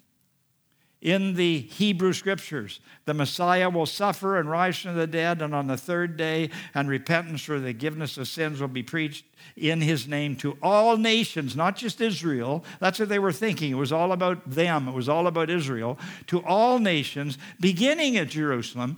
in 1.02 1.34
the 1.34 1.58
Hebrew 1.58 2.12
scriptures. 2.12 2.78
The 3.06 3.12
Messiah 3.12 3.68
will 3.68 3.86
suffer 3.86 4.38
and 4.38 4.48
rise 4.48 4.78
from 4.78 4.94
the 4.94 5.08
dead, 5.08 5.42
and 5.42 5.52
on 5.52 5.66
the 5.66 5.76
third 5.76 6.16
day, 6.16 6.50
and 6.74 6.88
repentance 6.88 7.42
for 7.42 7.58
the 7.58 7.72
forgiveness 7.72 8.16
of 8.16 8.28
sins 8.28 8.60
will 8.60 8.68
be 8.68 8.84
preached 8.84 9.24
in 9.56 9.80
his 9.80 10.06
name 10.06 10.36
to 10.36 10.56
all 10.62 10.96
nations, 10.96 11.56
not 11.56 11.76
just 11.76 12.00
Israel. 12.00 12.64
That's 12.78 13.00
what 13.00 13.08
they 13.08 13.18
were 13.18 13.32
thinking. 13.32 13.72
It 13.72 13.76
was 13.76 13.92
all 13.92 14.12
about 14.12 14.48
them, 14.48 14.86
it 14.88 14.94
was 14.94 15.08
all 15.08 15.26
about 15.26 15.50
Israel. 15.50 15.98
To 16.28 16.42
all 16.44 16.78
nations, 16.78 17.36
beginning 17.58 18.16
at 18.16 18.28
Jerusalem, 18.28 18.96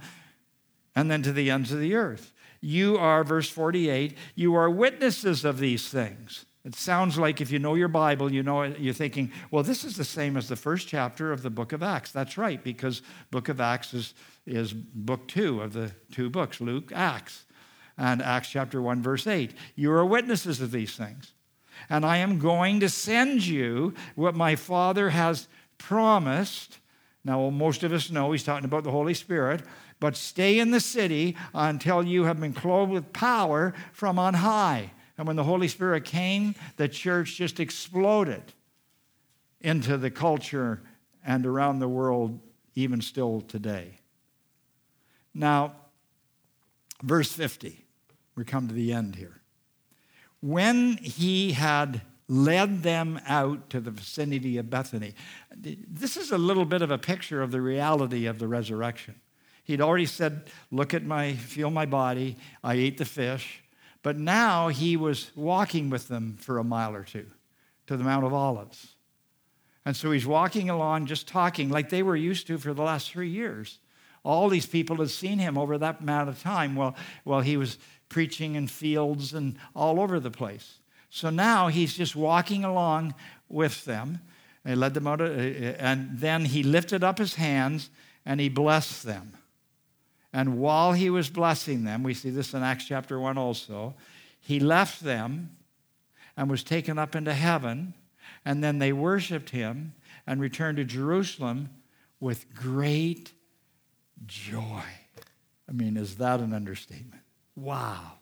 and 0.94 1.10
then 1.10 1.22
to 1.22 1.32
the 1.32 1.50
ends 1.50 1.72
of 1.72 1.80
the 1.80 1.94
earth. 1.94 2.33
You 2.64 2.96
are, 2.96 3.22
verse 3.24 3.50
48, 3.50 4.16
you 4.34 4.54
are 4.54 4.70
witnesses 4.70 5.44
of 5.44 5.58
these 5.58 5.88
things. 5.88 6.46
It 6.64 6.74
sounds 6.74 7.18
like 7.18 7.42
if 7.42 7.50
you 7.50 7.58
know 7.58 7.74
your 7.74 7.88
Bible, 7.88 8.32
you 8.32 8.42
know 8.42 8.62
you're 8.62 8.94
thinking, 8.94 9.30
well, 9.50 9.62
this 9.62 9.84
is 9.84 9.96
the 9.96 10.04
same 10.04 10.34
as 10.38 10.48
the 10.48 10.56
first 10.56 10.88
chapter 10.88 11.30
of 11.30 11.42
the 11.42 11.50
book 11.50 11.72
of 11.72 11.82
Acts. 11.82 12.10
That's 12.10 12.38
right, 12.38 12.64
because 12.64 13.02
book 13.30 13.50
of 13.50 13.60
Acts 13.60 13.92
is, 13.92 14.14
is 14.46 14.72
book 14.72 15.28
two 15.28 15.60
of 15.60 15.74
the 15.74 15.92
two 16.10 16.30
books, 16.30 16.58
Luke, 16.58 16.90
Acts, 16.94 17.44
and 17.98 18.22
Acts 18.22 18.48
chapter 18.48 18.80
1, 18.80 19.02
verse 19.02 19.26
8. 19.26 19.52
You 19.76 19.92
are 19.92 20.06
witnesses 20.06 20.62
of 20.62 20.70
these 20.70 20.96
things. 20.96 21.34
And 21.90 22.02
I 22.06 22.16
am 22.16 22.38
going 22.38 22.80
to 22.80 22.88
send 22.88 23.44
you 23.44 23.92
what 24.14 24.34
my 24.34 24.56
Father 24.56 25.10
has 25.10 25.48
promised. 25.76 26.78
Now, 27.26 27.50
most 27.50 27.82
of 27.82 27.92
us 27.92 28.10
know 28.10 28.32
he's 28.32 28.42
talking 28.42 28.64
about 28.64 28.84
the 28.84 28.90
Holy 28.90 29.12
Spirit, 29.12 29.60
but 30.04 30.16
stay 30.16 30.58
in 30.58 30.70
the 30.70 30.80
city 30.80 31.34
until 31.54 32.04
you 32.04 32.24
have 32.24 32.38
been 32.38 32.52
clothed 32.52 32.92
with 32.92 33.10
power 33.14 33.72
from 33.94 34.18
on 34.18 34.34
high. 34.34 34.92
And 35.16 35.26
when 35.26 35.36
the 35.36 35.44
Holy 35.44 35.66
Spirit 35.66 36.04
came, 36.04 36.54
the 36.76 36.88
church 36.88 37.36
just 37.36 37.58
exploded 37.58 38.42
into 39.62 39.96
the 39.96 40.10
culture 40.10 40.82
and 41.24 41.46
around 41.46 41.78
the 41.78 41.88
world, 41.88 42.38
even 42.74 43.00
still 43.00 43.40
today. 43.40 43.98
Now, 45.32 45.72
verse 47.02 47.32
50, 47.32 47.86
we 48.34 48.44
come 48.44 48.68
to 48.68 48.74
the 48.74 48.92
end 48.92 49.16
here. 49.16 49.40
When 50.42 50.98
he 50.98 51.52
had 51.52 52.02
led 52.28 52.82
them 52.82 53.22
out 53.26 53.70
to 53.70 53.80
the 53.80 53.90
vicinity 53.90 54.58
of 54.58 54.68
Bethany, 54.68 55.14
this 55.56 56.18
is 56.18 56.30
a 56.30 56.36
little 56.36 56.66
bit 56.66 56.82
of 56.82 56.90
a 56.90 56.98
picture 56.98 57.40
of 57.40 57.52
the 57.52 57.62
reality 57.62 58.26
of 58.26 58.38
the 58.38 58.48
resurrection. 58.48 59.14
He'd 59.64 59.80
already 59.80 60.06
said, 60.06 60.44
Look 60.70 60.94
at 60.94 61.04
my, 61.04 61.32
feel 61.34 61.70
my 61.70 61.86
body. 61.86 62.36
I 62.62 62.74
ate 62.74 62.98
the 62.98 63.04
fish. 63.04 63.62
But 64.02 64.18
now 64.18 64.68
he 64.68 64.96
was 64.96 65.30
walking 65.34 65.88
with 65.88 66.08
them 66.08 66.36
for 66.38 66.58
a 66.58 66.64
mile 66.64 66.94
or 66.94 67.04
two 67.04 67.26
to 67.86 67.96
the 67.96 68.04
Mount 68.04 68.24
of 68.24 68.34
Olives. 68.34 68.94
And 69.86 69.96
so 69.96 70.10
he's 70.10 70.26
walking 70.26 70.70
along, 70.70 71.06
just 71.06 71.26
talking 71.26 71.70
like 71.70 71.88
they 71.88 72.02
were 72.02 72.16
used 72.16 72.46
to 72.46 72.58
for 72.58 72.72
the 72.74 72.82
last 72.82 73.10
three 73.10 73.28
years. 73.28 73.78
All 74.22 74.48
these 74.48 74.66
people 74.66 74.96
had 74.96 75.10
seen 75.10 75.38
him 75.38 75.58
over 75.58 75.76
that 75.78 76.00
amount 76.00 76.28
of 76.28 76.42
time 76.42 76.74
while, 76.74 76.94
while 77.24 77.40
he 77.40 77.56
was 77.56 77.78
preaching 78.08 78.54
in 78.54 78.68
fields 78.68 79.34
and 79.34 79.56
all 79.74 80.00
over 80.00 80.20
the 80.20 80.30
place. 80.30 80.78
So 81.10 81.30
now 81.30 81.68
he's 81.68 81.94
just 81.94 82.16
walking 82.16 82.64
along 82.64 83.14
with 83.48 83.84
them. 83.84 84.20
He 84.66 84.74
led 84.74 84.94
them 84.94 85.06
out, 85.06 85.20
and 85.20 86.18
then 86.18 86.46
he 86.46 86.62
lifted 86.62 87.04
up 87.04 87.18
his 87.18 87.34
hands 87.34 87.90
and 88.24 88.40
he 88.40 88.48
blessed 88.48 89.04
them. 89.04 89.34
And 90.34 90.58
while 90.58 90.92
he 90.92 91.10
was 91.10 91.30
blessing 91.30 91.84
them, 91.84 92.02
we 92.02 92.12
see 92.12 92.28
this 92.28 92.54
in 92.54 92.64
Acts 92.64 92.86
chapter 92.86 93.20
1 93.20 93.38
also, 93.38 93.94
he 94.40 94.58
left 94.58 95.00
them 95.00 95.56
and 96.36 96.50
was 96.50 96.64
taken 96.64 96.98
up 96.98 97.14
into 97.14 97.32
heaven. 97.32 97.94
And 98.44 98.62
then 98.62 98.80
they 98.80 98.92
worshiped 98.92 99.50
him 99.50 99.94
and 100.26 100.40
returned 100.40 100.78
to 100.78 100.84
Jerusalem 100.84 101.70
with 102.18 102.52
great 102.52 103.32
joy. 104.26 104.82
I 105.68 105.72
mean, 105.72 105.96
is 105.96 106.16
that 106.16 106.40
an 106.40 106.52
understatement? 106.52 107.22
Wow. 107.54 108.14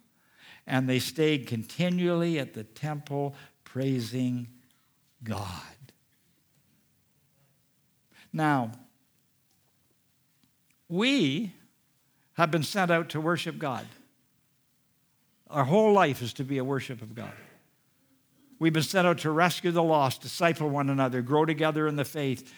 And 0.67 0.87
they 0.87 0.99
stayed 0.99 1.47
continually 1.47 2.39
at 2.39 2.53
the 2.53 2.65
temple 2.65 3.35
praising 3.65 4.49
God. 5.25 5.49
Now, 8.35 8.73
we 10.91 11.55
have 12.35 12.51
been 12.51 12.63
sent 12.63 12.91
out 12.91 13.11
to 13.11 13.21
worship 13.21 13.59
God. 13.59 13.87
Our 15.51 15.65
whole 15.65 15.93
life 15.93 16.23
is 16.23 16.33
to 16.35 16.45
be 16.45 16.59
a 16.59 16.65
worship 16.65 17.03
of 17.03 17.15
God. 17.15 17.33
We've 18.59 18.73
been 18.73 18.83
sent 18.83 19.07
out 19.07 19.19
to 19.19 19.31
rescue 19.31 19.71
the 19.71 19.83
lost, 19.83 20.23
disciple 20.23 20.71
one 20.71 20.89
another, 20.89 21.21
grow 21.21 21.45
together 21.45 21.87
in 21.87 21.97
the 21.97 22.05
faith, 22.05 22.55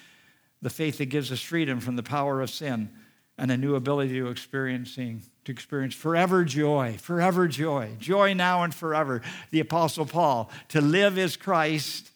the 0.62 0.70
faith 0.70 0.98
that 0.98 1.06
gives 1.06 1.32
us 1.32 1.40
freedom 1.40 1.80
from 1.80 1.96
the 1.96 2.02
power 2.02 2.40
of 2.40 2.50
sin 2.50 2.90
and 3.36 3.50
a 3.50 3.56
new 3.56 3.74
ability 3.74 4.14
to 4.20 4.28
experiencing 4.28 5.22
to 5.44 5.52
experience 5.52 5.94
forever 5.94 6.44
joy, 6.44 6.96
forever 7.00 7.48
joy, 7.48 7.90
joy 7.98 8.32
now 8.32 8.62
and 8.62 8.74
forever. 8.74 9.22
The 9.50 9.60
apostle 9.60 10.06
Paul, 10.06 10.50
to 10.68 10.80
live 10.80 11.18
is 11.18 11.36
Christ, 11.36 12.10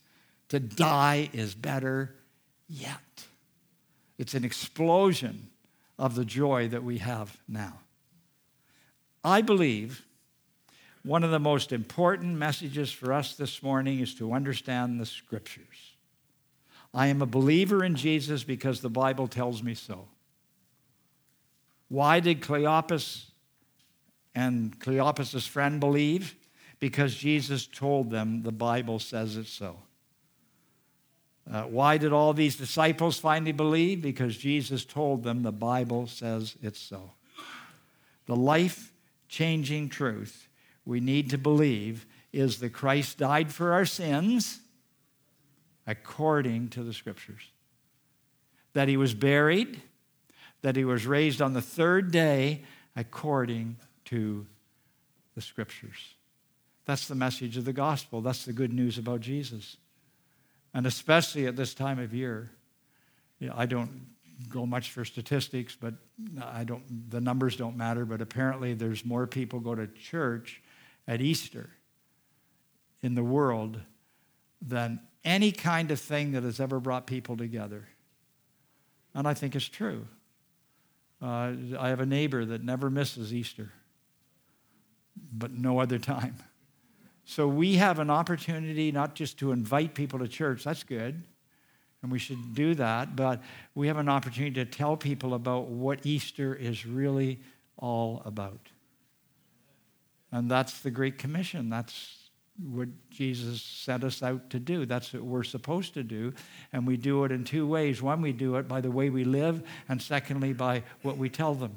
to 0.48 0.60
die 0.60 1.28
is 1.32 1.54
better 1.54 2.14
yet. 2.68 3.26
It's 4.16 4.34
an 4.34 4.44
explosion 4.44 5.48
of 5.98 6.14
the 6.14 6.24
joy 6.24 6.68
that 6.68 6.84
we 6.84 6.98
have 6.98 7.36
now. 7.48 7.80
I 9.24 9.42
believe 9.42 10.04
one 11.02 11.24
of 11.24 11.30
the 11.30 11.40
most 11.40 11.72
important 11.72 12.36
messages 12.36 12.92
for 12.92 13.12
us 13.12 13.34
this 13.34 13.62
morning 13.62 14.00
is 14.00 14.14
to 14.16 14.32
understand 14.32 15.00
the 15.00 15.06
scriptures. 15.06 15.96
I 16.94 17.08
am 17.08 17.20
a 17.20 17.26
believer 17.26 17.84
in 17.84 17.96
Jesus 17.96 18.44
because 18.44 18.80
the 18.80 18.90
Bible 18.90 19.28
tells 19.28 19.62
me 19.62 19.74
so. 19.74 20.08
Why 21.88 22.20
did 22.20 22.40
Cleopas 22.40 23.24
and 24.34 24.78
Cleopas' 24.78 25.48
friend 25.48 25.80
believe? 25.80 26.34
Because 26.80 27.14
Jesus 27.14 27.66
told 27.66 28.10
them 28.10 28.42
the 28.42 28.52
Bible 28.52 28.98
says 28.98 29.36
it 29.36 29.46
so. 29.46 29.78
Uh, 31.50 31.62
why 31.62 31.96
did 31.96 32.12
all 32.12 32.34
these 32.34 32.56
disciples 32.56 33.18
finally 33.18 33.52
believe? 33.52 34.02
Because 34.02 34.36
Jesus 34.36 34.84
told 34.84 35.22
them 35.22 35.42
the 35.42 35.52
Bible 35.52 36.06
says 36.06 36.56
it's 36.62 36.80
so. 36.80 37.12
The 38.26 38.36
life 38.36 38.92
changing 39.28 39.88
truth 39.88 40.48
we 40.84 41.00
need 41.00 41.30
to 41.30 41.38
believe 41.38 42.06
is 42.32 42.58
that 42.60 42.74
Christ 42.74 43.18
died 43.18 43.52
for 43.52 43.72
our 43.72 43.86
sins 43.86 44.60
according 45.86 46.68
to 46.68 46.82
the 46.82 46.92
scriptures, 46.92 47.50
that 48.74 48.88
he 48.88 48.98
was 48.98 49.14
buried, 49.14 49.80
that 50.60 50.76
he 50.76 50.84
was 50.84 51.06
raised 51.06 51.40
on 51.40 51.54
the 51.54 51.62
third 51.62 52.10
day 52.10 52.62
according 52.94 53.76
to 54.06 54.46
the 55.34 55.40
scriptures. 55.40 56.14
That's 56.84 57.08
the 57.08 57.14
message 57.14 57.56
of 57.56 57.64
the 57.64 57.72
gospel. 57.72 58.20
That's 58.20 58.44
the 58.44 58.52
good 58.52 58.72
news 58.72 58.98
about 58.98 59.20
Jesus. 59.20 59.78
And 60.78 60.86
especially 60.86 61.48
at 61.48 61.56
this 61.56 61.74
time 61.74 61.98
of 61.98 62.14
year, 62.14 62.52
you 63.40 63.48
know, 63.48 63.54
I 63.56 63.66
don't 63.66 64.06
go 64.48 64.64
much 64.64 64.92
for 64.92 65.04
statistics, 65.04 65.74
but 65.74 65.94
I 66.40 66.62
don't, 66.62 67.10
the 67.10 67.20
numbers 67.20 67.56
don't 67.56 67.76
matter, 67.76 68.04
but 68.04 68.20
apparently 68.20 68.74
there's 68.74 69.04
more 69.04 69.26
people 69.26 69.58
go 69.58 69.74
to 69.74 69.88
church 69.88 70.62
at 71.08 71.20
Easter 71.20 71.70
in 73.02 73.16
the 73.16 73.24
world 73.24 73.80
than 74.62 75.00
any 75.24 75.50
kind 75.50 75.90
of 75.90 75.98
thing 75.98 76.30
that 76.30 76.44
has 76.44 76.60
ever 76.60 76.78
brought 76.78 77.08
people 77.08 77.36
together. 77.36 77.88
And 79.14 79.26
I 79.26 79.34
think 79.34 79.56
it's 79.56 79.68
true. 79.68 80.06
Uh, 81.20 81.54
I 81.76 81.88
have 81.88 81.98
a 81.98 82.06
neighbor 82.06 82.44
that 82.44 82.62
never 82.62 82.88
misses 82.88 83.34
Easter, 83.34 83.72
but 85.32 85.50
no 85.50 85.80
other 85.80 85.98
time. 85.98 86.36
So 87.28 87.46
we 87.46 87.74
have 87.74 87.98
an 87.98 88.08
opportunity 88.08 88.90
not 88.90 89.14
just 89.14 89.38
to 89.40 89.52
invite 89.52 89.94
people 89.94 90.18
to 90.20 90.26
church, 90.26 90.64
that's 90.64 90.82
good, 90.82 91.22
and 92.02 92.10
we 92.10 92.18
should 92.18 92.54
do 92.54 92.74
that, 92.76 93.16
but 93.16 93.42
we 93.74 93.86
have 93.88 93.98
an 93.98 94.08
opportunity 94.08 94.54
to 94.54 94.64
tell 94.64 94.96
people 94.96 95.34
about 95.34 95.66
what 95.66 96.06
Easter 96.06 96.54
is 96.54 96.86
really 96.86 97.40
all 97.76 98.22
about. 98.24 98.70
And 100.32 100.50
that's 100.50 100.80
the 100.80 100.90
Great 100.90 101.18
Commission. 101.18 101.68
That's 101.68 102.30
what 102.58 102.88
Jesus 103.10 103.60
sent 103.60 104.04
us 104.04 104.22
out 104.22 104.48
to 104.48 104.58
do. 104.58 104.86
That's 104.86 105.12
what 105.12 105.22
we're 105.22 105.42
supposed 105.42 105.92
to 105.94 106.02
do. 106.02 106.32
And 106.72 106.86
we 106.86 106.96
do 106.96 107.24
it 107.24 107.30
in 107.30 107.44
two 107.44 107.66
ways. 107.66 108.00
One, 108.00 108.22
we 108.22 108.32
do 108.32 108.56
it 108.56 108.66
by 108.66 108.80
the 108.80 108.90
way 108.90 109.10
we 109.10 109.24
live, 109.24 109.62
and 109.86 110.00
secondly, 110.00 110.54
by 110.54 110.82
what 111.02 111.18
we 111.18 111.28
tell 111.28 111.52
them. 111.52 111.72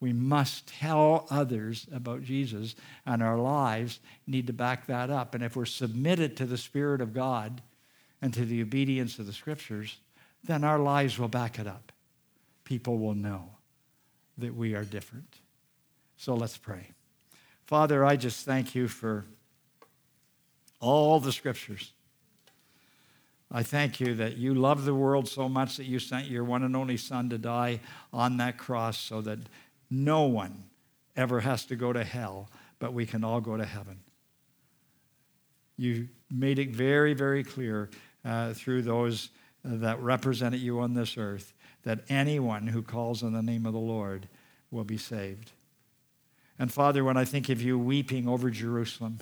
We 0.00 0.12
must 0.12 0.68
tell 0.68 1.26
others 1.28 1.86
about 1.92 2.22
Jesus, 2.22 2.76
and 3.04 3.22
our 3.22 3.38
lives 3.38 3.98
need 4.26 4.46
to 4.46 4.52
back 4.52 4.86
that 4.86 5.10
up. 5.10 5.34
And 5.34 5.42
if 5.42 5.56
we're 5.56 5.64
submitted 5.64 6.36
to 6.36 6.46
the 6.46 6.56
Spirit 6.56 7.00
of 7.00 7.12
God 7.12 7.62
and 8.22 8.32
to 8.34 8.44
the 8.44 8.62
obedience 8.62 9.18
of 9.18 9.26
the 9.26 9.32
Scriptures, 9.32 9.98
then 10.44 10.62
our 10.62 10.78
lives 10.78 11.18
will 11.18 11.28
back 11.28 11.58
it 11.58 11.66
up. 11.66 11.90
People 12.64 12.98
will 12.98 13.14
know 13.14 13.50
that 14.36 14.54
we 14.54 14.74
are 14.74 14.84
different. 14.84 15.38
So 16.16 16.34
let's 16.34 16.56
pray. 16.56 16.92
Father, 17.66 18.04
I 18.04 18.16
just 18.16 18.46
thank 18.46 18.74
you 18.74 18.86
for 18.86 19.24
all 20.80 21.18
the 21.18 21.32
Scriptures. 21.32 21.92
I 23.50 23.62
thank 23.62 23.98
you 23.98 24.14
that 24.16 24.36
you 24.36 24.54
love 24.54 24.84
the 24.84 24.94
world 24.94 25.26
so 25.26 25.48
much 25.48 25.78
that 25.78 25.86
you 25.86 25.98
sent 25.98 26.26
your 26.26 26.44
one 26.44 26.62
and 26.62 26.76
only 26.76 26.98
Son 26.98 27.30
to 27.30 27.38
die 27.38 27.80
on 28.12 28.36
that 28.36 28.58
cross 28.58 28.98
so 28.98 29.22
that 29.22 29.38
no 29.90 30.24
one 30.24 30.64
ever 31.16 31.40
has 31.40 31.64
to 31.66 31.76
go 31.76 31.92
to 31.92 32.04
hell, 32.04 32.48
but 32.78 32.92
we 32.92 33.06
can 33.06 33.24
all 33.24 33.40
go 33.40 33.56
to 33.56 33.64
heaven. 33.64 34.00
You 35.76 36.08
made 36.30 36.58
it 36.58 36.70
very, 36.70 37.14
very 37.14 37.44
clear 37.44 37.90
uh, 38.24 38.52
through 38.52 38.82
those 38.82 39.30
that 39.64 40.00
represented 40.00 40.60
you 40.60 40.80
on 40.80 40.94
this 40.94 41.16
earth 41.16 41.52
that 41.84 42.00
anyone 42.08 42.66
who 42.66 42.82
calls 42.82 43.22
on 43.22 43.32
the 43.32 43.42
name 43.42 43.66
of 43.66 43.72
the 43.72 43.78
Lord 43.78 44.28
will 44.70 44.84
be 44.84 44.98
saved. 44.98 45.52
And 46.58 46.72
Father, 46.72 47.04
when 47.04 47.16
I 47.16 47.24
think 47.24 47.48
of 47.48 47.62
you 47.62 47.78
weeping 47.78 48.28
over 48.28 48.50
Jerusalem 48.50 49.20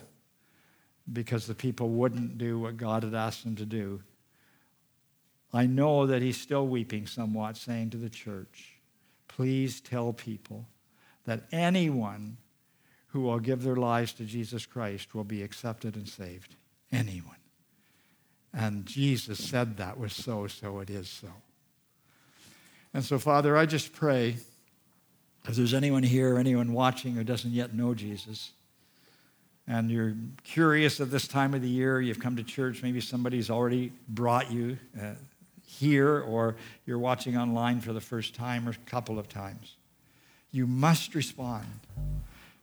because 1.12 1.46
the 1.46 1.54
people 1.54 1.90
wouldn't 1.90 2.38
do 2.38 2.58
what 2.58 2.76
God 2.76 3.04
had 3.04 3.14
asked 3.14 3.44
them 3.44 3.56
to 3.56 3.66
do, 3.66 4.02
I 5.52 5.66
know 5.66 6.06
that 6.06 6.22
He's 6.22 6.40
still 6.40 6.66
weeping 6.66 7.06
somewhat, 7.06 7.56
saying 7.56 7.90
to 7.90 7.96
the 7.96 8.10
church, 8.10 8.75
please 9.36 9.80
tell 9.80 10.12
people 10.14 10.66
that 11.26 11.42
anyone 11.52 12.38
who 13.08 13.20
will 13.20 13.38
give 13.38 13.62
their 13.62 13.76
lives 13.76 14.12
to 14.14 14.24
Jesus 14.24 14.64
Christ 14.64 15.14
will 15.14 15.24
be 15.24 15.42
accepted 15.42 15.94
and 15.94 16.08
saved. 16.08 16.56
anyone. 16.92 17.36
And 18.54 18.86
Jesus 18.86 19.42
said 19.42 19.76
that 19.76 19.98
was 19.98 20.12
so, 20.12 20.46
so 20.46 20.80
it 20.80 20.88
is 20.88 21.08
so. 21.08 21.28
And 22.94 23.04
so, 23.04 23.18
Father, 23.18 23.56
I 23.56 23.66
just 23.66 23.92
pray 23.92 24.36
if 25.46 25.54
there's 25.54 25.74
anyone 25.74 26.02
here, 26.02 26.38
anyone 26.38 26.72
watching 26.72 27.14
who 27.14 27.24
doesn't 27.24 27.52
yet 27.52 27.74
know 27.74 27.94
Jesus, 27.94 28.52
and 29.68 29.90
you're 29.90 30.14
curious 30.44 31.00
at 31.00 31.10
this 31.10 31.28
time 31.28 31.52
of 31.54 31.60
the 31.60 31.68
year, 31.68 32.00
you've 32.00 32.20
come 32.20 32.36
to 32.36 32.42
church, 32.42 32.82
maybe 32.82 33.00
somebody's 33.00 33.50
already 33.50 33.92
brought 34.08 34.50
you 34.50 34.78
uh, 35.00 35.12
here, 35.66 36.20
or 36.20 36.56
you're 36.86 36.98
watching 36.98 37.36
online 37.36 37.80
for 37.80 37.92
the 37.92 38.00
first 38.00 38.34
time 38.34 38.66
or 38.66 38.70
a 38.70 38.90
couple 38.90 39.18
of 39.18 39.28
times. 39.28 39.76
You 40.52 40.66
must 40.66 41.14
respond. 41.14 41.66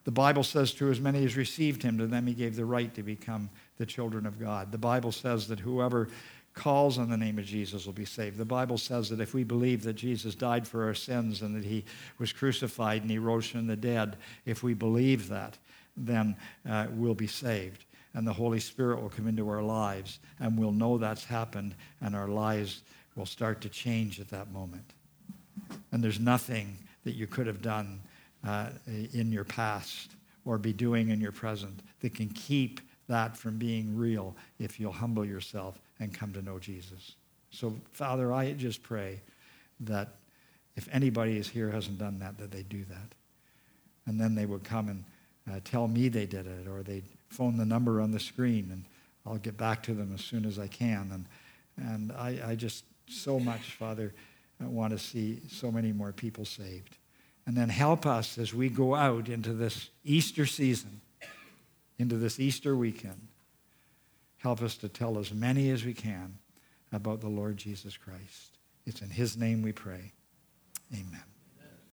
The 0.05 0.11
Bible 0.11 0.43
says, 0.43 0.73
To 0.73 0.89
as 0.89 0.99
many 0.99 1.23
as 1.23 1.37
received 1.37 1.83
him, 1.83 1.97
to 1.97 2.07
them 2.07 2.27
he 2.27 2.33
gave 2.33 2.55
the 2.55 2.65
right 2.65 2.93
to 2.95 3.03
become 3.03 3.49
the 3.77 3.85
children 3.85 4.25
of 4.25 4.39
God. 4.39 4.71
The 4.71 4.77
Bible 4.77 5.11
says 5.11 5.47
that 5.49 5.59
whoever 5.59 6.09
calls 6.53 6.97
on 6.97 7.09
the 7.09 7.17
name 7.17 7.39
of 7.39 7.45
Jesus 7.45 7.85
will 7.85 7.93
be 7.93 8.05
saved. 8.05 8.37
The 8.37 8.45
Bible 8.45 8.77
says 8.77 9.09
that 9.09 9.19
if 9.19 9.33
we 9.33 9.43
believe 9.43 9.83
that 9.83 9.93
Jesus 9.93 10.35
died 10.35 10.67
for 10.67 10.83
our 10.85 10.93
sins 10.93 11.41
and 11.41 11.55
that 11.55 11.65
he 11.65 11.83
was 12.19 12.31
crucified 12.31 13.01
and 13.01 13.09
he 13.09 13.17
rose 13.17 13.47
from 13.47 13.67
the 13.67 13.75
dead, 13.75 14.17
if 14.45 14.61
we 14.61 14.73
believe 14.73 15.29
that, 15.29 15.57
then 15.97 16.35
uh, 16.69 16.87
we'll 16.91 17.15
be 17.15 17.27
saved. 17.27 17.85
And 18.13 18.27
the 18.27 18.33
Holy 18.33 18.59
Spirit 18.59 19.01
will 19.01 19.09
come 19.09 19.27
into 19.27 19.49
our 19.49 19.63
lives 19.63 20.19
and 20.39 20.57
we'll 20.57 20.71
know 20.71 20.97
that's 20.97 21.25
happened 21.25 21.75
and 22.01 22.15
our 22.15 22.27
lives 22.27 22.83
will 23.15 23.25
start 23.25 23.61
to 23.61 23.69
change 23.69 24.19
at 24.19 24.29
that 24.29 24.51
moment. 24.51 24.93
And 25.91 26.03
there's 26.03 26.19
nothing 26.19 26.77
that 27.03 27.13
you 27.13 27.27
could 27.27 27.47
have 27.47 27.61
done 27.61 27.99
uh, 28.45 28.69
in 29.13 29.31
your 29.31 29.43
past 29.43 30.11
or 30.45 30.57
be 30.57 30.73
doing 30.73 31.09
in 31.09 31.21
your 31.21 31.31
present 31.31 31.81
that 32.01 32.13
can 32.13 32.29
keep 32.29 32.81
that 33.07 33.37
from 33.37 33.57
being 33.57 33.97
real 33.97 34.35
if 34.59 34.79
you'll 34.79 34.91
humble 34.91 35.25
yourself 35.25 35.79
and 35.99 36.13
come 36.13 36.33
to 36.33 36.41
know 36.41 36.59
Jesus. 36.59 37.15
So, 37.51 37.75
Father, 37.91 38.33
I 38.33 38.53
just 38.53 38.81
pray 38.83 39.21
that 39.81 40.15
if 40.75 40.87
anybody 40.91 41.37
is 41.37 41.47
here 41.47 41.69
hasn't 41.69 41.99
done 41.99 42.19
that, 42.19 42.37
that 42.37 42.51
they 42.51 42.63
do 42.63 42.83
that. 42.85 43.13
And 44.05 44.19
then 44.19 44.35
they 44.35 44.45
would 44.45 44.63
come 44.63 44.89
and 44.89 45.03
uh, 45.49 45.59
tell 45.63 45.87
me 45.87 46.09
they 46.09 46.25
did 46.25 46.47
it, 46.47 46.67
or 46.67 46.83
they'd 46.83 47.03
phone 47.33 47.57
the 47.57 47.65
number 47.65 47.99
on 47.99 48.11
the 48.11 48.19
screen, 48.19 48.69
and 48.71 48.85
I'll 49.25 49.37
get 49.37 49.57
back 49.57 49.83
to 49.83 49.93
them 49.93 50.11
as 50.13 50.21
soon 50.21 50.45
as 50.45 50.59
I 50.59 50.67
can. 50.67 51.09
And, 51.11 51.25
and 51.89 52.11
I, 52.11 52.51
I 52.51 52.55
just 52.55 52.85
so 53.07 53.39
much, 53.39 53.71
Father, 53.71 54.13
I 54.61 54.67
want 54.67 54.93
to 54.93 54.99
see 54.99 55.41
so 55.49 55.71
many 55.71 55.91
more 55.91 56.11
people 56.11 56.45
saved. 56.45 56.97
And 57.45 57.57
then 57.57 57.69
help 57.69 58.05
us 58.05 58.37
as 58.37 58.53
we 58.53 58.69
go 58.69 58.95
out 58.95 59.27
into 59.27 59.53
this 59.53 59.89
Easter 60.05 60.45
season, 60.45 61.01
into 61.99 62.15
this 62.15 62.39
Easter 62.39 62.75
weekend. 62.75 63.27
Help 64.37 64.61
us 64.61 64.75
to 64.77 64.89
tell 64.89 65.17
as 65.17 65.33
many 65.33 65.69
as 65.69 65.83
we 65.83 65.93
can 65.93 66.37
about 66.91 67.21
the 67.21 67.29
Lord 67.29 67.57
Jesus 67.57 67.97
Christ. 67.97 68.57
It's 68.85 69.01
in 69.01 69.09
his 69.09 69.35
name 69.35 69.61
we 69.61 69.71
pray. 69.71 70.11
Amen. 70.93 71.32